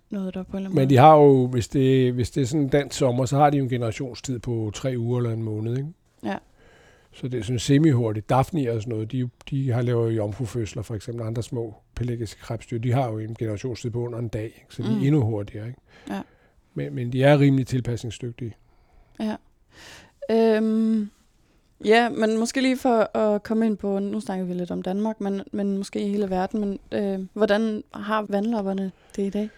noget 0.09 0.33
der 0.33 0.43
på 0.43 0.51
en 0.51 0.57
eller 0.57 0.69
anden 0.69 0.81
Men 0.81 0.89
de 0.89 0.97
har 0.97 1.15
jo, 1.15 1.47
hvis 1.47 1.67
det, 1.67 2.13
hvis 2.13 2.31
det 2.31 2.41
er 2.41 2.47
sådan 2.47 2.61
en 2.61 2.69
dansk 2.69 2.97
sommer, 2.97 3.25
så 3.25 3.37
har 3.37 3.49
de 3.49 3.57
jo 3.57 3.63
en 3.63 3.69
generationstid 3.69 4.39
på 4.39 4.71
tre 4.73 4.93
uger 4.97 5.17
eller 5.17 5.31
en 5.31 5.43
måned, 5.43 5.77
ikke? 5.77 5.89
Ja. 6.23 6.37
Så 7.11 7.27
det 7.27 7.39
er 7.39 7.43
sådan 7.43 7.59
semi-hurtigt. 7.59 8.29
Daphne 8.29 8.71
og 8.71 8.81
sådan 8.81 8.93
noget, 8.93 9.11
de, 9.11 9.29
de 9.49 9.71
har 9.71 9.81
lavet 9.81 10.17
jomfrufødsler, 10.17 10.83
for 10.83 10.95
eksempel 10.95 11.25
andre 11.25 11.43
små 11.43 11.75
pelagiske 11.95 12.41
krebsdyr, 12.41 12.77
de 12.77 12.91
har 12.91 13.09
jo 13.11 13.17
en 13.17 13.35
generationstid 13.35 13.89
på 13.89 13.99
under 14.05 14.19
en 14.19 14.27
dag, 14.27 14.43
ikke? 14.43 14.65
så 14.69 14.83
de 14.83 14.89
mm. 14.89 14.95
er 14.95 15.05
endnu 15.05 15.21
hurtigere. 15.21 15.67
Ikke? 15.67 15.79
Ja. 16.09 16.21
Men, 16.73 16.95
men 16.95 17.13
de 17.13 17.23
er 17.23 17.39
rimelig 17.39 17.67
tilpasningsdygtige. 17.67 18.55
Ja. 19.19 19.35
Øhm, 20.31 21.09
ja, 21.85 22.09
men 22.09 22.37
måske 22.37 22.61
lige 22.61 22.77
for 22.77 23.17
at 23.17 23.43
komme 23.43 23.65
ind 23.65 23.77
på, 23.77 23.99
nu 23.99 24.19
snakker 24.19 24.45
vi 24.45 24.53
lidt 24.53 24.71
om 24.71 24.81
Danmark, 24.81 25.21
men, 25.21 25.41
men 25.51 25.77
måske 25.77 26.01
i 26.01 26.09
hele 26.09 26.29
verden, 26.29 26.59
men 26.59 26.79
øh, 26.91 27.25
hvordan 27.33 27.83
har 27.93 28.25
vandlopperne 28.29 28.91
det 29.15 29.23
i 29.23 29.29
dag? 29.29 29.49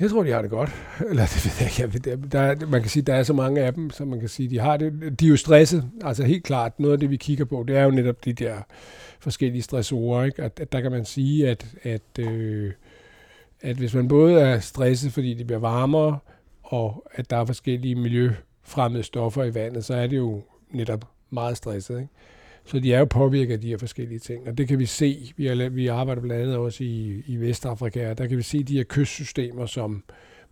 Jeg 0.00 0.10
tror, 0.10 0.22
de 0.22 0.30
har 0.30 0.42
det 0.42 0.50
godt. 0.50 0.70
Eller 1.10 1.22
det 1.22 1.44
ved 1.44 1.66
jeg 1.76 1.94
ikke. 1.94 2.16
Der, 2.16 2.54
der, 2.54 2.66
man 2.66 2.80
kan 2.80 2.90
sige, 2.90 3.02
der 3.02 3.14
er 3.14 3.22
så 3.22 3.32
mange 3.32 3.60
af 3.60 3.74
dem, 3.74 3.90
så 3.90 4.04
man 4.04 4.20
kan 4.20 4.28
sige, 4.28 4.50
de 4.50 4.58
har 4.58 4.76
det. 4.76 5.20
De 5.20 5.24
er 5.24 5.28
jo 5.28 5.36
stresset. 5.36 5.84
Altså 6.04 6.24
helt 6.24 6.44
klart, 6.44 6.80
noget 6.80 6.92
af 6.92 7.00
det, 7.00 7.10
vi 7.10 7.16
kigger 7.16 7.44
på, 7.44 7.64
det 7.68 7.76
er 7.76 7.82
jo 7.84 7.90
netop 7.90 8.24
de 8.24 8.32
der 8.32 8.56
forskellige 9.20 9.62
stressorer. 9.62 10.24
Ikke? 10.24 10.42
At, 10.42 10.60
at 10.60 10.72
der 10.72 10.80
kan 10.80 10.90
man 10.90 11.04
sige, 11.04 11.48
at, 11.48 11.66
at, 11.82 12.18
øh, 12.18 12.72
at 13.60 13.76
hvis 13.76 13.94
man 13.94 14.08
både 14.08 14.40
er 14.40 14.60
stresset, 14.60 15.12
fordi 15.12 15.34
det 15.34 15.46
bliver 15.46 15.60
varmere, 15.60 16.18
og 16.62 17.06
at 17.14 17.30
der 17.30 17.36
er 17.36 17.44
forskellige 17.44 17.94
miljøfremmede 17.94 19.02
stoffer 19.02 19.44
i 19.44 19.54
vandet, 19.54 19.84
så 19.84 19.94
er 19.94 20.06
det 20.06 20.16
jo 20.16 20.42
netop 20.70 21.04
meget 21.30 21.56
stresset. 21.56 22.00
Ikke? 22.00 22.12
Så 22.66 22.78
de 22.78 22.94
er 22.94 22.98
jo 22.98 23.04
påvirket 23.04 23.54
af 23.54 23.60
de 23.60 23.68
her 23.68 23.78
forskellige 23.78 24.18
ting, 24.18 24.48
og 24.48 24.58
det 24.58 24.68
kan 24.68 24.78
vi 24.78 24.86
se. 24.86 25.32
Vi, 25.36 25.46
er, 25.46 25.68
vi 25.68 25.86
arbejder 25.86 26.22
blandt 26.22 26.42
andet 26.42 26.56
også 26.56 26.84
i, 26.84 27.22
i 27.26 27.36
Vestafrika, 27.36 28.10
og 28.10 28.18
der 28.18 28.26
kan 28.26 28.36
vi 28.36 28.42
se 28.42 28.62
de 28.62 28.76
her 28.76 28.84
kystsystemer, 28.84 29.66
som 29.66 30.04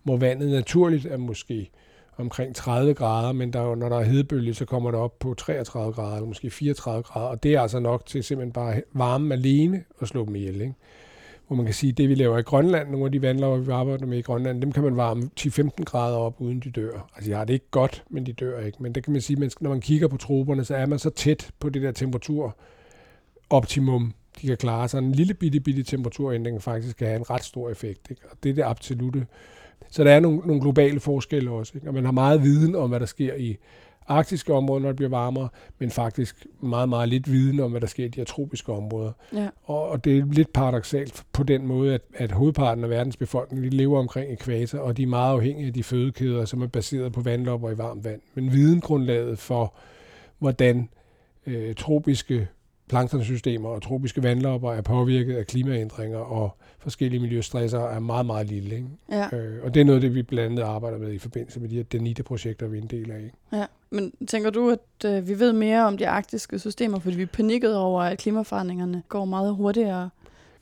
hvor 0.03 0.17
vandet 0.17 0.49
naturligt 0.49 1.05
er 1.05 1.17
måske 1.17 1.69
omkring 2.17 2.55
30 2.55 2.93
grader, 2.93 3.31
men 3.31 3.53
der, 3.53 3.75
når 3.75 3.89
der 3.89 3.99
er 3.99 4.03
hedebølge, 4.03 4.53
så 4.53 4.65
kommer 4.65 4.91
det 4.91 4.99
op 4.99 5.19
på 5.19 5.33
33 5.33 5.93
grader, 5.93 6.15
eller 6.15 6.27
måske 6.27 6.49
34 6.49 7.03
grader, 7.03 7.27
og 7.27 7.43
det 7.43 7.55
er 7.55 7.61
altså 7.61 7.79
nok 7.79 8.05
til 8.05 8.23
simpelthen 8.23 8.53
bare 8.53 8.81
varme 8.93 9.33
alene 9.33 9.83
og 9.97 10.07
slå 10.07 10.25
dem 10.25 10.35
ihjel. 10.35 10.61
Ikke? 10.61 10.73
Hvor 11.47 11.55
man 11.55 11.65
kan 11.65 11.73
sige, 11.73 11.91
at 11.91 11.97
det 11.97 12.09
vi 12.09 12.15
laver 12.15 12.37
i 12.37 12.41
Grønland, 12.41 12.89
nogle 12.89 13.05
af 13.05 13.11
de 13.11 13.21
vandløber, 13.21 13.57
vi 13.57 13.71
arbejder 13.71 14.05
med 14.05 14.17
i 14.17 14.21
Grønland, 14.21 14.61
dem 14.61 14.71
kan 14.71 14.83
man 14.83 14.97
varme 14.97 15.29
10-15 15.39 15.83
grader 15.83 16.17
op, 16.17 16.41
uden 16.41 16.59
de 16.59 16.71
dør. 16.71 17.09
Altså 17.15 17.31
jeg 17.31 17.37
har 17.37 17.45
det 17.45 17.53
ikke 17.53 17.69
godt, 17.71 18.03
men 18.09 18.25
de 18.25 18.33
dør 18.33 18.59
ikke. 18.59 18.83
Men 18.83 18.95
det 18.95 19.03
kan 19.03 19.13
man 19.13 19.21
sige, 19.21 19.45
at 19.45 19.53
når 19.61 19.69
man 19.69 19.81
kigger 19.81 20.07
på 20.07 20.17
troberne, 20.17 20.65
så 20.65 20.75
er 20.75 20.85
man 20.85 20.99
så 20.99 21.09
tæt 21.09 21.51
på 21.59 21.69
det 21.69 21.81
der 21.81 21.91
temperatur 21.91 22.55
optimum, 23.49 24.13
de 24.41 24.47
kan 24.47 24.57
klare. 24.57 24.87
Så 24.87 24.97
en 24.97 25.11
lille 25.11 25.33
bitte, 25.33 25.59
bitte 25.59 25.83
temperaturændring 25.83 26.61
faktisk 26.61 26.97
kan 26.97 27.07
have 27.07 27.19
en 27.19 27.29
ret 27.29 27.43
stor 27.43 27.69
effekt. 27.69 28.07
Ikke? 28.09 28.21
Og 28.31 28.37
det 28.43 28.49
er 28.49 28.53
det 28.53 28.63
absolute. 28.63 29.25
Så 29.89 30.03
der 30.03 30.11
er 30.11 30.19
nogle, 30.19 30.37
nogle 30.39 30.61
globale 30.61 30.99
forskelle 30.99 31.51
også. 31.51 31.71
Ikke? 31.75 31.87
Og 31.87 31.93
man 31.93 32.05
har 32.05 32.11
meget 32.11 32.43
viden 32.43 32.75
om, 32.75 32.89
hvad 32.89 32.99
der 32.99 33.05
sker 33.05 33.33
i 33.35 33.57
arktiske 34.07 34.53
områder, 34.53 34.81
når 34.81 34.89
det 34.89 34.95
bliver 34.95 35.09
varmere, 35.09 35.49
men 35.79 35.91
faktisk 35.91 36.45
meget, 36.61 36.89
meget 36.89 37.09
lidt 37.09 37.31
viden 37.31 37.59
om, 37.59 37.71
hvad 37.71 37.81
der 37.81 37.87
sker 37.87 38.05
i 38.05 38.07
de 38.07 38.19
her 38.19 38.25
tropiske 38.25 38.73
områder. 38.73 39.11
Ja. 39.33 39.47
Og, 39.63 39.89
og 39.89 40.05
det 40.05 40.17
er 40.17 40.25
lidt 40.25 40.53
paradoxalt 40.53 41.23
på 41.33 41.43
den 41.43 41.67
måde, 41.67 41.93
at, 41.93 42.01
at 42.13 42.31
hovedparten 42.31 42.83
af 42.83 42.89
verdens 42.89 43.17
befolkning 43.17 43.63
de 43.63 43.69
lever 43.69 43.99
omkring 43.99 44.33
ekvator, 44.33 44.79
og 44.79 44.97
de 44.97 45.03
er 45.03 45.07
meget 45.07 45.33
afhængige 45.33 45.67
af 45.67 45.73
de 45.73 45.83
fødekæder, 45.83 46.45
som 46.45 46.61
er 46.61 46.67
baseret 46.67 47.13
på 47.13 47.21
vandlopper 47.21 47.69
i 47.69 47.77
varmt 47.77 48.03
vand. 48.03 48.21
Men 48.33 48.51
videngrundlaget 48.51 49.39
for, 49.39 49.73
hvordan 50.39 50.89
øh, 51.47 51.75
tropiske 51.75 52.47
planktonsystemer 52.89 53.69
og 53.69 53.81
tropiske 53.81 54.23
vandlopper 54.23 54.71
er 54.71 54.81
påvirket 54.81 55.35
af 55.35 55.47
klimaændringer 55.47 56.17
og 56.17 56.57
forskellige 56.79 57.19
miljøstresser 57.21 57.79
er 57.79 57.99
meget, 57.99 58.25
meget 58.25 58.47
lille. 58.47 58.75
Ikke? 58.75 58.87
Ja. 59.11 59.37
Øh, 59.37 59.63
og 59.63 59.73
det 59.73 59.79
er 59.79 59.85
noget 59.85 60.01
det, 60.01 60.15
vi 60.15 60.23
blandt 60.23 60.51
andet 60.51 60.63
arbejder 60.63 60.97
med 60.97 61.13
i 61.13 61.17
forbindelse 61.17 61.59
med 61.59 61.69
de 61.69 61.75
her 61.75 61.83
DENITE-projekter, 61.83 62.67
vi 62.67 62.77
er 62.77 62.81
en 62.81 62.87
del 62.87 63.11
af. 63.11 63.17
Ikke? 63.17 63.37
Ja, 63.53 63.65
men 63.95 64.27
tænker 64.27 64.49
du, 64.49 64.69
at 64.69 65.05
øh, 65.05 65.27
vi 65.27 65.39
ved 65.39 65.53
mere 65.53 65.85
om 65.85 65.97
de 65.97 66.07
arktiske 66.07 66.59
systemer, 66.59 66.99
fordi 66.99 67.15
vi 67.15 67.21
er 67.21 67.27
panikket 67.27 67.77
over, 67.77 68.01
at 68.01 68.17
klimaforandringerne 68.17 69.03
går 69.09 69.25
meget 69.25 69.55
hurtigere? 69.55 70.09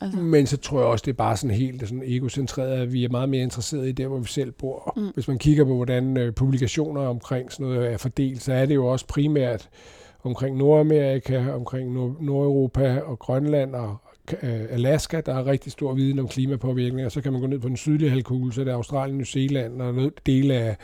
Altså. 0.00 0.18
Men 0.18 0.46
så 0.46 0.56
tror 0.56 0.78
jeg 0.78 0.86
også, 0.86 1.02
det 1.02 1.10
er 1.10 1.16
bare 1.16 1.36
sådan 1.36 1.56
helt 1.56 1.80
sådan 1.80 2.02
egocentreret, 2.06 2.82
at 2.82 2.92
vi 2.92 3.04
er 3.04 3.08
meget 3.08 3.28
mere 3.28 3.42
interesseret 3.42 3.88
i 3.88 3.92
det, 3.92 4.06
hvor 4.06 4.18
vi 4.18 4.28
selv 4.28 4.52
bor. 4.52 4.92
Mm. 4.96 5.08
Hvis 5.14 5.28
man 5.28 5.38
kigger 5.38 5.64
på, 5.64 5.74
hvordan 5.74 6.16
øh, 6.16 6.32
publikationer 6.34 7.00
omkring 7.00 7.52
sådan 7.52 7.66
noget 7.66 7.92
er 7.92 7.96
fordelt, 7.96 8.42
så 8.42 8.52
er 8.52 8.66
det 8.66 8.74
jo 8.74 8.86
også 8.86 9.06
primært 9.06 9.68
omkring 10.24 10.56
Nordamerika, 10.56 11.50
omkring 11.52 11.92
Nord- 11.92 12.16
Nordeuropa 12.20 13.00
og 13.00 13.18
Grønland 13.18 13.74
og 13.74 13.96
Alaska, 14.70 15.20
der 15.20 15.34
har 15.34 15.46
rigtig 15.46 15.72
stor 15.72 15.94
viden 15.94 16.18
om 16.18 16.28
klimapåvirkning, 16.28 17.06
og 17.06 17.12
så 17.12 17.20
kan 17.20 17.32
man 17.32 17.40
gå 17.40 17.46
ned 17.46 17.58
på 17.58 17.68
den 17.68 17.76
sydlige 17.76 18.10
halvkugle, 18.10 18.52
så 18.52 18.60
er 18.60 18.64
det 18.64 18.72
Australien, 18.72 19.18
New 19.18 19.24
Zealand 19.24 19.82
og 19.82 19.94
noget 19.94 20.26
dele 20.26 20.54
af, 20.54 20.76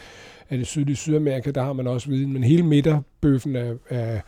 af 0.51 0.59
det 0.59 0.67
sydlige 0.67 0.97
Sydamerika, 0.97 1.51
der 1.51 1.63
har 1.63 1.73
man 1.73 1.87
også 1.87 2.09
viden, 2.09 2.33
men 2.33 2.45
hele 2.45 2.63
midterbøffen 2.63 3.57
af, 3.57 3.73
af, 3.89 4.23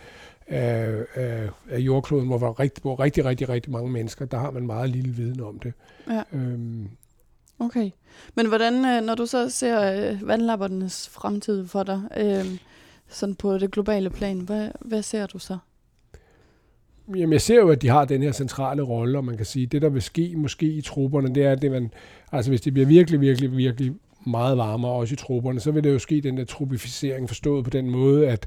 af, 0.46 1.04
af, 1.14 1.48
af 1.70 1.78
jordkloden, 1.78 2.26
hvor 2.26 2.38
der 2.38 2.60
rigtig, 2.60 2.82
bor 2.82 3.00
rigtig, 3.00 3.24
rigtig, 3.24 3.48
rigtig 3.48 3.72
mange 3.72 3.90
mennesker, 3.90 4.24
der 4.24 4.38
har 4.38 4.50
man 4.50 4.66
meget 4.66 4.90
lille 4.90 5.10
viden 5.10 5.40
om 5.40 5.58
det. 5.58 5.72
Ja. 6.10 6.22
Øhm. 6.32 6.88
Okay. 7.58 7.90
Men 8.34 8.48
hvordan, 8.48 8.84
øh, 8.84 9.02
når 9.02 9.14
du 9.14 9.26
så 9.26 9.50
ser 9.50 10.10
øh, 10.10 10.28
vandlappernes 10.28 11.08
fremtid 11.08 11.66
for 11.66 11.82
dig, 11.82 12.02
øh, 12.16 12.46
sådan 13.08 13.34
på 13.34 13.58
det 13.58 13.70
globale 13.70 14.10
plan, 14.10 14.40
hvad, 14.40 14.68
hvad 14.80 15.02
ser 15.02 15.26
du 15.26 15.38
så? 15.38 15.58
Jamen, 17.16 17.32
jeg 17.32 17.40
ser 17.40 17.56
jo, 17.56 17.68
at 17.68 17.82
de 17.82 17.88
har 17.88 18.04
den 18.04 18.22
her 18.22 18.32
centrale 18.32 18.82
rolle, 18.82 19.18
og 19.18 19.24
man 19.24 19.36
kan 19.36 19.46
sige, 19.46 19.66
at 19.66 19.72
det, 19.72 19.82
der 19.82 19.88
vil 19.88 20.02
ske 20.02 20.34
måske 20.36 20.66
i 20.66 20.80
trupperne, 20.80 21.34
det 21.34 21.44
er, 21.44 21.52
at 21.52 21.62
det, 21.62 21.70
man, 21.70 21.90
altså 22.32 22.50
hvis 22.50 22.60
det 22.60 22.72
bliver 22.72 22.86
virkelig, 22.86 23.20
virkelig, 23.20 23.56
virkelig 23.56 23.92
meget 24.26 24.56
varmere, 24.56 24.92
også 24.92 25.12
i 25.12 25.16
trupperne, 25.16 25.60
så 25.60 25.70
vil 25.70 25.84
det 25.84 25.92
jo 25.92 25.98
ske 25.98 26.20
den 26.20 26.36
der 26.36 26.44
tropificering, 26.44 27.28
forstået 27.28 27.64
på 27.64 27.70
den 27.70 27.90
måde, 27.90 28.28
at, 28.28 28.46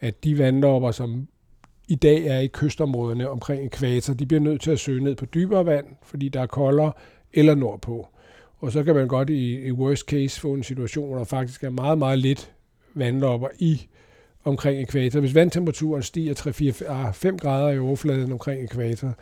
at 0.00 0.24
de 0.24 0.38
vandlopper, 0.38 0.90
som 0.90 1.28
i 1.88 1.94
dag 1.94 2.26
er 2.26 2.38
i 2.38 2.46
kystområderne 2.46 3.28
omkring 3.28 3.66
ekvator, 3.66 4.14
de 4.14 4.26
bliver 4.26 4.40
nødt 4.40 4.60
til 4.60 4.70
at 4.70 4.78
søge 4.78 5.04
ned 5.04 5.14
på 5.14 5.24
dybere 5.24 5.66
vand, 5.66 5.86
fordi 6.02 6.28
der 6.28 6.40
er 6.40 6.46
koldere, 6.46 6.92
eller 7.32 7.54
nordpå. 7.54 8.08
Og 8.58 8.72
så 8.72 8.84
kan 8.84 8.94
man 8.94 9.08
godt 9.08 9.30
i, 9.30 9.66
i 9.66 9.72
worst 9.72 10.06
case 10.06 10.40
få 10.40 10.54
en 10.54 10.62
situation, 10.62 11.08
hvor 11.08 11.18
der 11.18 11.24
faktisk 11.24 11.64
er 11.64 11.70
meget, 11.70 11.98
meget 11.98 12.18
lidt 12.18 12.52
vandlopper 12.94 13.48
i 13.58 13.86
omkring 14.44 14.82
ekvator. 14.82 15.20
Hvis 15.20 15.34
vandtemperaturen 15.34 16.02
stiger 16.02 16.34
3-4-5 16.34 17.36
grader 17.36 17.70
i 17.70 17.78
overfladen 17.78 18.32
omkring 18.32 18.64
ekvator, 18.64 19.14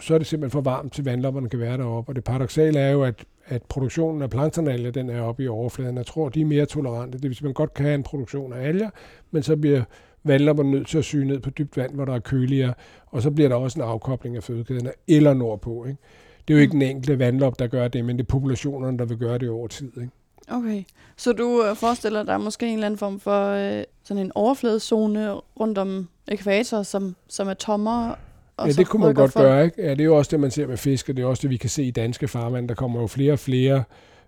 så 0.00 0.14
er 0.14 0.18
det 0.18 0.26
simpelthen 0.26 0.50
for 0.50 0.60
varmt 0.60 0.92
til 0.92 1.04
vandlopperne 1.04 1.48
kan 1.48 1.60
være 1.60 1.76
deroppe. 1.78 2.10
Og 2.10 2.16
det 2.16 2.24
paradoxale 2.24 2.78
er 2.78 2.90
jo, 2.90 3.02
at, 3.02 3.24
at 3.46 3.62
produktionen 3.62 4.22
af 4.22 4.30
planktonalger, 4.30 4.90
den 4.90 5.10
er 5.10 5.20
oppe 5.20 5.42
i 5.42 5.48
overfladen. 5.48 5.96
Jeg 5.96 6.06
tror, 6.06 6.28
de 6.28 6.40
er 6.40 6.44
mere 6.44 6.66
tolerante. 6.66 7.18
Det 7.18 7.28
vil 7.28 7.34
sige, 7.34 7.44
at 7.44 7.44
man 7.44 7.52
godt 7.52 7.74
kan 7.74 7.84
have 7.84 7.94
en 7.94 8.02
produktion 8.02 8.52
af 8.52 8.68
alger, 8.68 8.90
men 9.30 9.42
så 9.42 9.56
bliver 9.56 9.82
vandlopperne 10.24 10.70
nødt 10.70 10.88
til 10.88 10.98
at 10.98 11.04
syge 11.04 11.24
ned 11.24 11.40
på 11.40 11.50
dybt 11.50 11.76
vand, 11.76 11.94
hvor 11.94 12.04
der 12.04 12.14
er 12.14 12.18
køligere, 12.18 12.74
og 13.06 13.22
så 13.22 13.30
bliver 13.30 13.48
der 13.48 13.56
også 13.56 13.78
en 13.78 13.84
afkobling 13.88 14.36
af 14.36 14.42
fødekæderne, 14.42 14.90
eller 15.08 15.34
nordpå. 15.34 15.84
Ikke? 15.84 15.98
Det 16.48 16.54
er 16.54 16.58
jo 16.58 16.62
ikke 16.62 16.74
mm. 16.74 16.80
den 16.80 16.88
enkelte 16.88 17.18
vandlop, 17.18 17.58
der 17.58 17.66
gør 17.66 17.88
det, 17.88 18.04
men 18.04 18.16
det 18.16 18.22
er 18.22 18.26
populationerne, 18.26 18.98
der 18.98 19.04
vil 19.04 19.16
gøre 19.16 19.38
det 19.38 19.48
over 19.48 19.66
tid. 19.66 19.92
Ikke? 19.96 20.12
Okay, 20.48 20.84
så 21.16 21.32
du 21.32 21.64
øh, 21.64 21.76
forestiller 21.76 22.22
dig 22.22 22.40
måske 22.40 22.66
en 22.66 22.74
eller 22.74 22.86
anden 22.86 22.98
form 22.98 23.20
for 23.20 23.48
øh, 23.48 23.84
sådan 24.04 24.22
en 24.22 24.32
overfladezone 24.34 25.34
rundt 25.34 25.78
om 25.78 26.08
ekvator, 26.28 26.82
som, 26.82 27.16
som 27.28 27.48
er 27.48 27.54
tommere? 27.54 28.14
Og 28.56 28.66
ja, 28.66 28.72
det 28.72 28.88
kunne 28.88 29.04
man 29.04 29.14
godt 29.14 29.32
for... 29.32 29.40
gøre. 29.40 29.64
Ikke? 29.64 29.82
Ja, 29.82 29.90
det 29.90 30.00
er 30.00 30.04
jo 30.04 30.16
også 30.16 30.30
det, 30.30 30.40
man 30.40 30.50
ser 30.50 30.66
med 30.66 30.76
fisk, 30.76 31.08
og 31.08 31.16
det 31.16 31.22
er 31.22 31.26
også 31.26 31.42
det, 31.42 31.50
vi 31.50 31.56
kan 31.56 31.70
se 31.70 31.84
i 31.84 31.90
danske 31.90 32.28
farvand. 32.28 32.68
Der 32.68 32.74
kommer 32.74 33.00
jo 33.00 33.06
flere 33.06 33.32
og 33.32 33.38
flere 33.38 33.84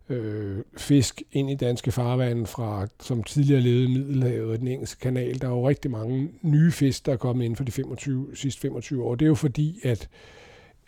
øh, 0.09 0.59
fisk 0.76 1.22
ind 1.33 1.50
i 1.50 1.54
danske 1.54 1.92
farvand, 1.92 2.46
fra, 2.46 2.87
som 3.00 3.22
tidligere 3.22 3.61
levede 3.61 3.85
i 3.85 3.88
Middelhavet 3.88 4.50
og 4.50 4.59
den 4.59 4.68
engelske 4.68 5.00
kanal. 5.00 5.40
Der 5.40 5.46
er 5.46 5.52
jo 5.52 5.68
rigtig 5.68 5.90
mange 5.90 6.31
nye 6.42 6.72
fisk, 6.72 7.07
der 7.07 7.12
er 7.12 7.16
kommet 7.16 7.44
ind 7.44 7.57
for 7.57 7.64
de 7.64 7.72
25, 7.72 8.28
sidste 8.35 8.61
25 8.61 9.04
år. 9.04 9.14
Det 9.14 9.24
er 9.24 9.28
jo 9.28 9.35
fordi, 9.35 9.81
at 9.83 10.09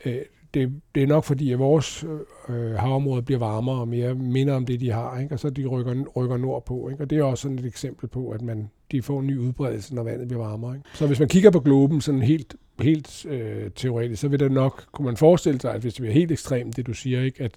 øh, 0.04 0.20
det, 0.54 0.72
det 0.94 1.02
er 1.02 1.06
nok 1.06 1.24
fordi, 1.24 1.52
at 1.52 1.58
vores 1.58 2.04
øh, 2.48 2.72
havområde 2.72 3.22
bliver 3.22 3.38
varmere 3.38 3.80
og 3.80 3.88
mere 3.88 4.14
minder 4.14 4.54
om 4.54 4.66
det, 4.66 4.80
de 4.80 4.90
har, 4.90 5.18
ikke? 5.18 5.34
og 5.34 5.38
så 5.38 5.50
de 5.50 5.66
rykker, 5.66 6.04
rykker 6.16 6.36
nordpå. 6.36 6.88
Ikke? 6.88 7.02
Og 7.02 7.10
det 7.10 7.18
er 7.18 7.22
også 7.22 7.42
sådan 7.42 7.58
et 7.58 7.66
eksempel 7.66 8.08
på, 8.08 8.30
at 8.30 8.42
man, 8.42 8.70
de 8.92 9.02
får 9.02 9.20
en 9.20 9.26
ny 9.26 9.38
udbredelse, 9.38 9.94
når 9.94 10.02
vandet 10.02 10.28
bliver 10.28 10.46
varmere. 10.46 10.74
Ikke? 10.74 10.88
Så 10.94 11.06
hvis 11.06 11.18
man 11.18 11.28
kigger 11.28 11.50
på 11.50 11.60
globen 11.60 12.00
sådan 12.00 12.22
helt, 12.22 12.56
helt 12.80 13.26
øh, 13.26 13.70
teoretisk, 13.74 14.20
så 14.20 14.28
vil 14.28 14.40
det 14.40 14.52
nok, 14.52 14.84
kunne 14.92 15.06
man 15.06 15.16
forestille 15.16 15.60
sig, 15.60 15.74
at 15.74 15.80
hvis 15.80 15.94
det 15.94 16.00
bliver 16.00 16.14
helt 16.14 16.32
ekstremt, 16.32 16.76
det 16.76 16.86
du 16.86 16.92
siger, 16.92 17.22
ikke? 17.22 17.44
At, 17.44 17.52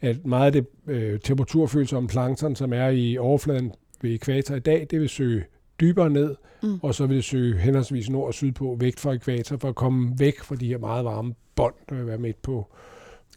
at 0.00 0.26
meget 0.26 0.46
af 0.46 0.52
det 0.52 0.66
øh, 0.86 1.20
temperaturfølsomme 1.20 2.08
plankton, 2.08 2.56
som 2.56 2.72
er 2.72 2.88
i 2.88 3.18
overfladen 3.18 3.72
ved 4.02 4.14
ekvator 4.14 4.54
i 4.54 4.60
dag, 4.60 4.86
det 4.90 5.00
vil 5.00 5.08
søge 5.08 5.44
dybere 5.80 6.10
ned, 6.10 6.34
mm. 6.62 6.78
og 6.82 6.94
så 6.94 7.06
vil 7.06 7.16
det 7.16 7.24
søge 7.24 7.58
henholdsvis 7.58 8.10
nord 8.10 8.26
og 8.26 8.34
syd 8.34 8.52
på 8.52 8.76
væk 8.80 8.98
fra 8.98 9.12
ekvator, 9.12 9.56
for 9.56 9.68
at 9.68 9.74
komme 9.74 10.18
væk 10.18 10.40
fra 10.40 10.56
de 10.56 10.66
her 10.66 10.78
meget 10.78 11.04
varme 11.04 11.34
bånd, 11.54 11.74
der 11.88 11.94
vil 11.94 12.06
være 12.06 12.18
midt 12.18 12.42
på 12.42 12.66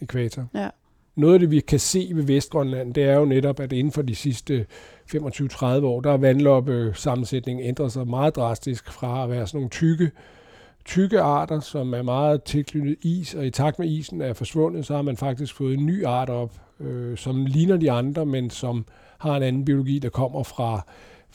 ekvator. 0.01 0.47
Ja. 0.55 0.69
Noget 1.15 1.33
af 1.33 1.39
det, 1.39 1.51
vi 1.51 1.59
kan 1.59 1.79
se 1.79 2.11
ved 2.13 2.23
Vestgrønland, 2.23 2.93
det 2.93 3.03
er 3.03 3.15
jo 3.15 3.25
netop, 3.25 3.59
at 3.59 3.73
inden 3.73 3.93
for 3.93 4.01
de 4.01 4.15
sidste 4.15 4.65
25-30 5.15 5.65
år, 5.65 6.01
der 6.01 6.09
har 6.09 6.17
vandloppe 6.17 6.91
sammensætningen 6.95 7.65
ændret 7.65 7.91
sig 7.91 8.07
meget 8.07 8.35
drastisk 8.35 8.91
fra 8.91 9.23
at 9.23 9.29
være 9.29 9.47
sådan 9.47 9.57
nogle 9.57 9.69
tykke, 9.69 10.11
tykke 10.85 11.21
arter, 11.21 11.59
som 11.59 11.93
er 11.93 12.01
meget 12.01 12.43
tilknyttet 12.43 12.95
is, 13.01 13.33
og 13.35 13.45
i 13.45 13.49
takt 13.49 13.79
med 13.79 13.87
isen 13.87 14.21
er 14.21 14.33
forsvundet, 14.33 14.85
så 14.85 14.95
har 14.95 15.01
man 15.01 15.17
faktisk 15.17 15.55
fået 15.55 15.73
en 15.73 15.85
ny 15.85 16.05
art 16.05 16.29
op, 16.29 16.53
øh, 16.79 17.17
som 17.17 17.45
ligner 17.45 17.77
de 17.77 17.91
andre, 17.91 18.25
men 18.25 18.49
som 18.49 18.85
har 19.17 19.37
en 19.37 19.43
anden 19.43 19.65
biologi, 19.65 19.99
der 19.99 20.09
kommer 20.09 20.43
fra, 20.43 20.81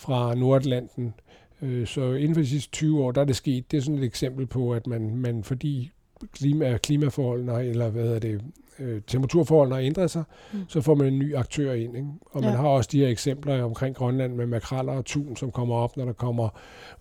fra 0.03 0.35
Nordatlanten. 0.35 1.15
Øh, 1.63 1.87
så 1.87 2.13
inden 2.13 2.35
for 2.35 2.43
de 2.43 2.49
sidste 2.49 2.71
20 2.71 3.05
år, 3.05 3.13
der 3.13 3.21
er 3.21 3.25
det 3.25 3.37
sket. 3.37 3.71
Det 3.71 3.77
er 3.77 3.81
sådan 3.81 3.99
et 3.99 4.05
eksempel 4.05 4.47
på, 4.47 4.73
at 4.73 4.87
man, 4.87 5.17
man 5.17 5.45
fordi 5.45 5.91
klima, 6.33 6.79
klimaforholdene, 6.79 7.65
eller 7.65 7.89
hvad 7.89 8.03
hedder 8.03 8.19
det, 8.19 8.41
øh, 8.79 9.01
temperaturforholdene 9.07 9.75
har 9.75 9.83
ændret 9.83 10.11
sig, 10.11 10.25
mm. 10.53 10.59
så 10.69 10.81
får 10.81 10.95
man 10.95 11.07
en 11.07 11.19
ny 11.19 11.37
aktør 11.37 11.73
ind. 11.73 11.97
Ikke? 11.97 12.09
Og 12.31 12.43
ja. 12.43 12.49
man 12.49 12.57
har 12.57 12.69
også 12.69 12.89
de 12.93 12.99
her 12.99 13.09
eksempler 13.09 13.63
omkring 13.63 13.97
Grønland 13.97 14.35
med 14.35 14.47
makraller 14.47 14.93
og 14.93 15.05
tun, 15.05 15.37
som 15.37 15.51
kommer 15.51 15.75
op, 15.75 15.97
når 15.97 16.05
der 16.05 16.13
kommer 16.13 16.49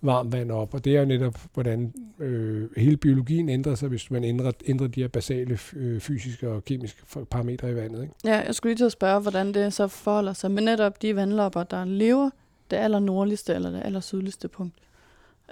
varmt 0.02 0.32
vand 0.32 0.50
op. 0.50 0.74
Og 0.74 0.84
det 0.84 0.96
er 0.96 1.00
jo 1.00 1.06
netop, 1.06 1.40
hvordan 1.54 1.92
øh, 2.18 2.68
hele 2.76 2.96
biologien 2.96 3.48
ændrer 3.48 3.74
sig, 3.74 3.88
hvis 3.88 4.10
man 4.10 4.24
ændrer, 4.24 4.52
ændrer 4.66 4.86
de 4.86 5.00
her 5.00 5.08
basale 5.08 5.58
øh, 5.76 6.00
fysiske 6.00 6.48
og 6.48 6.64
kemiske 6.64 7.02
parametre 7.30 7.70
i 7.70 7.74
vandet. 7.74 8.02
Ikke? 8.02 8.14
Ja, 8.24 8.42
jeg 8.46 8.54
skulle 8.54 8.70
lige 8.70 8.78
til 8.78 8.84
at 8.84 8.92
spørge, 8.92 9.20
hvordan 9.20 9.54
det 9.54 9.72
så 9.72 9.88
forholder 9.88 10.32
sig 10.32 10.50
med 10.50 10.62
netop 10.62 11.02
de 11.02 11.16
vandlopper, 11.16 11.62
der 11.62 11.84
lever 11.84 12.30
det 12.72 12.78
aller 12.78 12.98
nordligste 12.98 13.54
eller 13.54 13.70
det 13.70 13.82
aller 13.84 14.00
sydligste 14.00 14.48
punkt. 14.48 14.74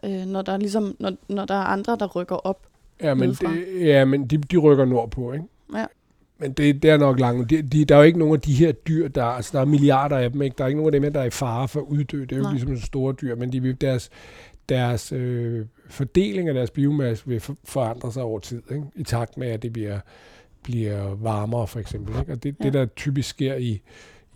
Øh, 0.05 0.27
når, 0.27 0.43
der 0.43 0.53
er 0.53 0.57
ligesom, 0.57 0.97
når, 0.99 1.13
når 1.29 1.45
der 1.45 1.55
er 1.55 1.65
andre, 1.65 1.97
der 2.01 2.07
rykker 2.07 2.37
op 2.37 2.67
Ja, 3.03 3.15
men, 3.15 3.31
det, 3.31 3.67
ja, 3.81 4.05
men 4.05 4.27
de, 4.27 4.39
de 4.39 4.57
rykker 4.57 4.85
nordpå, 4.85 5.33
ikke? 5.33 5.45
Ja. 5.75 5.87
Men 6.39 6.53
det, 6.53 6.83
det 6.83 6.91
er 6.91 6.97
nok 6.97 7.21
langt. 7.21 7.51
De, 7.51 7.63
de, 7.63 7.85
der 7.85 7.95
er 7.95 7.99
jo 7.99 8.05
ikke 8.05 8.19
nogen 8.19 8.35
af 8.35 8.41
de 8.41 8.53
her 8.53 8.73
dyr, 8.73 9.09
der, 9.09 9.25
altså 9.25 9.51
der 9.53 9.61
er 9.61 9.65
milliarder 9.65 10.19
af 10.19 10.33
dem, 10.33 10.43
ikke? 10.43 10.55
Der 10.59 10.65
er 10.65 10.69
ikke 10.69 10.81
nogen 10.81 10.95
af 10.95 11.01
dem, 11.01 11.13
der 11.13 11.21
er 11.21 11.25
i 11.25 11.31
fare 11.31 11.69
for 11.69 11.81
at 11.81 11.87
uddø. 11.87 12.21
Det 12.21 12.33
er 12.33 12.37
jo 12.37 12.43
Nej. 12.43 12.53
ligesom 12.53 12.77
store 12.77 13.13
dyr, 13.13 13.35
men 13.35 13.53
de, 13.53 13.73
deres, 13.73 14.11
deres 14.69 15.13
øh, 15.13 15.67
fordeling 15.89 16.49
af 16.49 16.55
deres 16.55 16.71
biomasse 16.71 17.27
vil 17.27 17.41
for, 17.41 17.57
forandre 17.65 18.13
sig 18.13 18.23
over 18.23 18.39
tid, 18.39 18.63
ikke? 18.71 18.85
i 18.97 19.03
takt 19.03 19.37
med, 19.37 19.49
at 19.49 19.63
det 19.63 19.73
bliver, 19.73 20.01
bliver 20.63 21.15
varmere, 21.15 21.67
for 21.67 21.81
eksempel. 21.81 22.21
Ikke? 22.21 22.33
Og 22.33 22.43
det, 22.43 22.57
ja. 22.61 22.65
det, 22.65 22.73
der 22.73 22.87
typisk 22.87 23.29
sker 23.29 23.55
i, 23.55 23.83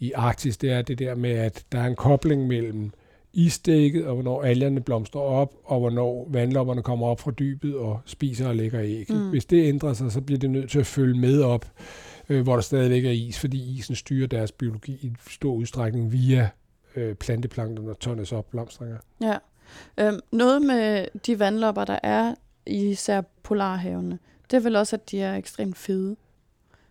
i 0.04 0.12
Arktis, 0.12 0.56
det 0.56 0.72
er 0.72 0.82
det 0.82 0.98
der 0.98 1.14
med, 1.14 1.30
at 1.30 1.64
der 1.72 1.78
er 1.78 1.86
en 1.86 1.96
kobling 1.96 2.46
mellem 2.46 2.92
isdækket, 3.32 4.06
og 4.06 4.14
hvornår 4.14 4.42
algerne 4.42 4.80
blomstrer 4.80 5.20
op, 5.20 5.54
og 5.64 5.80
hvornår 5.80 6.28
vandlopperne 6.30 6.82
kommer 6.82 7.06
op 7.06 7.20
fra 7.20 7.30
dybet 7.30 7.76
og 7.76 8.00
spiser 8.04 8.48
og 8.48 8.56
lægger 8.56 8.80
æg. 8.82 9.06
Mm. 9.08 9.30
Hvis 9.30 9.44
det 9.44 9.68
ændrer 9.68 9.92
sig, 9.92 10.12
så 10.12 10.20
bliver 10.20 10.38
det 10.38 10.50
nødt 10.50 10.70
til 10.70 10.78
at 10.78 10.86
følge 10.86 11.20
med 11.20 11.42
op, 11.42 11.66
øh, 12.28 12.42
hvor 12.42 12.54
der 12.54 12.60
stadigvæk 12.60 13.04
er 13.04 13.10
is, 13.10 13.38
fordi 13.38 13.78
isen 13.78 13.94
styrer 13.94 14.26
deres 14.26 14.52
biologi 14.52 14.92
i 14.92 15.12
stor 15.30 15.52
udstrækning 15.52 16.12
via 16.12 16.48
øh, 16.96 17.14
planteplankton 17.14 17.88
og 17.88 17.98
tårnes 17.98 18.32
op 18.32 18.50
blomstringer. 18.50 18.98
Ja. 19.20 19.36
Øhm, 20.00 20.20
noget 20.32 20.62
med 20.62 21.06
de 21.26 21.38
vandlopper, 21.38 21.84
der 21.84 21.98
er 22.02 22.34
i 22.66 22.90
især 22.90 23.22
polarhavene, 23.42 24.18
det 24.50 24.56
er 24.56 24.60
vel 24.60 24.76
også, 24.76 24.96
at 24.96 25.10
de 25.10 25.20
er 25.20 25.36
ekstremt 25.36 25.76
fede. 25.76 26.16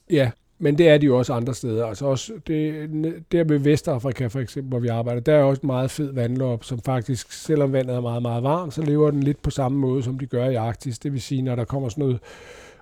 Ja, 0.10 0.32
men 0.60 0.78
det 0.78 0.90
er 0.90 0.98
de 0.98 1.06
jo 1.06 1.18
også 1.18 1.34
andre 1.34 1.54
steder. 1.54 1.86
Altså 1.86 2.06
også 2.06 2.34
det, 2.48 3.24
der 3.32 3.44
ved 3.44 3.60
Vestafrika 3.60 4.28
for 4.28 4.40
eksempel, 4.40 4.70
hvor 4.70 4.80
vi 4.80 4.88
arbejder, 4.88 5.22
der 5.22 5.34
er 5.34 5.44
også 5.44 5.60
en 5.62 5.68
meget 5.68 5.92
fed 5.92 6.14
vandlop, 6.14 6.64
som 6.64 6.80
faktisk, 6.80 7.32
selvom 7.32 7.74
vandet 7.74 7.96
er 7.96 8.02
meget, 8.02 8.22
meget 8.22 8.44
varmt, 8.44 8.74
så 8.74 8.82
lever 8.82 9.12
den 9.12 9.24
lidt 9.24 9.42
på 9.42 9.50
samme 9.50 9.78
måde, 9.78 10.04
som 10.04 10.20
de 10.20 10.26
gør 10.26 10.50
i 10.50 10.56
Arktis. 10.56 11.00
Det 11.00 11.14
vil 11.14 11.22
sige, 11.22 11.42
når 11.42 11.56
der 11.56 11.64
kommer 11.66 11.90
sådan 11.90 12.02
noget 12.02 12.20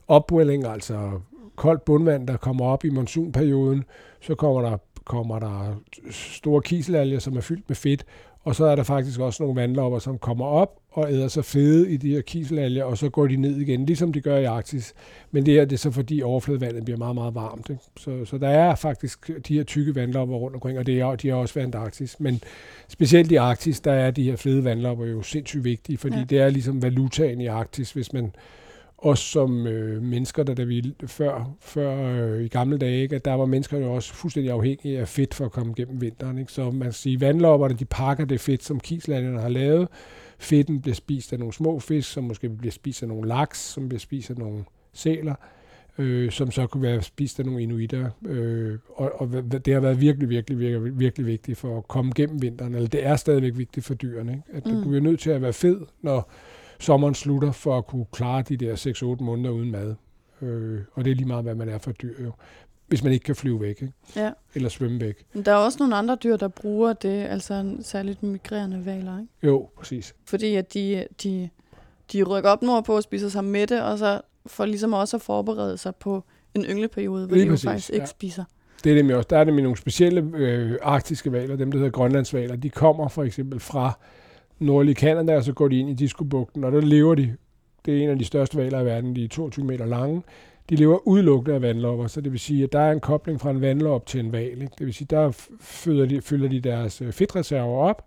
opwelling, 0.08 0.66
altså 0.66 1.12
koldt 1.56 1.86
bundvand, 1.86 2.28
der 2.28 2.38
kommer 2.38 2.66
op 2.66 2.86
i 2.86 2.90
monsunperioden, 2.90 3.84
så 4.22 4.36
kommer 4.36 4.62
der, 4.62 4.78
kommer 5.12 5.40
der 5.40 5.82
store 6.12 6.62
kiselalger, 6.62 7.20
som 7.20 7.38
er 7.38 7.42
fyldt 7.42 7.70
med 7.70 7.76
fedt, 7.76 8.06
og 8.44 8.56
så 8.56 8.66
er 8.66 8.76
der 8.76 8.84
faktisk 8.84 9.20
også 9.20 9.44
nogle 9.44 9.62
vandlopper, 9.62 10.00
som 10.00 10.18
kommer 10.18 10.46
op 10.46 10.78
og 10.92 11.12
æder 11.12 11.28
sig 11.28 11.46
fede 11.46 11.92
i 11.92 11.98
de 11.98 12.12
her 12.12 12.22
kiselalger, 12.22 12.84
og 12.84 12.98
så 12.98 13.10
går 13.10 13.28
de 13.28 13.36
ned 13.36 13.58
igen, 13.58 13.86
ligesom 13.86 14.14
de 14.14 14.22
gør 14.22 14.38
i 14.38 14.46
Arktis. 14.46 14.94
Men 15.32 15.46
det 15.46 15.54
her 15.54 15.66
det 15.66 15.74
er 15.74 15.78
så 15.78 15.92
fordi 15.92 16.22
overfladevandet 16.22 16.86
bliver 16.86 16.98
meget, 16.98 17.16
meget 17.16 17.36
varmt. 17.36 17.70
Ikke? 17.70 17.82
Så, 17.98 18.26
så 18.26 18.38
der 18.38 18.50
er 18.50 18.76
faktisk 18.76 19.32
de 19.48 19.54
her 19.54 19.64
tykke 19.64 19.96
vandlopper 19.96 20.36
rundt 20.36 20.56
omkring, 20.56 20.80
og 20.80 20.86
det 20.86 21.00
er, 21.00 21.16
de 21.16 21.30
er 21.30 21.34
også 21.34 21.54
ved 21.54 21.64
Antarktis. 21.64 22.20
Men 22.20 22.42
specielt 22.88 23.32
i 23.32 23.36
Arktis, 23.36 23.80
der 23.80 23.94
er 23.94 24.12
de 24.12 24.24
her 24.24 24.36
fede 24.36 24.64
vandlopper 24.64 25.06
jo 25.06 25.22
sindssygt 25.22 25.64
vigtige, 25.64 25.98
fordi 25.98 26.18
ja. 26.18 26.24
det 26.24 26.40
er 26.40 26.50
ligesom 26.50 26.82
valutaen 26.82 27.42
i 27.42 27.48
Arktis, 27.48 27.92
hvis 27.92 28.14
man 28.14 28.32
os 29.02 29.20
som 29.20 29.68
øh, 29.68 30.02
mennesker, 30.02 30.44
der, 30.44 30.54
der 30.54 30.66
vi 30.66 30.96
før, 31.06 31.52
før 31.60 32.24
øh, 32.24 32.44
i 32.44 32.48
gamle 32.48 32.78
dage, 32.78 33.02
ikke, 33.02 33.16
at 33.16 33.26
der 33.26 33.34
var 33.34 33.46
mennesker 33.46 33.78
jo 33.78 33.94
også 33.94 34.14
fuldstændig 34.14 34.52
afhængige 34.52 35.00
af 35.00 35.08
fedt 35.08 35.34
for 35.34 35.46
at 35.46 35.52
komme 35.52 35.74
gennem 35.74 36.02
vinteren. 36.02 36.38
Ikke? 36.38 36.52
Så 36.52 36.72
man 36.72 36.82
kan 36.82 36.94
sige, 36.94 37.22
vandlopperne, 37.22 37.74
de 37.74 37.86
pakker 37.86 38.26
det 38.26 38.40
fedt, 38.40 38.64
som 38.64 38.80
kislandene 38.80 39.40
har 39.42 39.50
lavet. 39.50 39.88
Fedten 40.40 40.82
bliver 40.82 40.96
spist 40.96 41.34
af 41.34 41.40
nogle 41.40 41.54
små 41.54 41.80
fisk, 41.80 42.12
som 42.12 42.24
måske 42.24 42.50
bliver 42.50 42.72
spist 42.72 43.02
af 43.02 43.08
nogle 43.08 43.28
laks, 43.28 43.60
som 43.60 43.90
bliver 43.90 44.00
spist 44.00 44.30
af 44.30 44.38
nogle 44.38 44.64
sæler, 44.94 45.36
øh, 45.98 46.32
som 46.32 46.52
så 46.52 46.68
kunne 46.68 46.84
være 46.84 47.02
spist 47.02 47.40
af 47.40 47.46
nogle 47.46 47.62
inuitter. 47.62 48.10
Øh, 48.26 48.78
og, 48.96 49.22
og 49.22 49.30
det 49.66 49.74
har 49.74 49.80
været 49.80 50.02
virkelig, 50.02 50.30
virkelig, 50.30 50.60
virkelig, 50.60 51.00
virkelig 51.00 51.26
vigtigt 51.28 51.58
for 51.58 51.78
at 51.78 51.88
komme 51.88 52.12
gennem 52.16 52.42
vinteren. 52.42 52.76
Eller 52.76 52.90
det 52.90 53.06
er 53.06 53.16
stadigvæk 53.16 53.58
vigtigt 53.58 53.86
for 53.86 53.94
dyrene. 53.94 54.32
Ikke? 54.32 54.44
At 54.54 54.66
mm. 54.66 54.84
du 54.84 54.96
er 54.96 55.00
nødt 55.00 55.20
til 55.20 55.30
at 55.30 55.42
være 55.42 55.54
fed, 55.54 55.82
når 56.02 56.32
sommeren 56.82 57.16
slutter, 57.16 57.52
for 57.52 57.78
at 57.78 57.88
kunne 57.88 58.06
klare 58.12 58.42
de 58.42 58.58
der 58.58 59.16
6-8 59.20 59.24
måneder 59.24 59.50
uden 59.50 59.72
mad. 59.72 59.96
Øh, 60.42 60.80
og 60.94 61.06
det 61.06 61.12
er 61.12 61.16
lige 61.16 61.28
meget, 61.28 61.44
hvad 61.44 61.56
man 61.56 61.70
er 61.70 61.78
for 61.78 61.92
dyr 61.92 62.24
jo. 62.24 62.32
Hvis 62.88 63.04
man 63.04 63.14
ikke 63.14 63.24
kan 63.24 63.36
flyve 63.36 63.62
væk, 63.62 63.82
ikke? 63.82 63.94
Ja. 64.16 64.32
eller 64.56 64.70
svømme 64.70 65.02
væk. 65.02 65.26
Men 65.34 65.46
der 65.46 65.52
er 65.52 65.56
også 65.56 65.80
nogle 65.80 65.96
andre 65.96 66.16
dyr, 66.16 66.38
der 66.38 66.48
bruger 66.48 66.94
det, 66.94 67.26
altså 67.26 67.76
særligt 67.82 68.24
migrerende 68.24 68.86
valer, 68.86 69.20
ikke? 69.20 69.32
Jo, 69.44 69.70
præcis. 69.78 70.16
Fordi 70.26 70.56
at 70.56 70.74
de, 70.74 71.06
de, 71.24 71.50
de 72.14 72.24
rykker 72.24 72.50
op 72.50 72.62
nordpå 72.62 72.96
og 72.96 73.04
spiser 73.04 73.30
sig 73.30 73.44
mætte, 73.44 73.84
og 73.84 73.98
så 73.98 74.22
for 74.46 74.66
ligesom 74.66 74.94
også 74.94 75.18
at 75.18 75.22
forberede 75.22 75.78
sig 75.78 75.96
på 75.96 76.24
en 76.54 76.64
yngleperiode, 76.64 77.28
hvor 77.28 77.36
Lige 77.36 77.46
de 77.46 77.50
præcis, 77.50 77.66
faktisk 77.66 77.90
ikke 77.90 78.02
ja. 78.02 78.06
spiser. 78.06 78.44
Det 78.84 78.92
er 78.92 78.96
det 78.96 79.06
med 79.06 79.16
også. 79.16 79.28
Der 79.30 79.38
er 79.38 79.44
det 79.44 79.54
med 79.54 79.64
nogle 79.64 79.78
specielle 79.78 80.32
øh, 80.36 80.78
arktiske 80.82 81.32
valer, 81.32 81.56
dem 81.56 81.72
der 81.72 81.78
hedder 81.78 81.92
grønlandsvaler. 81.92 82.56
De 82.56 82.70
kommer 82.70 83.08
for 83.08 83.24
eksempel 83.24 83.60
fra 83.60 84.00
nordlige 84.62 84.96
Kanada, 84.96 85.36
og 85.36 85.44
så 85.44 85.54
går 85.54 85.68
de 85.68 85.80
ind 85.80 85.90
i 85.90 85.94
Diskobugten, 85.94 86.64
og 86.64 86.72
der 86.72 86.82
lever 86.82 87.16
de. 87.16 87.36
Det 87.86 87.98
er 87.98 88.04
en 88.04 88.10
af 88.10 88.20
de 88.20 88.26
største 88.26 88.58
valer 88.58 88.80
i 88.80 88.86
verden, 88.86 89.16
de 89.16 89.24
er 89.24 89.28
22 89.28 89.66
meter 89.66 89.86
lange. 89.86 90.22
De 90.70 90.76
lever 90.76 91.08
udelukkende 91.08 91.56
af 91.56 91.62
vandlopper, 91.62 92.08
så 92.08 92.22
det 92.22 92.32
vil 92.32 92.40
sige, 92.40 92.64
at 92.64 92.74
der 92.74 92.80
er 92.80 92.92
en 92.92 93.00
kobling 93.00 93.42
fra 93.42 93.50
en 93.50 93.62
vandlop 93.62 94.06
til 94.06 94.20
en 94.20 94.32
val. 94.32 94.62
Ikke? 94.62 94.74
Det 94.80 94.86
vil 94.86 94.94
sige, 94.94 95.08
der 95.10 95.32
fylder 95.60 96.06
de, 96.06 96.22
fylder 96.22 96.50
de 96.50 96.60
deres 96.60 97.02
øh, 97.02 97.12
fedtreserver 97.12 97.78
op, 97.78 98.06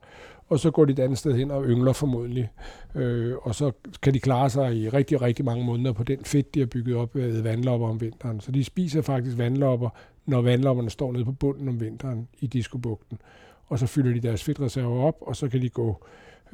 og 0.48 0.58
så 0.58 0.70
går 0.70 0.84
de 0.84 0.92
et 0.92 0.98
andet 0.98 1.18
sted 1.18 1.34
hen 1.34 1.50
og 1.50 1.64
yngler 1.64 1.92
formodentlig. 1.92 2.50
Øh, 2.94 3.34
og 3.42 3.54
så 3.54 3.72
kan 4.02 4.14
de 4.14 4.20
klare 4.20 4.50
sig 4.50 4.76
i 4.76 4.88
rigtig, 4.88 5.22
rigtig 5.22 5.44
mange 5.44 5.64
måneder 5.64 5.92
på 5.92 6.02
den 6.02 6.24
fedt, 6.24 6.54
de 6.54 6.60
har 6.60 6.66
bygget 6.66 6.96
op 6.96 7.14
ved 7.14 7.42
vandlopper 7.42 7.88
om 7.88 8.00
vinteren. 8.00 8.40
Så 8.40 8.52
de 8.52 8.64
spiser 8.64 9.02
faktisk 9.02 9.38
vandlopper, 9.38 9.88
når 10.26 10.42
vandlopperne 10.42 10.90
står 10.90 11.12
nede 11.12 11.24
på 11.24 11.32
bunden 11.32 11.68
om 11.68 11.80
vinteren 11.80 12.28
i 12.40 12.46
diskobugten. 12.46 13.18
Og 13.66 13.78
så 13.78 13.86
fylder 13.86 14.12
de 14.12 14.20
deres 14.20 14.44
fedtreserver 14.44 15.02
op, 15.02 15.16
og 15.20 15.36
så 15.36 15.48
kan 15.48 15.62
de 15.62 15.68
gå 15.68 16.04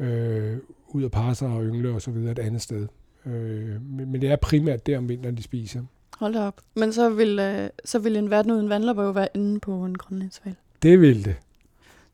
øh, 0.01 0.59
ud 0.89 1.05
og 1.05 1.11
parre 1.11 1.35
sig 1.35 1.49
og 1.49 1.65
yngle 1.65 1.91
og 1.91 2.03
så 2.03 2.11
videre 2.11 2.33
et 2.33 2.39
andet 2.39 2.63
sted. 2.63 2.87
Øh, 3.27 3.33
men, 3.83 4.13
men 4.13 4.21
det 4.21 4.31
er 4.31 4.37
primært 4.37 4.87
der 4.87 4.99
om 4.99 5.09
vinteren, 5.09 5.37
de 5.37 5.43
spiser. 5.43 5.83
Hold 6.19 6.35
da 6.35 6.41
op. 6.41 6.61
Men 6.75 6.93
så 6.93 7.11
vil, 7.11 7.39
øh, 7.39 7.71
så 7.85 7.99
vil 7.99 8.17
en 8.17 8.31
verden 8.31 8.53
uden 8.53 8.69
vandlopper 8.69 9.05
jo 9.05 9.11
være 9.11 9.29
inde 9.35 9.61
på 9.61 9.85
en 9.85 9.99
grønlandsval. 9.99 10.55
Det 10.83 11.01
vil 11.01 11.25
det. 11.25 11.37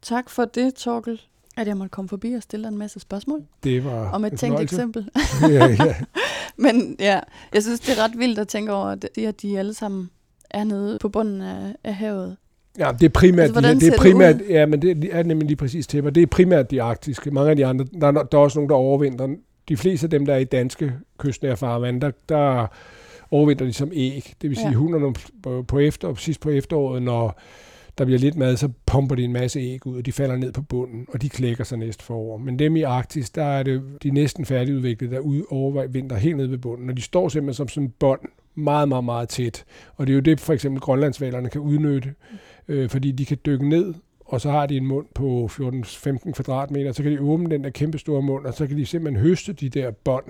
Tak 0.03 0.31
for 0.31 0.45
det, 0.45 0.75
Torkel. 0.75 1.21
At 1.57 1.67
jeg 1.67 1.77
måtte 1.77 1.91
komme 1.91 2.09
forbi 2.09 2.33
og 2.33 2.43
stille 2.43 2.65
dig 2.65 2.69
en 2.73 2.79
masse 2.79 3.01
spørgsmål. 3.01 3.45
Det 3.65 3.85
var 3.85 4.11
Om 4.11 4.25
et 4.25 4.39
tænkt 4.39 4.61
eksempel. 4.61 5.11
ja, 5.43 5.67
ja. 5.67 5.95
Men 6.57 6.97
ja, 6.99 7.21
jeg 7.55 7.63
synes, 7.63 7.81
det 7.81 7.99
er 7.99 8.03
ret 8.05 8.19
vildt 8.19 8.39
at 8.39 8.49
tænke 8.49 8.73
over, 8.73 8.87
at 8.87 9.09
de, 9.17 9.29
at 9.29 9.43
de 9.43 9.59
alle 9.59 9.75
sammen 9.75 10.11
er 10.51 10.65
nede 10.65 10.99
på 10.99 11.09
bunden 11.09 11.41
af, 11.41 11.77
af 11.85 11.95
havet. 11.95 12.37
Ja, 12.79 12.91
det 13.01 13.07
er 13.07 13.09
primært, 13.09 13.41
Altså, 13.41 13.53
hvordan 13.53 13.71
altså, 13.71 13.87
det 13.87 13.95
er 13.95 13.99
primært, 13.99 14.37
ja, 14.51 14.67
men 14.67 14.83
det 14.83 15.09
er 15.13 15.23
nemlig 15.23 15.47
lige 15.47 15.57
præcis 15.57 15.87
tæpper. 15.87 16.11
Det 16.11 16.23
er 16.23 16.27
primært 16.27 16.71
de 16.71 16.83
arktiske. 16.83 17.31
Mange 17.31 17.51
af 17.51 17.57
de 17.57 17.67
andre, 17.67 17.87
der 18.01 18.07
er, 18.07 18.13
der 18.13 18.39
er 18.39 18.43
også 18.43 18.59
nogle, 18.59 18.69
der 18.69 18.75
overvintrer. 18.75 19.29
De 19.69 19.77
fleste 19.77 20.05
af 20.05 20.11
dem, 20.11 20.27
der 20.27 20.35
er 20.35 20.39
i 20.39 20.45
danske 20.45 20.93
kystnære 21.19 21.57
farvand, 21.57 22.01
der, 22.01 22.11
der 22.29 22.67
overvintrer 23.31 23.67
de 23.67 23.73
som 23.73 23.91
æg. 23.95 24.33
Det 24.43 24.51
vil 24.51 24.57
sige, 24.57 24.69
Ja. 24.69 24.75
hunderne 24.75 25.15
på, 25.69 25.79
efter, 25.79 26.15
sidst 26.15 26.41
på 26.41 26.51
efteråret, 26.51 27.03
når 27.03 27.41
der 27.99 28.05
bliver 28.05 28.19
lidt 28.19 28.37
mad, 28.37 28.57
så 28.57 28.69
pumper 28.87 29.15
de 29.15 29.25
en 29.25 29.33
masse 29.33 29.61
æg 29.61 29.87
ud, 29.87 29.97
og 29.97 30.07
de 30.07 30.13
falder 30.13 30.37
ned 30.37 30.53
på 30.53 30.63
bunden, 30.63 31.07
og 31.13 31.23
de 31.23 31.29
klækker 31.29 31.65
sig 31.65 31.79
næste 31.79 32.05
forår. 32.05 32.37
Men 32.39 32.59
dem 32.59 32.77
i 32.77 32.83
Arktis, 32.83 33.31
der 33.31 33.45
er 33.45 33.63
det 33.63 33.83
de 34.03 34.11
næsten 34.11 34.45
færdigudviklede, 34.45 35.15
der 35.15 35.21
ud 35.21 35.43
overvinter 35.51 36.17
helt 36.17 36.37
nede 36.37 36.51
ved 36.51 36.59
bunden, 36.59 36.91
og 36.91 36.97
de 36.97 37.03
står 37.03 37.29
simpelthen 37.29 37.55
som 37.55 37.69
sådan 37.69 37.93
bånd, 38.01 38.21
meget, 38.57 38.89
meget, 38.89 39.05
meget 39.05 39.29
tæt. 39.29 39.65
Og 39.97 40.07
det 40.07 40.13
er 40.13 40.15
jo 40.15 40.21
det, 40.21 40.41
for 40.41 40.53
eksempel 40.53 40.81
grønlandsvalerne 40.81 41.49
kan 41.49 41.61
udnytte, 41.61 42.15
øh, 42.69 42.89
fordi 42.89 43.13
de 43.13 43.25
kan 43.25 43.39
dykke 43.47 43.69
ned, 43.69 43.95
og 44.25 44.41
så 44.41 44.51
har 44.51 44.67
de 44.67 44.77
en 44.77 44.87
mund 44.87 45.07
på 45.15 45.49
14-15 45.53 46.33
kvadratmeter, 46.33 46.93
så 46.93 47.03
kan 47.03 47.13
de 47.13 47.21
åbne 47.21 47.51
den 47.51 47.65
der 47.65 47.71
kæmpe 47.71 47.99
store 47.99 48.23
mund, 48.23 48.47
og 48.47 48.55
så 48.55 48.67
kan 48.67 48.77
de 48.77 48.87
simpelthen 48.87 49.23
høste 49.23 49.53
de 49.53 49.69
der 49.69 49.91
bånd. 49.91 50.25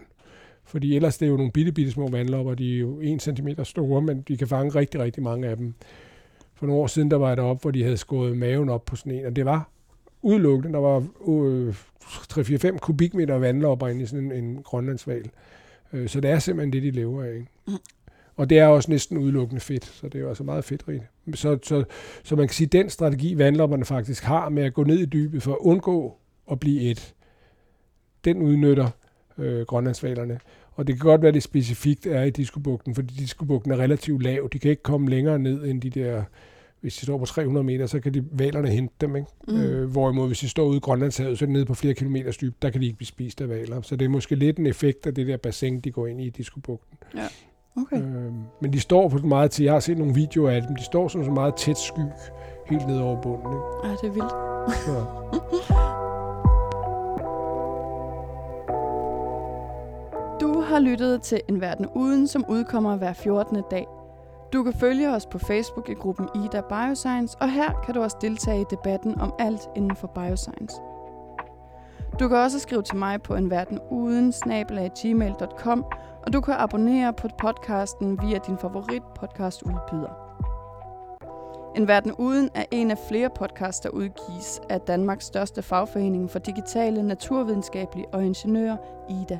Fordi 0.65 0.97
ellers 0.97 1.19
det 1.19 1.27
er 1.27 1.31
jo 1.31 1.37
nogle 1.37 1.53
bitte, 1.53 1.73
bitte 1.73 1.93
små 1.93 2.09
vandlopper, 2.09 2.55
de 2.55 2.75
er 2.75 2.79
jo 2.79 3.01
1 3.01 3.23
cm 3.23 3.49
store, 3.63 4.03
men 4.03 4.23
de 4.29 4.37
kan 4.37 4.49
fange 4.49 4.75
rigtig, 4.75 5.01
rigtig 5.01 5.23
mange 5.23 5.49
af 5.49 5.57
dem. 5.57 5.75
For 6.55 6.67
nogle 6.67 6.83
år 6.83 6.87
siden, 6.87 7.11
der 7.11 7.17
var 7.17 7.29
jeg 7.29 7.37
deroppe, 7.37 7.63
hvor 7.63 7.71
de 7.71 7.83
havde 7.83 7.97
skåret 7.97 8.37
maven 8.37 8.69
op 8.69 8.85
på 8.85 8.97
sådan 8.97 9.13
en, 9.13 9.27
og 9.27 9.37
det 9.37 9.45
var 9.45 9.71
udelukkende. 10.23 10.73
Der 10.73 10.81
var 10.81 11.05
øh, 11.29 11.75
3-4-5 12.05 12.79
kubikmeter 12.79 13.35
vandlopper 13.35 13.89
inde 13.89 14.03
i 14.03 14.07
sådan 14.07 14.33
en, 14.33 14.45
en 14.45 14.63
grønlandsval. 14.63 15.31
Øh, 15.93 16.09
så 16.09 16.21
det 16.21 16.31
er 16.31 16.39
simpelthen 16.39 16.73
det, 16.73 16.83
de 16.83 16.91
lever 16.91 17.23
af. 17.23 17.35
Ikke? 17.35 17.47
Mm. 17.67 17.75
Og 18.37 18.51
det 18.51 18.59
er 18.59 18.67
også 18.67 18.91
næsten 18.91 19.19
udelukkende 19.19 19.61
fedt, 19.61 19.85
så 19.85 20.09
det 20.09 20.15
er 20.15 20.23
jo 20.23 20.29
altså 20.29 20.45
meget 20.45 20.65
fedtrigt. 20.65 21.03
Så, 21.35 21.59
så, 21.63 21.85
så 22.25 22.37
man 22.37 22.49
kan 22.49 22.55
sige, 22.55 22.67
at 22.67 22.73
den 22.73 22.91
strategi, 22.91 23.39
vandlopperne 23.39 23.85
faktisk 23.85 24.25
har 24.25 24.49
med 24.49 24.63
at 24.63 24.75
gå 24.75 24.85
ned 24.85 24.99
i 24.99 25.07
dybet 25.07 25.43
for 25.43 25.53
at 25.53 25.59
undgå 25.61 26.17
at 26.51 26.61
blive 26.61 26.91
et, 26.91 27.15
den 28.25 28.43
udnytter 28.43 28.91
øh, 29.39 29.67
grønlandsvalerne. 29.67 30.41
Og 30.73 30.87
det 30.87 30.95
kan 30.95 31.07
godt 31.07 31.23
være, 31.23 31.29
at 31.29 31.35
det 31.35 31.43
specifikt 31.43 32.07
er 32.07 32.23
i 32.23 32.31
Diskobugten, 32.31 32.95
fordi 32.95 33.15
Diskobugten 33.15 33.73
er 33.73 33.77
relativt 33.77 34.23
lav. 34.23 34.49
De 34.53 34.59
kan 34.59 34.71
ikke 34.71 34.83
komme 34.83 35.11
længere 35.11 35.39
ned 35.39 35.65
end 35.65 35.83
de 35.83 35.91
der, 35.91 36.23
hvis 36.81 36.97
de 36.97 37.03
står 37.03 37.19
på 37.19 37.25
300 37.25 37.65
meter, 37.65 37.87
så 37.87 38.01
kan 38.01 38.15
de 38.15 38.25
valerne 38.33 38.69
hente 38.69 38.95
dem. 39.01 39.17
Ikke? 39.17 39.29
Mm. 39.49 39.61
Øh, 39.61 39.91
hvorimod, 39.91 40.27
hvis 40.27 40.39
de 40.39 40.49
står 40.49 40.67
ude 40.67 40.77
i 40.77 40.81
Grønlandshavet, 40.81 41.39
så 41.39 41.45
er 41.45 41.47
det 41.47 41.53
nede 41.53 41.65
på 41.65 41.75
flere 41.75 41.95
kilometers 41.95 42.37
dyb, 42.37 42.55
der 42.63 42.71
kan 42.71 42.81
de 42.81 42.87
ikke 42.87 42.97
blive 42.97 43.07
spist 43.07 43.41
af 43.41 43.49
valer. 43.49 43.83
Så 43.83 43.97
det 43.97 44.05
er 44.05 44.09
måske 44.09 44.35
lidt 44.35 44.59
en 44.59 44.67
effekt 44.67 45.07
af 45.07 45.15
det 45.15 45.27
der 45.27 45.37
bassin, 45.37 45.81
de 45.81 45.91
går 45.91 46.07
ind 46.07 46.21
i 46.21 46.27
i 46.27 46.31
Diskobugten. 46.31 46.99
Okay. 47.83 48.03
Øh, 48.03 48.33
men 48.61 48.73
de 48.73 48.81
står 48.81 49.09
på 49.09 49.19
meget 49.19 49.51
til, 49.51 49.65
jeg 49.65 49.73
har 49.73 49.81
set 49.81 49.99
nogle 49.99 50.15
videoer 50.15 50.51
af 50.51 50.63
dem, 50.63 50.77
de 50.77 50.85
står 50.85 51.09
som 51.09 51.25
så 51.25 51.31
meget 51.31 51.55
tæt 51.55 51.79
sky 51.79 52.01
helt 52.67 52.87
ned 52.87 53.01
over 53.01 53.21
bunden. 53.21 53.53
Ikke? 53.53 53.65
Ej, 53.85 53.91
det 54.03 54.09
er 54.09 54.13
vildt. 54.13 54.33
Så. 54.85 55.05
Du 60.41 60.61
har 60.61 60.79
lyttet 60.79 61.23
til 61.23 61.41
En 61.49 61.61
Verden 61.61 61.87
Uden, 61.95 62.27
som 62.27 62.45
udkommer 62.49 62.97
hver 62.97 63.13
14. 63.13 63.63
dag. 63.71 63.87
Du 64.53 64.63
kan 64.63 64.73
følge 64.73 65.11
os 65.15 65.27
på 65.27 65.39
Facebook 65.39 65.89
i 65.89 65.95
gruppen 65.95 66.29
Ida 66.35 66.61
Bioscience, 66.61 67.37
og 67.41 67.51
her 67.51 67.83
kan 67.85 67.95
du 67.95 68.01
også 68.03 68.17
deltage 68.21 68.61
i 68.61 68.65
debatten 68.71 69.21
om 69.21 69.35
alt 69.39 69.61
inden 69.77 69.97
for 69.97 70.07
bioscience. 70.07 70.77
Du 72.21 72.29
kan 72.29 72.37
også 72.37 72.59
skrive 72.59 72.83
til 72.83 72.97
mig 72.97 73.23
på 73.23 73.35
en 73.35 73.51
verden 73.51 73.79
uden 73.91 74.33
gmail.com, 75.03 75.85
og 76.27 76.33
du 76.33 76.41
kan 76.41 76.55
abonnere 76.55 77.13
på 77.13 77.29
podcasten 77.39 78.19
via 78.23 78.39
din 78.47 78.59
favorit 78.59 79.03
podcast 79.21 79.63
udbyder. 79.63 80.27
En 81.77 81.89
Verden 81.89 82.13
Uden 82.13 82.51
er 82.55 82.65
en 82.71 82.91
af 82.91 82.99
flere 83.09 83.31
podcasts, 83.31 83.81
der 83.81 83.89
udgives 83.89 84.61
af 84.71 84.81
Danmarks 84.81 85.25
største 85.25 85.63
fagforening 85.63 86.31
for 86.31 86.39
digitale, 86.39 87.03
naturvidenskabelige 87.03 88.07
og 88.13 88.25
ingeniører, 88.25 88.77
IDA. 89.09 89.39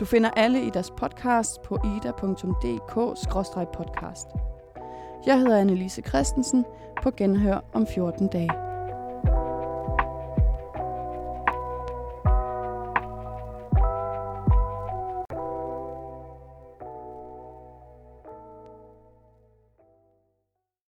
Du 0.00 0.04
finder 0.04 0.30
alle 0.30 0.62
Idas 0.62 0.90
podcast 0.90 1.62
på 1.62 1.78
ida.dk-podcast. 1.84 4.28
Jeg 5.26 5.38
hedder 5.38 5.58
Annelise 5.58 6.02
Christensen 6.02 6.64
på 7.02 7.10
genhør 7.16 7.60
om 7.72 7.86
14 7.86 8.28
dage. 8.28 8.50